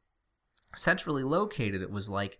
centrally 0.76 1.24
located. 1.24 1.82
It 1.82 1.92
was 1.92 2.10
like 2.10 2.40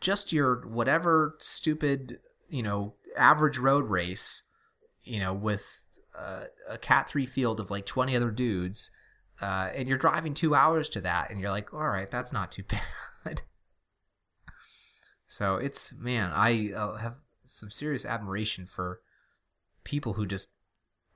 just 0.00 0.32
your 0.32 0.66
whatever 0.68 1.36
stupid, 1.38 2.18
you 2.48 2.62
know, 2.62 2.94
average 3.16 3.58
road 3.58 3.88
race, 3.88 4.44
you 5.04 5.20
know, 5.20 5.32
with 5.32 5.82
uh, 6.18 6.44
a 6.68 6.78
cat 6.78 7.08
three 7.08 7.26
field 7.26 7.60
of 7.60 7.70
like 7.70 7.86
twenty 7.86 8.16
other 8.16 8.30
dudes, 8.30 8.90
uh, 9.40 9.70
and 9.74 9.88
you're 9.88 9.98
driving 9.98 10.34
two 10.34 10.54
hours 10.54 10.88
to 10.90 11.00
that, 11.00 11.30
and 11.30 11.40
you're 11.40 11.50
like, 11.50 11.72
all 11.72 11.88
right, 11.88 12.10
that's 12.10 12.32
not 12.32 12.52
too 12.52 12.64
bad. 13.24 13.42
so 15.26 15.56
it's 15.56 15.94
man, 15.98 16.30
I 16.34 16.72
uh, 16.72 16.96
have 16.96 17.14
some 17.46 17.70
serious 17.70 18.04
admiration 18.04 18.66
for 18.66 19.00
people 19.84 20.14
who 20.14 20.26
just 20.26 20.54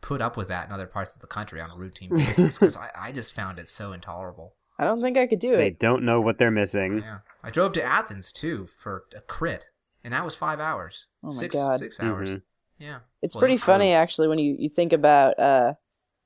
put 0.05 0.21
up 0.21 0.37
with 0.37 0.49
that 0.49 0.67
in 0.67 0.73
other 0.73 0.87
parts 0.87 1.15
of 1.15 1.21
the 1.23 1.27
country 1.27 1.59
on 1.63 1.71
a 1.71 1.77
routine 1.77 2.11
basis 2.15 2.59
because 2.59 2.77
I, 2.85 2.91
I 2.95 3.11
just 3.11 3.33
found 3.33 3.59
it 3.59 3.69
so 3.69 3.93
intolerable. 3.93 4.53
I 4.79 4.85
don't 4.85 5.01
think 5.01 5.17
I 5.17 5.27
could 5.27 5.39
do 5.39 5.55
it. 5.55 5.57
They 5.57 5.71
don't 5.71 6.05
know 6.05 6.21
what 6.21 6.37
they're 6.39 6.51
missing. 6.51 6.99
Yeah, 6.99 7.19
I 7.43 7.51
drove 7.51 7.73
to 7.73 7.83
Athens 7.83 8.31
too 8.31 8.67
for 8.77 9.05
a 9.17 9.23
crit, 9.23 9.71
and 10.05 10.13
that 10.13 10.23
was 10.23 10.35
five 10.35 10.61
hours. 10.61 11.07
Oh 11.23 11.29
my 11.29 11.33
six, 11.33 11.55
God. 11.55 11.79
six 11.79 11.99
hours. 11.99 12.31
Mhm. 12.35 12.43
Yeah, 12.79 12.99
It's 13.23 13.35
Well, 13.35 13.41
pretty 13.41 13.57
funny 13.57 13.87
flew. 13.91 13.95
actually 13.95 14.29
when 14.29 14.39
you, 14.39 14.57
you 14.59 14.69
think 14.69 14.93
about 14.93 15.39
uh 15.39 15.75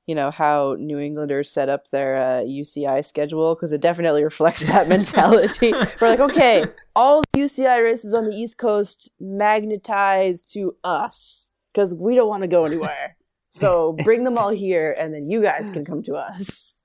you 0.07 0.15
know 0.15 0.29
how 0.31 0.75
New 0.77 0.97
Englanders 0.99 1.49
set 1.49 1.69
up 1.69 1.89
their 1.91 2.17
uh, 2.17 2.41
UCI 2.43 3.05
schedule 3.05 3.53
because 3.55 3.71
it 3.71 3.79
definitely 3.79 4.23
reflects 4.23 4.65
that 4.65 4.89
mentality. 4.95 5.71
We're 6.01 6.09
like, 6.09 6.19
okay, 6.19 6.65
all 6.95 7.21
the 7.31 7.41
UCI 7.41 7.81
races 7.83 8.13
on 8.15 8.25
the 8.29 8.35
East 8.35 8.57
Coast 8.57 9.11
magnetize 9.19 10.43
to 10.45 10.75
us 10.83 11.51
because 11.71 11.93
we 11.93 12.15
don't 12.15 12.27
want 12.27 12.41
to 12.41 12.47
go 12.47 12.65
anywhere. 12.65 13.15
So 13.49 13.93
bring 14.03 14.23
them 14.23 14.37
all 14.37 14.49
here, 14.49 14.95
and 14.99 15.13
then 15.13 15.29
you 15.29 15.41
guys 15.41 15.69
can 15.69 15.83
come 15.85 16.03
to 16.03 16.15
us. 16.15 16.75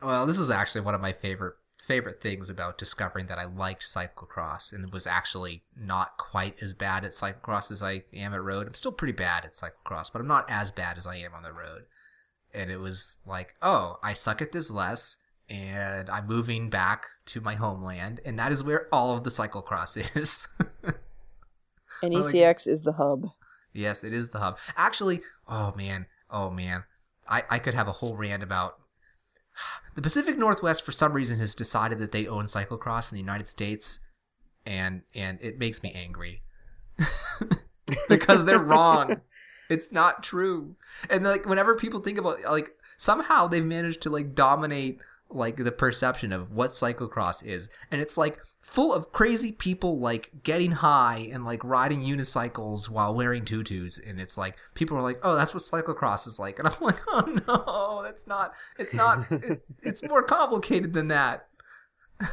Well, 0.00 0.26
this 0.26 0.38
is 0.38 0.50
actually 0.50 0.80
one 0.82 0.94
of 0.94 1.00
my 1.00 1.12
favorite 1.12 1.54
favorite 1.80 2.20
things 2.20 2.48
about 2.48 2.78
discovering 2.78 3.26
that 3.26 3.38
I 3.38 3.44
liked 3.44 3.82
cyclocross 3.82 4.72
and 4.72 4.92
was 4.92 5.04
actually 5.04 5.64
not 5.76 6.16
quite 6.16 6.54
as 6.62 6.74
bad 6.74 7.04
at 7.04 7.10
cyclocross 7.10 7.72
as 7.72 7.82
I 7.82 8.04
am 8.14 8.32
at 8.32 8.42
road. 8.42 8.68
I'm 8.68 8.74
still 8.74 8.92
pretty 8.92 9.14
bad 9.14 9.44
at 9.44 9.54
cyclocross, 9.54 10.12
but 10.12 10.20
I'm 10.20 10.28
not 10.28 10.48
as 10.48 10.70
bad 10.70 10.96
as 10.96 11.08
I 11.08 11.16
am 11.16 11.34
on 11.34 11.42
the 11.42 11.52
road. 11.52 11.82
And 12.54 12.70
it 12.70 12.76
was 12.76 13.16
like, 13.26 13.54
oh, 13.62 13.98
I 14.00 14.12
suck 14.12 14.40
at 14.40 14.52
this 14.52 14.70
less, 14.70 15.16
and 15.48 16.08
I'm 16.08 16.26
moving 16.28 16.70
back 16.70 17.06
to 17.26 17.40
my 17.40 17.56
homeland, 17.56 18.20
and 18.24 18.38
that 18.38 18.52
is 18.52 18.62
where 18.62 18.86
all 18.92 19.16
of 19.16 19.24
the 19.24 19.30
cyclocross 19.30 19.96
is. 20.16 20.46
And 20.84 22.14
Well, 22.14 22.22
like- 22.22 22.32
ECX 22.34 22.68
is 22.68 22.82
the 22.82 22.92
hub. 22.92 23.26
Yes, 23.72 24.04
it 24.04 24.12
is 24.12 24.28
the 24.28 24.38
hub. 24.38 24.58
Actually, 24.76 25.22
oh 25.48 25.72
man, 25.76 26.06
oh 26.32 26.50
man. 26.50 26.84
I, 27.28 27.44
I 27.48 27.58
could 27.60 27.74
have 27.74 27.88
a 27.88 27.92
whole 27.92 28.16
rant 28.16 28.42
about 28.42 28.78
the 29.94 30.02
Pacific 30.02 30.36
Northwest 30.36 30.84
for 30.84 30.92
some 30.92 31.12
reason 31.12 31.38
has 31.38 31.54
decided 31.54 31.98
that 31.98 32.12
they 32.12 32.26
own 32.26 32.46
cyclocross 32.46 33.12
in 33.12 33.16
the 33.16 33.22
United 33.22 33.48
States 33.48 34.00
and 34.66 35.02
and 35.14 35.38
it 35.40 35.58
makes 35.58 35.82
me 35.82 35.92
angry. 35.92 36.42
because 38.08 38.44
they're 38.44 38.58
wrong. 38.58 39.20
It's 39.68 39.92
not 39.92 40.22
true. 40.22 40.76
And 41.08 41.24
like 41.24 41.46
whenever 41.46 41.74
people 41.74 42.00
think 42.00 42.18
about 42.18 42.42
like 42.44 42.70
somehow 42.98 43.46
they've 43.46 43.64
managed 43.64 44.02
to 44.02 44.10
like 44.10 44.34
dominate 44.34 45.00
like 45.30 45.56
the 45.56 45.72
perception 45.72 46.32
of 46.32 46.52
what 46.52 46.70
cyclocross 46.70 47.44
is. 47.44 47.68
And 47.90 48.00
it's 48.00 48.16
like 48.16 48.38
full 48.62 48.94
of 48.94 49.12
crazy 49.12 49.52
people 49.52 49.98
like 49.98 50.30
getting 50.44 50.70
high 50.70 51.28
and 51.32 51.44
like 51.44 51.62
riding 51.64 52.00
unicycles 52.00 52.88
while 52.88 53.12
wearing 53.12 53.44
tutus 53.44 53.98
and 53.98 54.20
it's 54.20 54.38
like 54.38 54.56
people 54.74 54.96
are 54.96 55.02
like 55.02 55.18
oh 55.24 55.34
that's 55.34 55.52
what 55.52 55.62
cyclocross 55.62 56.26
is 56.28 56.38
like 56.38 56.58
and 56.58 56.68
i'm 56.68 56.74
like 56.80 56.96
oh 57.08 57.38
no 57.48 58.02
that's 58.02 58.26
not 58.26 58.52
it's 58.78 58.94
not 58.94 59.30
it, 59.30 59.62
it's 59.82 60.02
more 60.04 60.22
complicated 60.22 60.92
than 60.92 61.08
that 61.08 61.48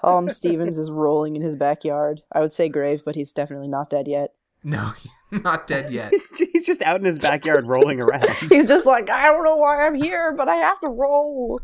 Tom 0.00 0.28
Stevens 0.28 0.76
is 0.76 0.90
rolling 0.90 1.34
in 1.36 1.40
his 1.40 1.56
backyard. 1.56 2.20
I 2.32 2.40
would 2.40 2.52
say 2.52 2.68
grave, 2.68 3.02
but 3.04 3.14
he's 3.14 3.32
definitely 3.32 3.68
not 3.68 3.88
dead 3.88 4.06
yet. 4.06 4.34
no 4.62 4.92
he's 5.30 5.42
not 5.42 5.66
dead 5.66 5.90
yet 5.90 6.10
He's, 6.10 6.28
he's 6.52 6.66
just 6.66 6.82
out 6.82 7.00
in 7.00 7.06
his 7.06 7.18
backyard 7.18 7.66
rolling 7.66 8.00
around. 8.00 8.28
He's 8.50 8.68
just 8.68 8.84
like, 8.86 9.08
I 9.08 9.26
don't 9.26 9.44
know 9.44 9.56
why 9.56 9.86
I'm 9.86 9.94
here, 9.94 10.34
but 10.36 10.48
I 10.48 10.56
have 10.56 10.78
to 10.80 10.88
roll. 10.88 11.60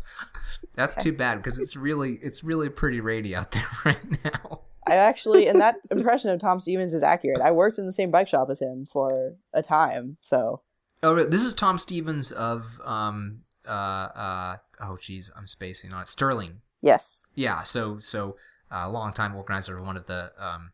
That's 0.75 0.95
too 0.95 1.13
bad 1.13 1.41
because 1.41 1.59
it's 1.59 1.75
really 1.75 2.19
it's 2.21 2.43
really 2.43 2.69
pretty 2.69 3.01
rady 3.01 3.35
out 3.35 3.51
there 3.51 3.67
right 3.85 4.23
now. 4.23 4.61
I 4.87 4.95
actually, 4.95 5.47
and 5.47 5.61
that 5.61 5.75
impression 5.91 6.31
of 6.31 6.39
Tom 6.39 6.59
Stevens 6.59 6.93
is 6.93 7.03
accurate. 7.03 7.41
I 7.41 7.51
worked 7.51 7.77
in 7.77 7.85
the 7.85 7.93
same 7.93 8.09
bike 8.09 8.27
shop 8.27 8.49
as 8.49 8.61
him 8.61 8.87
for 8.91 9.35
a 9.53 9.61
time, 9.61 10.17
so. 10.21 10.61
Oh 11.01 11.23
this 11.23 11.45
is 11.45 11.53
tom 11.53 11.79
stevens 11.79 12.29
of 12.29 12.81
um 12.83 13.43
uh 13.65 13.71
uh 13.71 14.57
oh 14.81 14.97
geez 14.99 15.31
i'm 15.33 15.47
spacing 15.47 15.93
on 15.93 16.01
it. 16.01 16.07
Sterling. 16.09 16.61
Yes, 16.81 17.27
Yeah, 17.35 17.63
so 17.63 17.99
so 17.99 18.35
a 18.71 18.79
uh, 18.79 18.89
long 18.89 19.13
time 19.13 19.35
organizer 19.35 19.77
of 19.77 19.85
one 19.85 19.97
of 19.97 20.05
the 20.05 20.31
um, 20.37 20.71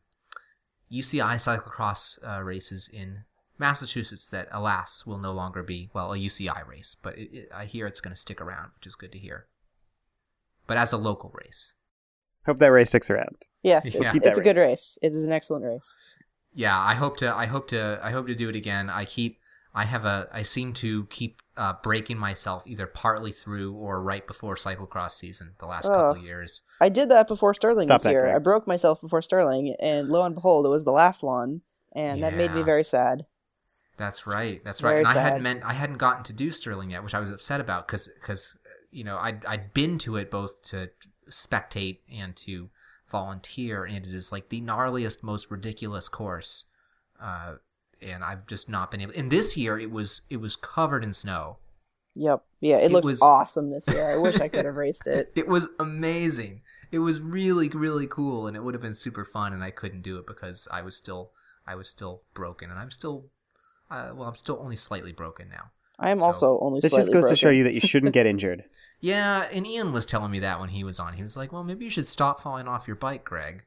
UCI 0.92 1.36
cyclocross 1.36 2.20
uh, 2.28 2.42
races 2.44 2.90
in 2.92 3.24
Massachusetts 3.58 4.28
that, 4.30 4.48
alas, 4.52 5.06
will 5.06 5.18
no 5.18 5.32
longer 5.32 5.64
be 5.64 5.90
well 5.94 6.14
a 6.14 6.18
UCI 6.18 6.68
race, 6.68 6.96
but 7.02 7.18
it, 7.18 7.30
it, 7.34 7.50
I 7.54 7.66
hear 7.66 7.88
it's 7.88 8.02
going 8.02 8.14
to 8.14 8.20
stick 8.20 8.42
around, 8.42 8.72
which 8.76 8.88
is 8.88 8.96
good 8.96 9.12
to 9.14 9.20
hear. 9.20 9.48
But 10.68 10.78
as 10.78 10.92
a 10.92 10.98
local 10.98 11.32
race, 11.34 11.74
Hope 12.46 12.60
that 12.60 12.68
race 12.72 12.90
sticks 12.90 13.10
around. 13.10 13.36
yes, 13.64 13.86
Yeah. 13.96 14.02
it's, 14.04 14.12
Keep 14.14 14.24
it's 14.26 14.38
a 14.38 14.44
good 14.44 14.56
race. 14.56 14.68
race. 14.68 15.00
It 15.02 15.14
is 15.16 15.26
an 15.26 15.32
excellent 15.34 15.66
race. 15.66 15.98
yeah, 16.54 16.80
I 16.80 16.94
hope 16.96 17.18
to 17.18 17.34
I 17.36 17.46
hope 17.48 17.68
to 17.70 18.00
I 18.04 18.12
hope 18.12 18.28
to 18.28 18.36
do 18.36 18.50
it 18.50 18.56
again. 18.56 18.90
I 18.90 19.06
keep 19.06 19.40
I 19.74 19.84
have 19.86 20.06
a 20.06 20.28
I 20.32 20.44
seem 20.44 20.74
to 20.76 21.06
keep 21.08 21.42
uh, 21.58 21.74
breaking 21.84 22.18
myself 22.18 22.64
either 22.66 22.86
partly 22.88 23.32
through 23.32 23.74
or 23.76 24.02
right 24.02 24.26
before 24.28 24.56
cyclocross 24.56 25.12
season 25.12 25.54
the 25.60 25.66
last 25.66 25.86
Oh. 25.86 25.90
couple 25.90 26.12
of 26.20 26.24
years. 26.24 26.62
I 26.82 26.90
did 26.90 27.10
that 27.10 27.28
before 27.28 27.54
Sterling 27.54 27.88
Stop 27.88 28.02
this 28.04 28.12
year. 28.12 28.22
Greg. 28.22 28.36
I 28.36 28.40
broke 28.40 28.68
myself 28.68 29.02
before 29.02 29.22
Sterling, 29.22 29.76
and 29.80 30.10
lo 30.10 30.24
and 30.24 30.36
behold, 30.36 30.66
it 30.66 30.70
was 30.70 30.84
the 30.86 30.92
last 30.92 31.24
one, 31.24 31.62
and 31.94 32.24
that 32.24 32.36
made 32.36 32.54
me 32.54 32.62
very 32.62 32.84
sad. 32.84 33.26
That's 33.98 34.28
right. 34.28 34.62
That's 34.64 34.82
Very 34.82 34.96
right. 34.96 35.00
And 35.00 35.08
I 35.08 35.14
sad. 35.14 35.24
hadn't 35.24 35.44
meant 35.44 35.64
I 35.64 35.74
hadn't 35.74 35.98
gotten 35.98 36.24
to 36.26 36.34
do 36.34 36.52
Sterling 36.52 36.92
yet, 36.92 37.02
which 37.04 37.14
I 37.14 37.20
was 37.20 37.30
upset 37.32 37.62
about 37.62 37.88
because 37.88 38.10
because 38.20 38.54
you 38.96 39.04
know 39.04 39.18
I'd 39.18 39.46
I'd 39.46 39.74
been 39.74 39.98
to 40.00 40.16
it 40.16 40.32
both 40.32 40.64
to 40.72 40.90
spectate 41.30 42.00
and 42.12 42.36
to 42.38 42.70
volunteer, 43.12 43.84
and 43.86 44.06
it 44.06 44.14
is 44.14 44.32
like 44.32 44.50
the 44.50 44.62
gnarliest, 44.62 45.22
most 45.24 45.52
ridiculous 45.52 46.08
course. 46.10 46.66
Uh, 47.22 47.56
and 48.02 48.24
I've 48.24 48.46
just 48.48 48.68
not 48.70 48.92
been 48.92 49.02
able. 49.02 49.14
And 49.16 49.32
this 49.32 49.56
year 49.58 49.78
it 49.80 49.92
was 49.92 50.22
it 50.30 50.38
was 50.38 50.56
covered 50.56 51.04
in 51.04 51.14
snow. 51.14 51.58
Yep. 52.16 52.44
Yeah, 52.62 52.78
it, 52.78 52.86
It 52.86 52.92
looks 52.94 53.08
was- 53.08 53.22
awesome 53.22 53.70
this 53.72 53.88
year. 53.88 54.12
I 54.12 54.18
wish 54.18 54.40
I 54.40 54.48
could 54.48 54.66
have 54.66 54.78
raced 54.78 55.08
it. 55.08 55.28
It 55.36 55.48
was 55.48 55.68
amazing. 55.80 56.62
It 56.92 57.00
was 57.00 57.20
really 57.20 57.68
really 57.70 58.08
cool, 58.08 58.48
and 58.48 58.56
it 58.56 58.64
would 58.64 58.74
have 58.74 58.82
been 58.82 58.94
super 58.94 59.26
fun. 59.26 59.54
And 59.54 59.64
I 59.64 59.72
couldn't 59.72 60.02
do 60.04 60.18
it 60.18 60.26
because 60.28 60.68
I 60.72 60.82
was 60.82 60.96
still 60.96 61.32
I 61.68 61.76
was 61.76 61.90
still 61.90 62.22
broken, 62.34 62.70
and 62.70 62.80
I'm 62.80 62.92
still 62.92 63.26
uh, 63.92 64.12
well, 64.16 64.28
I'm 64.30 64.36
still 64.36 64.60
only 64.62 64.76
slightly 64.76 65.12
broken 65.12 65.50
now. 65.50 65.72
I 66.00 66.10
am 66.10 66.20
So- 66.20 66.26
also 66.26 66.60
only 66.62 66.80
This 66.82 66.92
just 66.92 67.08
goes 67.12 67.22
broken. 67.22 67.30
to 67.30 67.36
show 67.36 67.50
you 67.50 67.64
that 67.66 67.74
you 67.74 67.80
shouldn't 67.80 68.14
get 68.14 68.26
injured. 68.34 68.64
Yeah, 69.02 69.44
and 69.52 69.66
Ian 69.68 69.94
was 69.94 70.06
telling 70.06 70.32
me 70.32 70.40
that 70.40 70.60
when 70.60 70.70
he 70.70 70.84
was 70.84 71.00
on. 71.00 71.14
He 71.14 71.24
was 71.24 71.36
like, 71.38 71.52
"Well, 71.52 71.64
maybe 71.64 71.84
you 71.86 71.92
should 71.92 72.08
stop 72.08 72.42
falling 72.42 72.68
off 72.68 72.88
your 72.88 72.96
bike, 72.96 73.24
Greg." 73.24 73.64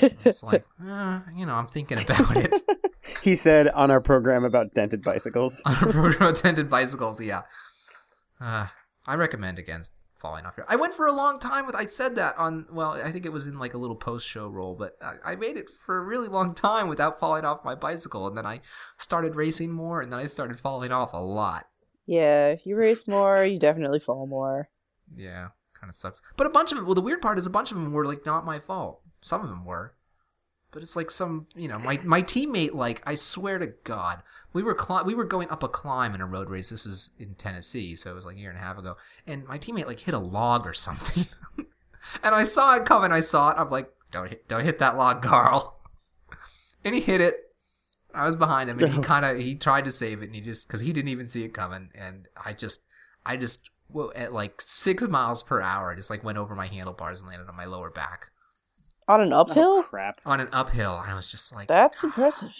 It's 0.00 0.42
like, 0.42 0.64
uh, 0.88 1.20
you 1.36 1.44
know, 1.44 1.54
I'm 1.54 1.66
thinking 1.66 1.98
about 1.98 2.36
it. 2.36 2.54
he 3.22 3.36
said 3.36 3.68
on 3.68 3.90
our 3.90 4.00
program 4.00 4.44
about 4.44 4.72
dented 4.74 5.02
bicycles. 5.02 5.60
on 5.66 5.74
a 5.74 5.92
program 5.92 6.30
attended 6.34 6.70
bicycles, 6.70 7.20
yeah. 7.20 7.42
Uh, 8.40 8.68
I 9.06 9.14
recommend 9.14 9.58
against 9.58 9.92
falling 10.24 10.46
off 10.46 10.56
your. 10.56 10.64
I 10.70 10.76
went 10.76 10.94
for 10.94 11.06
a 11.06 11.12
long 11.12 11.38
time 11.38 11.66
with. 11.66 11.74
I 11.74 11.84
said 11.84 12.16
that 12.16 12.38
on. 12.38 12.64
Well, 12.72 12.92
I 12.92 13.12
think 13.12 13.26
it 13.26 13.32
was 13.32 13.46
in 13.46 13.58
like 13.58 13.74
a 13.74 13.78
little 13.78 13.94
post-show 13.94 14.48
role, 14.48 14.74
but 14.74 14.96
I, 15.02 15.32
I 15.32 15.36
made 15.36 15.58
it 15.58 15.68
for 15.68 15.98
a 15.98 16.02
really 16.02 16.28
long 16.28 16.54
time 16.54 16.88
without 16.88 17.20
falling 17.20 17.44
off 17.44 17.62
my 17.62 17.74
bicycle, 17.74 18.26
and 18.26 18.36
then 18.36 18.46
I 18.46 18.62
started 18.96 19.36
racing 19.36 19.70
more, 19.70 20.00
and 20.00 20.10
then 20.10 20.18
I 20.20 20.26
started 20.26 20.58
falling 20.58 20.92
off 20.92 21.12
a 21.12 21.18
lot. 21.18 21.66
yeah, 22.06 22.48
if 22.48 22.64
you 22.64 22.74
race 22.74 23.06
more, 23.06 23.44
you 23.44 23.58
definitely 23.58 24.00
fall 24.00 24.26
more. 24.26 24.70
Yeah, 25.14 25.48
kind 25.78 25.90
of 25.90 25.94
sucks. 25.94 26.22
But 26.38 26.46
a 26.46 26.50
bunch 26.50 26.72
of 26.72 26.78
them. 26.78 26.86
Well, 26.86 26.94
the 26.94 27.02
weird 27.02 27.20
part 27.20 27.36
is 27.38 27.44
a 27.46 27.50
bunch 27.50 27.70
of 27.70 27.76
them 27.76 27.92
were 27.92 28.06
like 28.06 28.24
not 28.24 28.46
my 28.46 28.58
fault. 28.58 29.02
Some 29.20 29.42
of 29.42 29.50
them 29.50 29.66
were, 29.66 29.94
but 30.74 30.82
it's 30.82 30.96
like 30.96 31.10
some 31.10 31.46
you 31.54 31.68
know 31.68 31.78
my 31.78 31.98
my 32.04 32.20
teammate 32.20 32.74
like 32.74 33.00
I 33.06 33.14
swear 33.14 33.58
to 33.58 33.68
God 33.84 34.22
we 34.52 34.62
were 34.62 34.74
cli- 34.74 35.04
we 35.04 35.14
were 35.14 35.24
going 35.24 35.48
up 35.48 35.62
a 35.62 35.68
climb 35.68 36.14
in 36.14 36.20
a 36.20 36.26
road 36.26 36.50
race. 36.50 36.70
This 36.70 36.84
was 36.84 37.10
in 37.18 37.34
Tennessee, 37.34 37.96
so 37.96 38.10
it 38.10 38.14
was 38.14 38.24
like 38.24 38.36
a 38.36 38.38
year 38.38 38.50
and 38.50 38.58
a 38.58 38.62
half 38.62 38.76
ago. 38.76 38.96
And 39.26 39.46
my 39.46 39.58
teammate 39.58 39.86
like 39.86 40.00
hit 40.00 40.14
a 40.14 40.18
log 40.18 40.66
or 40.66 40.74
something, 40.74 41.26
and 42.22 42.34
I 42.34 42.44
saw 42.44 42.74
it 42.74 42.84
coming. 42.84 43.12
I 43.12 43.20
saw 43.20 43.50
it. 43.50 43.56
I'm 43.58 43.70
like, 43.70 43.90
don't 44.10 44.28
hit 44.28 44.48
don't 44.48 44.64
hit 44.64 44.78
that 44.80 44.96
log, 44.96 45.22
Carl. 45.22 45.78
and 46.84 46.94
he 46.94 47.00
hit 47.00 47.20
it. 47.20 47.36
I 48.14 48.26
was 48.26 48.36
behind 48.36 48.70
him, 48.70 48.78
and 48.78 48.92
he 48.92 49.00
kind 49.02 49.24
of 49.24 49.38
he 49.38 49.54
tried 49.54 49.84
to 49.86 49.90
save 49.90 50.22
it, 50.22 50.26
and 50.26 50.34
he 50.34 50.40
just 50.40 50.66
because 50.66 50.80
he 50.80 50.92
didn't 50.92 51.08
even 51.08 51.26
see 51.26 51.44
it 51.44 51.54
coming, 51.54 51.90
and 51.94 52.28
I 52.42 52.52
just 52.52 52.86
I 53.26 53.36
just 53.36 53.70
well 53.88 54.12
at 54.14 54.32
like 54.32 54.60
six 54.60 55.02
miles 55.02 55.42
per 55.42 55.60
hour, 55.60 55.92
I 55.92 55.96
just 55.96 56.10
like 56.10 56.22
went 56.22 56.38
over 56.38 56.54
my 56.54 56.66
handlebars 56.66 57.20
and 57.20 57.28
landed 57.28 57.48
on 57.48 57.56
my 57.56 57.64
lower 57.64 57.90
back 57.90 58.28
On 59.08 59.20
an 59.20 59.32
uphill? 59.32 59.78
Oh, 59.78 59.82
crap. 59.82 60.20
on 60.24 60.40
an 60.40 60.48
uphill, 60.52 60.98
and 60.98 61.10
I 61.10 61.14
was 61.14 61.28
just 61.28 61.54
like, 61.54 61.68
That's 61.68 62.02
impressive. 62.04 62.50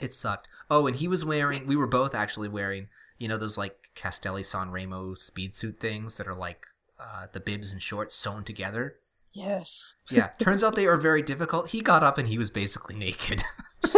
it 0.00 0.14
sucked. 0.14 0.48
Oh, 0.70 0.86
and 0.86 0.96
he 0.96 1.08
was 1.08 1.24
wearing. 1.24 1.66
We 1.66 1.76
were 1.76 1.86
both 1.86 2.14
actually 2.14 2.48
wearing. 2.48 2.88
You 3.18 3.28
know 3.28 3.36
those 3.36 3.58
like 3.58 3.90
Castelli 3.94 4.42
San 4.44 4.70
Remo 4.70 5.14
speed 5.14 5.54
suit 5.54 5.80
things 5.80 6.16
that 6.16 6.28
are 6.28 6.34
like 6.34 6.66
uh, 7.00 7.26
the 7.32 7.40
bibs 7.40 7.72
and 7.72 7.82
shorts 7.82 8.14
sewn 8.14 8.44
together. 8.44 8.96
Yes. 9.32 9.96
Yeah, 10.10 10.28
turns 10.38 10.64
out 10.64 10.74
they 10.74 10.86
are 10.86 10.96
very 10.96 11.20
difficult. 11.22 11.70
He 11.70 11.80
got 11.80 12.02
up 12.02 12.16
and 12.16 12.28
he 12.28 12.38
was 12.38 12.48
basically 12.50 12.94
naked. 12.96 13.42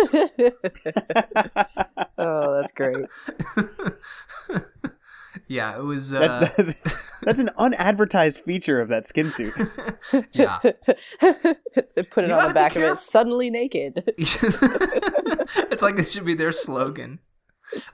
oh, 2.19 2.55
that's 2.57 2.73
great. 2.73 2.97
Yeah, 5.51 5.77
it 5.77 5.83
was. 5.83 6.13
Uh, 6.13 6.49
That- 6.57 6.77
that's 7.23 7.41
an 7.41 7.51
unadvertised 7.59 8.39
feature 8.39 8.81
of 8.81 8.89
that 8.89 9.07
skin 9.07 9.29
suit. 9.31 9.53
yeah. 10.33 10.59
they 10.63 10.73
put 12.05 12.25
it 12.25 12.29
You 12.29 12.35
on 12.35 12.49
the 12.49 12.55
back 12.55 12.77
of 12.77 12.83
it. 12.83 12.99
Suddenly 12.99 13.51
naked. 13.51 14.05
it's 14.17 15.83
like 15.83 15.99
it 15.99 16.13
should 16.13 16.25
be 16.25 16.35
their 16.35 16.53
slogan. 16.53 17.19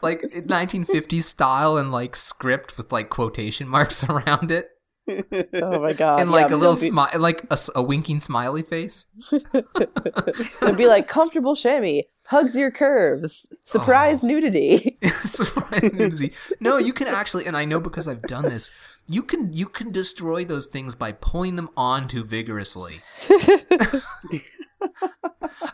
like 0.02 0.22
1950s 0.22 1.24
style 1.24 1.76
and 1.76 1.90
like 1.90 2.14
script 2.14 2.76
with 2.76 2.92
like 2.92 3.10
quotation 3.10 3.66
marks 3.68 4.04
around 4.04 4.50
it 4.50 4.68
Oh 5.08 5.80
my 5.80 5.92
god! 5.92 6.20
and 6.20 6.30
like 6.32 6.48
yeah, 6.50 6.54
a 6.54 6.56
little 6.56 6.74
they'll 6.74 6.80
be- 6.80 6.88
smile, 6.88 7.10
like 7.18 7.44
a 7.76 7.82
winking 7.82 8.18
smiley 8.20 8.62
face. 8.62 9.06
It'd 9.32 10.76
be 10.76 10.86
like 10.88 11.06
comfortable 11.06 11.54
chamois, 11.54 12.02
hugs 12.26 12.56
your 12.56 12.70
curves, 12.70 13.48
surprise 13.64 14.22
Oh. 14.24 14.26
nudity. 14.28 14.96
Surprise 15.24 15.92
nudity. 15.92 16.32
No, 16.60 16.76
you 16.78 16.92
can 16.92 17.06
actually, 17.08 17.46
and 17.46 17.56
I 17.56 17.64
know 17.64 17.80
because 17.80 18.06
I've 18.08 18.22
done 18.22 18.44
this. 18.44 18.70
You 19.08 19.22
can 19.22 19.52
you 19.52 19.66
can 19.66 19.92
destroy 19.92 20.44
those 20.44 20.66
things 20.66 20.94
by 20.94 21.12
pulling 21.12 21.54
them 21.56 21.70
on 21.76 22.08
too 22.08 22.24
vigorously. 22.24 22.96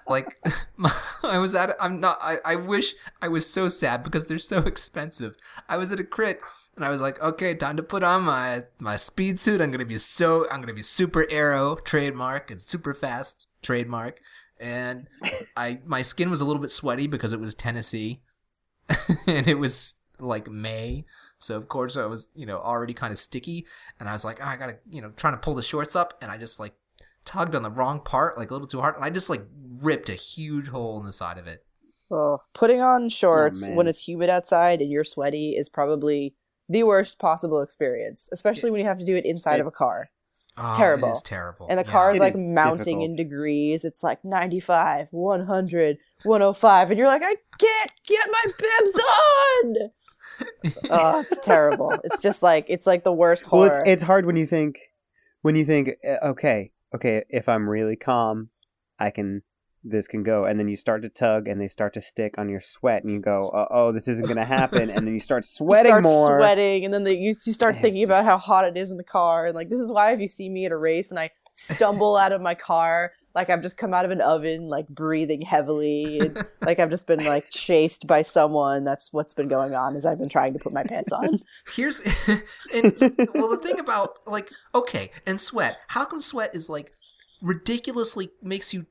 like 0.09 0.37
I 1.23 1.39
was 1.39 1.55
at 1.55 1.75
I'm 1.81 2.01
not 2.01 2.19
I, 2.21 2.39
I 2.45 2.57
wish 2.57 2.95
I 3.21 3.29
was 3.29 3.49
so 3.49 3.69
sad 3.69 4.03
because 4.05 4.27
they're 4.29 4.39
so 4.39 4.59
expensive. 4.59 5.37
I 5.69 5.77
was 5.77 5.91
at 5.93 6.01
a 6.01 6.05
crit 6.05 6.41
and 6.77 6.85
I 6.85 6.89
was 6.91 7.01
like, 7.01 7.21
okay, 7.23 7.55
time 7.55 7.77
to 7.77 7.83
put 7.83 8.03
on 8.03 8.23
my 8.23 8.65
my 8.79 8.97
speed 8.97 9.39
suit. 9.39 9.61
I'm 9.61 9.71
gonna 9.71 9.85
be 9.85 9.99
so 9.99 10.47
I'm 10.51 10.61
gonna 10.61 10.75
be 10.75 10.83
super 10.83 11.27
aero 11.31 11.77
trademark 11.77 12.51
and 12.51 12.61
super 12.61 12.95
fast 12.95 13.47
trademark. 13.63 14.21
And 14.63 15.09
I 15.57 15.81
my 15.85 16.01
skin 16.01 16.31
was 16.31 16.41
a 16.41 16.47
little 16.47 16.63
bit 16.63 16.71
sweaty 16.71 17.07
because 17.07 17.35
it 17.35 17.41
was 17.41 17.55
Tennessee 17.55 18.23
and 19.27 19.47
it 19.47 19.59
was 19.59 19.97
like 20.19 20.49
May. 20.49 21.05
So 21.39 21.57
of 21.57 21.69
course 21.69 21.97
I 21.97 22.07
was, 22.07 22.29
you 22.35 22.47
know, 22.47 22.59
already 22.59 22.95
kind 22.95 23.13
of 23.13 23.19
sticky 23.19 23.67
and 23.99 24.09
I 24.09 24.13
was 24.13 24.25
like, 24.25 24.39
oh, 24.41 24.47
I 24.47 24.57
gotta, 24.57 24.79
you 24.89 25.03
know, 25.03 25.11
trying 25.17 25.35
to 25.35 25.41
pull 25.41 25.57
the 25.57 25.63
shorts 25.63 25.97
up 25.97 26.17
and 26.23 26.31
I 26.31 26.39
just 26.39 26.61
like 26.61 26.75
tugged 27.25 27.55
on 27.55 27.63
the 27.63 27.71
wrong 27.71 28.01
part, 28.01 28.39
like 28.39 28.51
a 28.51 28.55
little 28.55 28.69
too 28.69 28.81
hard, 28.81 28.97
and 28.97 29.05
I 29.05 29.11
just 29.11 29.31
like 29.31 29.43
ripped 29.81 30.09
a 30.09 30.15
huge 30.15 30.69
hole 30.69 30.99
in 30.99 31.07
the 31.07 31.13
side 31.13 31.39
of 31.39 31.47
it. 31.47 31.65
oh, 32.11 32.39
putting 32.53 32.81
on 32.81 33.09
shorts 33.09 33.65
oh, 33.65 33.69
man. 33.69 33.77
when 33.77 33.89
it's 33.89 34.07
humid 34.07 34.31
outside 34.31 34.81
and 34.81 34.91
you're 34.91 35.05
sweaty 35.05 35.57
is 35.57 35.69
probably 35.69 36.35
the 36.69 36.83
worst 36.85 37.19
possible 37.19 37.61
experience, 37.61 38.29
especially 38.33 38.71
when 38.71 38.81
you 38.81 38.87
have 38.87 38.99
to 38.99 39.05
do 39.05 39.17
it 39.17 39.25
inside 39.25 39.61
of 39.61 39.67
a 39.67 39.71
It's- 40.59 40.73
Oh, 40.75 40.77
terrible. 40.77 41.09
It 41.09 41.13
is 41.13 41.23
terrible. 41.23 41.67
And 41.71 41.79
the 41.79 41.85
Yeah. 41.85 41.91
car 41.93 42.11
is 42.13 42.17
It 42.19 42.21
like 42.21 42.35
is 42.35 42.41
mounting 42.41 42.99
difficult. 43.01 43.05
in 43.11 43.17
degrees. 43.17 43.85
It's 43.85 44.03
like 44.03 44.23
95, 44.25 45.09
100, 45.11 45.99
105. 46.25 46.91
And 46.91 46.99
you're 46.99 47.07
like, 47.07 47.23
I 47.25 47.37
can't 47.59 47.91
get 48.07 48.27
my 48.31 48.45
bibs 48.59 48.99
on. 50.91 50.91
oh, 50.91 51.21
it's 51.21 51.39
terrible. 51.39 51.93
It's 52.05 52.19
just 52.19 52.43
like, 52.43 52.67
it's 52.69 52.87
like 52.87 53.03
the 53.05 53.13
worst 53.13 53.51
well, 53.51 53.69
horror. 53.69 53.81
it's 53.81 53.89
it's 53.89 54.03
hard 54.03 54.27
when 54.27 54.37
you 54.37 54.47
think 54.47 54.79
when 55.41 55.57
you 55.57 55.65
think 55.65 55.97
uh, 56.07 56.19
okay, 56.29 56.71
okay, 56.95 57.25
if 57.29 57.49
I'm 57.49 57.69
really 57.69 57.97
calm, 57.97 58.51
I 58.99 59.11
can 59.11 59.43
this 59.85 60.07
can 60.07 60.23
go, 60.23 60.45
and 60.45 60.59
then 60.59 60.69
you 60.69 60.77
start 60.77 61.03
to 61.03 61.09
tug, 61.09 61.49
and 61.49 61.61
they 61.61 61.69
start 61.69 61.95
to 61.95 62.01
stick 62.01 62.37
on 62.39 62.49
your 62.49 62.61
sweat, 62.61 63.03
and 63.03 63.13
you 63.13 63.21
go, 63.21 63.49
uh, 63.49 63.67
oh, 63.71 63.93
this 63.93 64.09
isn't 64.09 64.27
gonna 64.27 64.45
happen, 64.45 64.91
and 64.91 65.07
then 65.07 65.15
you 65.15 65.21
start 65.21 65.45
you 65.45 65.55
sweating 65.55 65.91
start 65.91 66.05
more. 66.05 66.39
sweating, 66.39 66.85
and 66.85 66.95
then 66.95 67.05
the, 67.05 67.17
you, 67.17 67.29
you 67.29 67.53
start 67.53 67.75
It's 67.75 67.83
thinking 67.83 68.05
about 68.05 68.25
how 68.25 68.39
hot 68.39 68.65
it 68.65 68.77
is 68.77 68.91
in 68.91 68.97
the 68.97 69.05
car. 69.05 69.47
And 69.47 69.55
like, 69.55 69.69
this 69.69 69.81
is 69.81 69.91
why 69.91 70.13
if 70.13 70.21
you 70.21 70.29
see 70.29 70.49
me 70.49 70.67
at 70.67 70.73
a 70.73 70.77
race 70.77 71.11
and 71.11 71.19
I 71.19 71.31
stumble 71.55 72.17
out 72.17 72.33
of 72.33 72.41
my 72.41 72.55
car, 72.55 73.13
like 73.35 73.51
I've 73.51 73.63
just 73.63 73.77
come 73.77 73.95
out 73.95 74.05
of 74.05 74.11
an 74.11 74.21
oven, 74.21 74.69
like 74.69 74.89
breathing 74.89 75.41
heavily, 75.41 76.21
and, 76.21 76.45
like 76.63 76.79
I've 76.79 76.91
just 76.91 77.07
been 77.07 77.25
like 77.25 77.51
chased 77.51 78.07
by 78.07 78.23
someone. 78.23 78.85
That's 78.85 79.13
what's 79.13 79.35
been 79.35 79.49
going 79.49 79.75
on 79.75 79.97
as 79.97 80.07
I've 80.07 80.19
been 80.19 80.29
trying 80.29 80.53
to 80.53 80.59
put 80.59 80.73
my 80.73 80.83
pants 80.83 81.13
on. 81.13 81.41
Here's 81.75 82.01
and 82.73 82.95
well 83.35 83.49
the 83.49 83.61
thing 83.63 83.79
about 83.79 84.19
like 84.27 84.51
okay, 84.75 85.11
and 85.27 85.41
sweat. 85.41 85.85
How 85.89 86.05
come 86.05 86.21
sweat 86.21 86.55
is 86.55 86.69
like 86.69 86.93
ridiculously 87.41 88.31
makes 88.43 88.73
you 88.73 88.87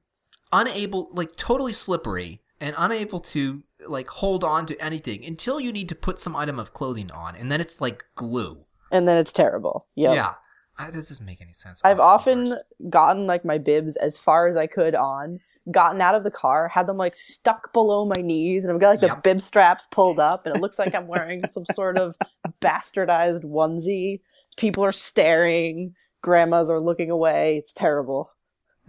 unable 0.54 1.10
like 1.14 1.36
totally 1.36 1.74
slippery 1.74 2.42
and 2.60 2.76
unable 2.78 3.20
to 3.20 3.64
like 3.88 4.08
hold 4.08 4.44
on 4.44 4.66
to 4.68 4.78
anything 4.84 5.26
until 5.26 5.60
you 5.60 5.72
need 5.72 5.90
to 5.90 5.96
put 5.96 6.20
some 6.20 6.36
item 6.36 6.60
of 6.60 6.74
clothing 6.74 7.10
on 7.12 7.36
and 7.36 7.52
then 7.52 7.60
it's 7.62 7.82
like 7.82 8.06
glue. 8.16 8.66
and 8.92 9.08
then 9.08 9.18
it's 9.18 9.34
terrible. 9.34 9.88
Yep. 9.96 10.16
Yeah. 10.16 10.34
I, 10.78 10.90
that 10.92 11.08
doesn't 11.08 11.26
make 11.26 11.42
any 11.42 11.54
sense. 11.54 11.82
I've 11.84 11.98
the 11.98 12.04
often 12.04 12.56
gotten 12.90 13.28
like 13.28 13.44
my 13.46 13.58
bibs 13.58 13.96
as 13.98 14.18
far 14.18 14.48
as 14.48 14.58
I 14.58 14.68
could 14.68 14.96
on, 14.96 15.40
gotten 15.70 16.02
out 16.02 16.16
of 16.16 16.24
the 16.24 16.32
car, 16.32 16.68
had 16.70 16.88
them 16.88 16.98
like 16.98 17.14
stuck 17.14 17.72
below 17.74 18.06
my 18.06 18.22
knees, 18.22 18.64
and 18.64 18.74
I've 18.74 18.80
got 18.80 18.90
like 18.90 19.00
the 19.02 19.08
Yep. 19.08 19.24
bib 19.24 19.42
straps 19.42 19.86
pulled 19.92 20.18
up, 20.20 20.46
and 20.46 20.56
it 20.56 20.62
looks 20.62 20.80
like 20.80 20.96
I'm 20.96 21.08
wearing 21.08 21.46
some 21.48 21.66
sort 21.74 21.98
of 21.98 22.16
bastardized 22.62 23.44
onesie. 23.44 24.22
People 24.58 24.84
are 24.84 24.92
staring, 24.92 25.94
grandmas 26.22 26.70
are 26.70 26.80
looking 26.80 27.12
away. 27.12 27.58
It's 27.58 27.74
terrible. 27.74 28.32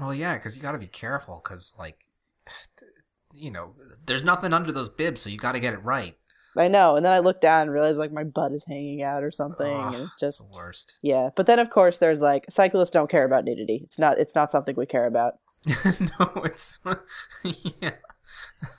Well, 0.02 0.14
yeah, 0.14 0.34
because 0.36 0.56
you 0.56 0.62
got 0.62 0.72
to 0.72 0.78
be 0.78 0.86
careful 0.86 1.40
because, 1.42 1.72
like, 1.78 1.96
you 3.32 3.50
know, 3.50 3.74
there's 4.06 4.24
nothing 4.24 4.52
under 4.52 4.72
those 4.72 4.88
bibs, 4.88 5.20
so 5.20 5.30
you 5.30 5.38
got 5.38 5.52
to 5.52 5.60
get 5.60 5.74
it 5.74 5.82
right. 5.82 6.16
I 6.56 6.68
know. 6.68 6.96
And 6.96 7.04
then 7.04 7.12
I 7.12 7.20
look 7.20 7.40
down 7.40 7.62
and 7.62 7.70
realize 7.72 7.96
like 7.96 8.12
my 8.12 8.24
butt 8.24 8.52
is 8.52 8.66
hanging 8.66 9.02
out 9.02 9.22
or 9.22 9.30
something, 9.30 9.74
Ugh, 9.74 9.94
and 9.94 10.02
it's 10.04 10.14
just 10.16 10.40
the 10.40 10.54
worst. 10.54 10.98
yeah. 11.00 11.30
But 11.34 11.46
then 11.46 11.58
of 11.58 11.70
course 11.70 11.96
there's 11.96 12.20
like 12.20 12.44
cyclists 12.50 12.90
don't 12.90 13.10
care 13.10 13.24
about 13.24 13.44
nudity. 13.44 13.80
It's 13.82 13.98
not. 13.98 14.18
It's 14.18 14.34
not 14.34 14.50
something 14.50 14.74
we 14.76 14.84
care 14.84 15.06
about. 15.06 15.34
no, 15.66 16.42
it's 16.44 16.78
yeah, 17.80 17.92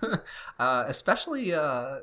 uh, 0.60 0.84
especially 0.88 1.54
uh, 1.54 2.00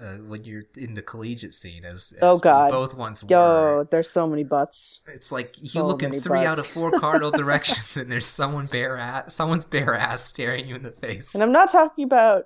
uh, 0.00 0.16
when 0.18 0.44
you're 0.44 0.64
in 0.76 0.94
the 0.94 1.02
collegiate 1.02 1.54
scene, 1.54 1.84
as, 1.84 2.12
as 2.12 2.18
Oh, 2.22 2.38
God. 2.38 2.70
both 2.70 2.94
once 2.94 3.22
were. 3.22 3.28
Yo, 3.30 3.88
there's 3.90 4.10
so 4.10 4.26
many 4.26 4.44
butts. 4.44 5.00
It's 5.06 5.30
like 5.32 5.46
you 5.62 5.68
so 5.68 5.86
look 5.86 6.02
in 6.02 6.20
three 6.20 6.44
out 6.44 6.58
of 6.58 6.66
four 6.66 6.90
cardinal 6.98 7.30
directions, 7.42 7.96
and 7.96 8.10
there's 8.10 8.26
someone 8.26 8.66
bare 8.66 8.96
ass, 8.98 9.34
someone's 9.34 9.64
bare 9.64 9.94
ass 9.96 10.22
staring 10.24 10.66
you 10.68 10.74
in 10.74 10.82
the 10.82 10.90
face. 10.92 11.34
And 11.34 11.42
I'm 11.42 11.52
not 11.52 11.70
talking 11.70 12.04
about 12.04 12.44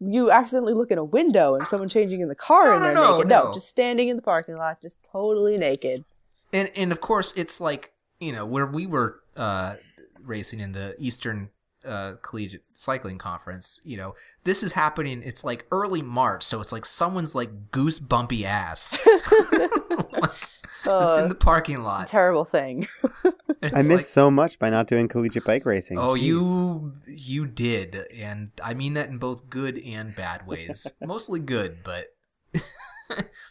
you 0.00 0.30
accidentally 0.30 0.74
look 0.74 0.90
in 0.90 0.98
a 0.98 1.04
window 1.04 1.54
and 1.54 1.66
someone 1.68 1.88
changing 1.88 2.20
in 2.20 2.28
the 2.28 2.34
car 2.34 2.64
No, 2.66 2.74
and 2.76 2.84
they're 2.84 2.94
no, 2.94 3.16
naked. 3.16 3.28
No. 3.28 3.44
no. 3.44 3.52
just 3.54 3.68
standing 3.68 4.08
in 4.08 4.16
the 4.16 4.22
parking 4.22 4.56
lot, 4.56 4.80
just 4.82 4.98
totally 5.10 5.56
naked. 5.56 6.04
and 6.52 6.70
and 6.76 6.92
of 6.92 7.00
course 7.00 7.32
it's 7.36 7.60
like 7.60 7.92
you 8.20 8.32
know 8.32 8.44
where 8.44 8.66
we 8.66 8.86
were 8.86 9.20
uh 9.36 9.76
racing 10.22 10.60
in 10.60 10.72
the 10.72 10.94
eastern 10.98 11.48
uh 11.86 12.14
collegiate 12.22 12.62
cycling 12.72 13.18
conference 13.18 13.80
you 13.84 13.96
know 13.96 14.14
this 14.44 14.62
is 14.62 14.72
happening 14.72 15.22
it's 15.24 15.44
like 15.44 15.66
early 15.70 16.02
march 16.02 16.42
so 16.42 16.60
it's 16.60 16.72
like 16.72 16.84
someone's 16.86 17.34
like 17.34 17.70
goose 17.70 17.98
bumpy 17.98 18.44
ass 18.46 18.98
like, 19.52 20.30
just 20.84 21.14
in 21.18 21.24
Uh, 21.24 21.26
the 21.28 21.34
parking 21.34 21.76
it's 21.76 21.80
a 21.80 21.84
lot 21.84 22.06
terrible 22.08 22.44
thing. 22.44 22.86
It's 23.62 23.74
I 23.74 23.78
missed 23.78 23.90
like, 23.90 24.00
so 24.04 24.30
much 24.30 24.58
by 24.58 24.68
not 24.68 24.86
doing 24.88 25.08
collegiate 25.08 25.44
bike 25.46 25.64
racing. 25.64 25.98
oh 25.98 26.12
Jeez. 26.14 26.22
you 26.22 26.92
you 27.06 27.46
did 27.46 27.94
and 28.12 28.50
i 28.62 28.74
mean 28.74 28.92
that 28.94 29.08
in 29.08 29.16
both 29.16 29.48
good 29.48 29.78
and 29.78 30.14
bad 30.14 30.46
ways 30.46 30.86
mostly 31.02 31.40
good 31.40 31.78
but 31.82 32.12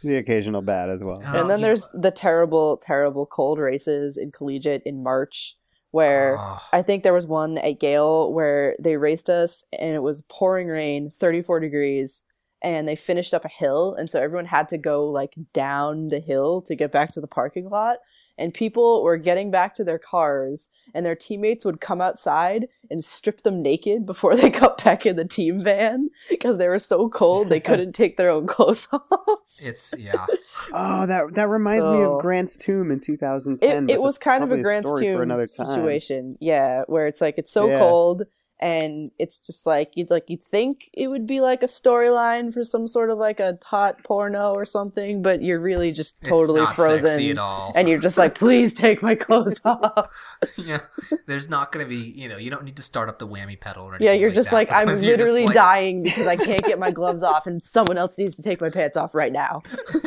the 0.04 0.18
occasional 0.18 0.62
bad 0.62 0.90
as 0.90 1.04
well. 1.04 1.22
Oh, 1.26 1.42
and 1.42 1.50
then 1.50 1.60
you- 1.60 1.66
there's 1.66 1.90
the 1.94 2.12
terrible, 2.12 2.78
terrible 2.78 3.26
cold 3.26 3.60
races 3.60 4.18
in 4.18 4.32
collegiate 4.32 4.82
in 4.86 5.02
March 5.04 5.56
where 5.94 6.38
Oh. 6.40 6.60
I 6.74 6.82
think 6.82 7.04
there 7.04 7.14
was 7.14 7.28
one 7.28 7.60
at 7.60 7.80
Gale 7.80 8.34
where 8.34 8.76
they 8.80 8.98
raced 8.98 9.30
us 9.30 9.64
and 9.80 9.96
it 9.96 10.02
was 10.02 10.24
pouring 10.28 10.68
rain, 10.68 11.12
34 11.12 11.60
degrees, 11.60 12.24
and 12.64 12.88
they 12.88 12.96
finished 12.96 13.34
up 13.34 13.46
a 13.46 13.50
hill. 13.50 13.94
And 13.94 14.10
so 14.10 14.20
everyone 14.20 14.46
had 14.48 14.70
to 14.70 14.78
go 14.80 15.08
like 15.08 15.36
down 15.54 16.10
the 16.10 16.20
hill 16.20 16.64
to 16.64 16.76
get 16.76 16.92
back 16.92 17.12
to 17.14 17.22
the 17.22 17.28
parking 17.28 17.70
lot. 17.70 17.98
And 18.38 18.52
people 18.54 19.04
were 19.04 19.18
getting 19.18 19.52
back 19.52 19.76
to 19.76 19.84
their 19.84 20.00
cars, 20.00 20.70
and 20.94 21.06
their 21.06 21.16
teammates 21.16 21.64
would 21.66 21.80
come 21.80 22.02
outside 22.02 22.68
and 22.90 23.04
strip 23.06 23.44
them 23.44 23.62
naked 23.62 24.06
before 24.08 24.36
they 24.38 24.50
got 24.50 24.84
back 24.84 25.06
in 25.06 25.16
the 25.18 25.26
team 25.26 25.64
van 25.64 26.10
because 26.30 26.58
they 26.58 26.68
were 26.68 26.80
so 26.80 27.10
cold 27.10 27.50
they 27.50 27.60
couldn't 27.70 27.94
take 27.94 28.18
their 28.18 28.30
own 28.32 28.48
clothes 28.48 28.88
off. 28.94 29.40
it's 29.60 29.94
yeah 29.98 30.26
Oh, 30.72 31.06
that 31.06 31.36
that 31.36 31.50
reminds 31.50 31.86
me 31.88 31.98
Oh. 32.04 32.16
of 32.16 32.22
Grant's 32.22 32.58
Tomb 32.58 32.90
in 32.92 33.00
2010. 33.00 33.90
it, 33.90 33.94
it 33.94 34.02
was 34.02 34.18
kind 34.18 34.44
of 34.44 34.52
a 34.52 34.58
Grant's 34.58 34.92
Tomb 35.00 35.30
situation, 35.48 36.38
yeah, 36.40 36.84
where 36.88 37.06
it's 37.08 37.22
like 37.22 37.38
it's 37.38 37.52
so 37.52 37.70
Yeah. 37.70 37.78
cold 37.80 38.24
and 38.64 39.12
it's 39.20 39.38
just 39.40 39.66
like 39.66 39.92
you'd 39.96 40.10
like 40.10 40.30
you'd 40.30 40.42
think 40.42 40.90
it 40.94 41.08
would 41.08 41.28
be 41.28 41.42
like 41.42 41.62
a 41.64 41.68
storyline 41.68 42.54
for 42.54 42.64
some 42.64 42.88
sort 42.88 43.10
of 43.10 43.18
like 43.18 43.40
a 43.42 43.60
hot 43.64 44.02
porno 44.04 44.54
or 44.54 44.66
something, 44.66 45.22
but 45.22 45.42
you're 45.44 45.60
really 45.60 45.92
just 45.92 46.16
It's 46.22 46.30
totally 46.30 46.66
frozen, 46.68 47.22
at 47.30 47.38
all 47.38 47.74
and 47.76 47.90
you're 47.90 48.00
just 48.00 48.18
like, 48.18 48.36
please 48.36 48.74
take 48.74 49.04
my 49.04 49.16
clothes 49.16 49.60
off. 49.66 50.10
yeah, 50.56 50.80
there's 51.28 51.50
not 51.50 51.72
going 51.74 51.86
to 51.86 51.90
be, 51.90 51.98
you 51.98 52.30
know, 52.30 52.38
you 52.38 52.50
don't 52.50 52.64
need 52.64 52.78
to 52.78 52.82
start 52.82 53.10
up 53.10 53.20
the 53.20 53.28
whammy 53.28 53.60
pedal 53.60 53.84
or 53.84 53.96
anything. 53.96 54.08
yeah, 54.08 54.14
you're 54.14 54.30
like 54.30 54.36
just 54.36 54.50
that 54.52 54.56
like 54.56 54.72
I'm 54.72 54.88
because 54.88 55.04
you're 55.04 55.18
just 55.18 55.28
literally 55.28 55.46
like- 55.48 55.54
dying 55.56 56.04
because 56.04 56.26
I 56.28 56.36
can't 56.38 56.64
get 56.64 56.80
my 56.80 56.92
gloves 56.92 57.22
off, 57.22 57.46
and 57.48 57.62
someone 57.62 57.98
else 57.98 58.18
needs 58.18 58.36
to 58.36 58.42
take 58.42 58.62
my 58.62 58.70
pants 58.70 58.96
off 58.96 59.14
right 59.14 59.32
now. 59.34 59.62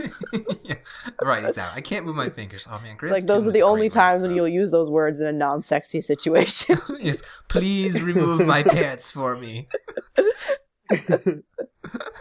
yeah, 0.64 0.76
right, 1.22 1.44
exactly. 1.44 1.76
I 1.78 1.80
can't 1.82 2.06
move 2.06 2.16
my 2.16 2.28
fingers. 2.30 2.66
Oh 2.70 2.78
man, 2.82 2.96
It's 3.02 3.10
like 3.12 3.26
those 3.26 3.46
are 3.46 3.52
the 3.52 3.62
only 3.62 3.90
times 3.90 4.22
when 4.22 4.34
you'll 4.34 4.48
use 4.48 4.70
those 4.70 4.88
words 4.88 5.20
in 5.20 5.26
a 5.26 5.32
non-sexy 5.32 6.00
situation. 6.12 6.80
yes, 7.00 7.22
please 7.48 8.00
remove 8.00 8.45
my 8.46 8.62
pants 8.62 9.10
for 9.10 9.36
me. 9.36 9.68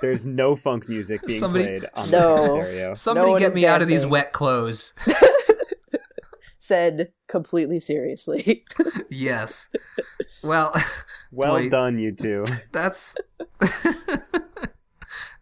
There's 0.02 0.26
no 0.26 0.56
funk 0.56 0.88
music 0.90 1.22
being 1.26 1.40
Somebody- 1.40 1.66
played 1.66 1.86
on 1.96 2.12
No. 2.12 2.36
the 2.38 2.46
stereo. 2.64 2.94
Somebody 2.96 3.32
one 3.32 3.40
get 3.40 3.50
is 3.50 3.56
me 3.56 3.66
out 3.66 3.82
of 3.82 3.88
these 3.88 4.06
wet 4.06 4.34
clothes. 4.34 4.94
Said 6.60 7.12
completely 7.28 7.80
seriously. 7.80 8.64
yes. 9.10 9.70
Well, 10.44 10.74
Well 11.32 11.54
Boy. 11.58 11.70
done, 11.70 12.00
you 12.00 12.12
two. 12.12 12.46
that's 12.72 13.16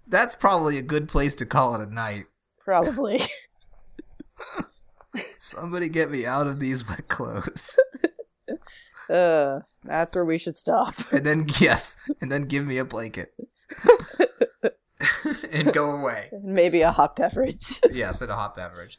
that's 0.08 0.36
probably 0.36 0.78
a 0.78 0.82
good 0.82 1.08
place 1.08 1.36
to 1.36 1.46
call 1.46 1.76
it 1.76 1.88
a 1.88 1.94
night. 1.94 2.26
Probably. 2.60 3.22
Somebody 5.40 5.88
get 5.90 6.10
me 6.12 6.26
out 6.26 6.48
of 6.48 6.60
these 6.60 6.88
wet 6.88 7.08
clothes. 7.08 7.80
Uh, 9.10 9.60
that's 9.86 10.16
where 10.16 10.26
we 10.26 10.38
should 10.38 10.58
stop. 10.58 10.96
And 11.12 11.26
then 11.26 11.46
yes, 11.60 11.98
and 12.22 12.32
then 12.32 12.44
give 12.44 12.66
me 12.66 12.78
a 12.78 12.86
blanket. 12.86 13.34
and 15.52 15.72
go 15.74 15.92
away. 15.92 16.30
Maybe 16.44 16.82
a 16.82 16.92
hot 16.92 17.16
beverage. 17.16 17.80
Yes, 17.92 18.22
and 18.22 18.32
a 18.32 18.36
hot 18.36 18.56
beverage. 18.56 18.98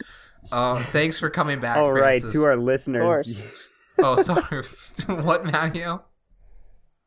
Uh, 0.53 0.85
thanks 0.93 1.18
for 1.18 1.30
coming 1.30 1.61
back. 1.61 1.76
All 1.76 1.93
right, 1.93 2.20
Frances. 2.20 2.32
to 2.32 2.45
our 2.47 2.57
listeners. 2.57 3.03
course. 3.03 3.47
Oh, 3.99 4.22
sorry. 4.22 4.64
what, 5.07 5.45
Mario? 5.47 6.03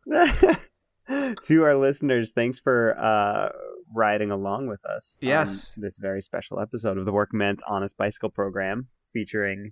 to 0.09 1.63
our 1.63 1.75
listeners, 1.75 2.32
thanks 2.34 2.59
for 2.59 2.97
uh, 2.97 3.49
riding 3.95 4.32
along 4.32 4.67
with 4.67 4.84
us. 4.86 5.17
on 5.21 5.28
Yes. 5.28 5.73
this 5.78 5.97
very 5.97 6.21
special 6.21 6.59
episode 6.59 6.97
of 6.97 7.05
the 7.05 7.11
Workman's 7.11 7.61
Honest 7.67 7.97
Bicycle 7.97 8.30
Program 8.30 8.88
featuring 9.13 9.71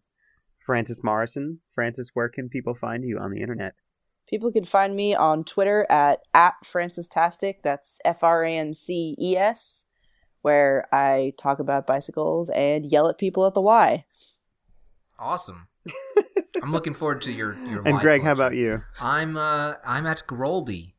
Frances 0.66 1.04
Morrison. 1.04 1.60
Frances, 1.74 2.12
where 2.14 2.30
can 2.30 2.50
people 2.50 2.76
find 2.76 3.04
you 3.04 3.18
on 3.20 3.32
the 3.32 3.42
internet? 3.42 3.74
People 4.28 4.52
can 4.52 4.64
find 4.64 4.96
me 4.96 5.14
on 5.14 5.44
Twitter 5.44 5.86
at 5.90 6.22
at 6.34 6.54
Frances 6.64 7.08
Tastic. 7.08 7.62
That's 7.64 8.00
F 8.04 8.24
R 8.24 8.44
A 8.44 8.58
N 8.58 8.74
C 8.74 9.16
E 9.20 9.38
S, 9.38 9.86
where 10.42 10.88
I 10.92 11.34
talk 11.38 11.60
about 11.60 11.88
bicycles 11.88 12.50
and 12.50 12.86
yell 12.86 13.08
at 13.08 13.18
people 13.18 13.46
at 13.46 13.54
the 13.54 13.62
Y. 13.62 14.06
Awesome. 15.20 15.68
I'm 16.64 16.72
looking 16.72 16.94
forward 16.94 17.22
to 17.24 17.32
your 17.32 17.54
your. 17.54 17.84
And 17.86 17.98
Y 17.98 18.02
Greg, 18.02 18.24
how 18.24 18.32
about 18.32 18.56
you? 18.56 18.82
I'm 19.00 19.38
uh 19.38 19.76
I'm 19.86 20.06
at 20.08 20.24
Grolby 20.28 20.94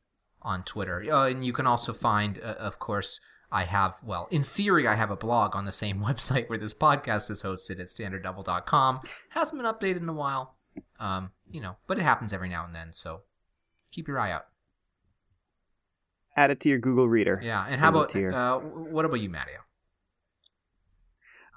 on 0.47 0.63
Twitter. 0.63 1.05
Uh, 1.11 1.29
and 1.29 1.45
you 1.45 1.53
can 1.53 1.67
also 1.67 1.93
find, 1.93 2.41
uh, 2.43 2.55
of 2.59 2.79
course, 2.79 3.21
I 3.51 3.65
have 3.65 3.95
well, 4.03 4.29
in 4.31 4.43
theory, 4.43 4.87
I 4.87 4.95
have 4.95 5.11
a 5.11 5.17
blog 5.17 5.55
on 5.55 5.65
the 5.65 5.73
same 5.73 6.01
website 6.03 6.49
where 6.49 6.59
this 6.59 6.75
podcast 6.75 7.31
is 7.31 7.43
hosted 7.43 7.81
at 7.81 7.89
standarddouble.com. 7.89 9.01
Hasn't 9.31 9.61
been 9.61 9.71
updated 9.71 10.03
in 10.03 10.09
a 10.09 10.15
while, 10.15 10.56
um, 10.99 11.31
you 11.51 11.61
know, 11.61 11.77
but 11.87 11.99
it 11.99 12.03
happens 12.03 12.33
every 12.33 12.49
now 12.49 12.65
and 12.65 12.75
then. 12.75 12.93
So 12.93 13.23
keep 13.93 14.09
your 14.09 14.19
eye 14.19 14.33
out. 14.33 14.47
Add 16.37 16.51
it 16.51 16.61
to 16.61 16.69
your 16.69 16.79
Google 16.79 17.09
Reader. 17.09 17.41
Yeah, 17.43 17.63
and 17.65 17.73
Send 17.73 17.81
how 17.83 17.89
about 17.91 18.15
your- 18.15 18.35
uh, 18.35 18.59
what 18.59 19.05
about 19.05 19.21
you, 19.21 19.31
Mattio? 19.31 19.63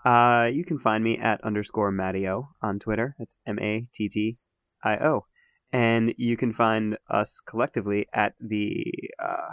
Uh, 0.06 0.46
you 0.48 0.64
can 0.64 0.80
find 0.80 1.04
me 1.04 1.18
at 1.18 1.44
underscore 1.44 1.92
Mattio 1.92 2.48
on 2.62 2.80
Twitter. 2.80 3.16
That's 3.20 3.36
M 3.46 3.60
A 3.60 3.88
T 3.94 4.08
T 4.08 4.38
I 4.84 4.96
O. 4.98 5.26
And 5.72 6.14
you 6.18 6.38
can 6.38 6.54
find 6.54 6.98
us 7.10 7.42
collectively 7.48 8.08
at 8.14 8.34
the 8.40 8.86
uh, 9.24 9.50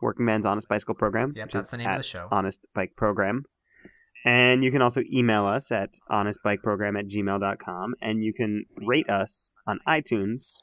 Working 0.00 0.24
Man's 0.24 0.46
Honest 0.46 0.68
Bicycle 0.68 0.94
Program. 0.94 1.32
Yep, 1.36 1.50
that's 1.50 1.70
the 1.70 1.76
name 1.76 1.88
of 1.90 1.98
the 1.98 2.02
show. 2.02 2.28
Honest 2.32 2.66
Bike 2.74 2.92
Program. 2.96 3.44
And 4.24 4.64
you 4.64 4.70
can 4.70 4.80
also 4.80 5.02
email 5.12 5.44
us 5.44 5.70
at 5.70 5.90
honestbikeprogram 6.10 6.98
at 6.98 7.08
gmail.com. 7.08 7.94
And 8.00 8.24
you 8.24 8.32
can 8.32 8.64
rate 8.76 9.08
us 9.10 9.50
on 9.66 9.80
iTunes, 9.86 10.54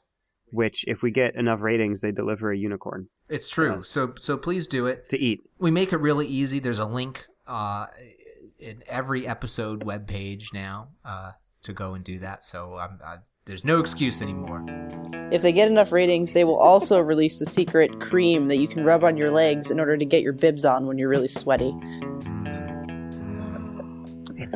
which, 0.50 0.84
if 0.88 1.00
we 1.02 1.10
get 1.12 1.36
enough 1.36 1.60
ratings, 1.60 2.00
they 2.00 2.10
deliver 2.10 2.50
a 2.50 2.58
unicorn 2.58 3.08
It's 3.28 3.48
true. 3.48 3.82
So 3.82 4.14
so 4.18 4.36
please 4.36 4.66
do 4.66 4.86
it. 4.86 5.08
to 5.10 5.18
eat. 5.18 5.40
we 5.58 5.70
make 5.70 5.92
it 5.92 5.98
really 5.98 6.26
easy. 6.26 6.58
There's 6.58 6.80
a 6.80 6.84
link 6.86 7.26
uh, 7.46 7.86
in 8.58 8.82
every 8.86 9.26
episode 9.26 9.84
webpage 9.84 10.52
now 10.52 10.88
uh, 11.04 11.32
to 11.62 11.72
go 11.72 11.94
and 11.94 12.04
do 12.04 12.18
that. 12.18 12.42
So 12.44 12.78
um, 12.78 12.98
uh, 13.04 13.18
there's 13.44 13.64
no 13.64 13.80
excuse 13.80 14.22
anymore. 14.22 14.64
If 15.32 15.42
they 15.42 15.52
get 15.52 15.68
enough 15.68 15.90
ratings, 15.92 16.32
they 16.32 16.44
will 16.44 16.58
also 16.58 17.00
release 17.00 17.38
the 17.38 17.46
secret 17.46 18.00
cream 18.00 18.48
that 18.48 18.58
you 18.58 18.68
can 18.68 18.84
rub 18.84 19.02
on 19.02 19.16
your 19.16 19.30
legs 19.30 19.70
in 19.70 19.80
order 19.80 19.96
to 19.96 20.04
get 20.04 20.22
your 20.22 20.32
bibs 20.32 20.64
on 20.64 20.86
when 20.86 20.98
you're 20.98 21.08
really 21.08 21.28
sweaty. 21.28 21.72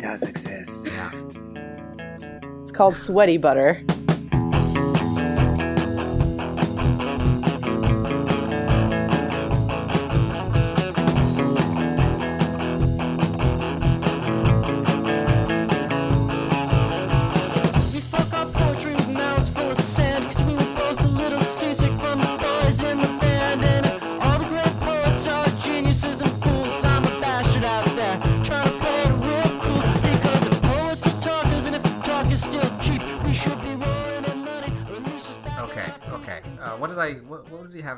Does 0.06 0.22
exist. 0.22 0.86
yeah. 0.86 1.10
It's 2.62 2.70
called 2.70 2.94
sweaty 2.94 3.38
butter. 3.38 3.82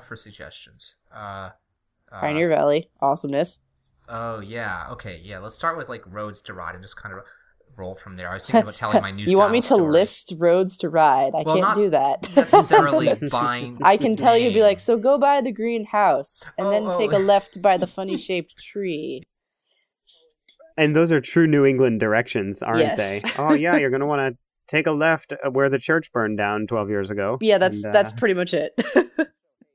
For 0.08 0.16
suggestions? 0.16 0.96
Uh, 1.14 1.50
uh, 2.10 2.20
Pioneer 2.20 2.48
Valley, 2.48 2.90
awesomeness. 3.00 3.60
Oh 4.08 4.40
yeah. 4.40 4.86
Okay. 4.92 5.20
Yeah. 5.22 5.38
Let's 5.38 5.54
start 5.54 5.76
with 5.76 5.88
like 5.88 6.02
roads 6.06 6.40
to 6.42 6.54
ride 6.54 6.74
and 6.74 6.82
just 6.82 6.96
kind 6.96 7.14
of 7.14 7.20
roll 7.76 7.94
from 7.94 8.16
there. 8.16 8.30
I 8.30 8.34
was 8.34 8.44
thinking 8.44 8.62
about 8.62 8.74
telling 8.76 9.02
my 9.02 9.10
new. 9.18 9.24
you 9.26 9.36
want 9.38 9.52
me 9.52 9.60
to 9.60 9.66
story. 9.66 9.90
list 9.90 10.32
roads 10.38 10.78
to 10.78 10.88
ride? 10.88 11.32
I 11.34 11.42
Well, 11.42 11.56
can't 11.56 11.60
not 11.60 11.76
do 11.76 11.90
that. 11.90 12.28
necessarily 12.36 13.14
buying. 13.30 13.78
I 13.82 13.98
can 13.98 14.16
tell 14.16 14.36
you, 14.36 14.50
be 14.50 14.62
like, 14.62 14.80
so 14.80 14.96
go 14.96 15.18
by 15.18 15.42
the 15.42 15.52
greenhouse 15.52 16.52
and 16.56 16.66
Oh, 16.66 16.70
then 16.70 16.84
oh. 16.86 16.98
take 16.98 17.12
a 17.12 17.18
left 17.18 17.60
by 17.60 17.76
the 17.76 17.86
funny 17.86 18.16
shaped 18.26 18.56
tree. 18.58 19.22
And 20.78 20.96
those 20.96 21.12
are 21.12 21.20
true 21.20 21.46
New 21.46 21.64
England 21.66 22.00
directions, 22.00 22.62
aren't 22.62 22.80
Yes. 22.80 22.98
they? 22.98 23.30
Oh 23.38 23.52
yeah, 23.52 23.76
you're 23.76 23.90
gonna 23.90 24.06
want 24.06 24.32
to 24.34 24.38
take 24.74 24.86
a 24.86 24.92
left 24.92 25.32
uh, 25.32 25.50
where 25.50 25.68
the 25.68 25.78
church 25.78 26.10
burned 26.12 26.38
down 26.38 26.66
12 26.66 26.88
years 26.88 27.10
ago. 27.10 27.36
Yeah, 27.40 27.58
that's 27.58 27.84
And, 27.84 27.86
uh, 27.86 27.92
that's 27.92 28.12
pretty 28.12 28.34
much 28.34 28.54
it. 28.54 28.72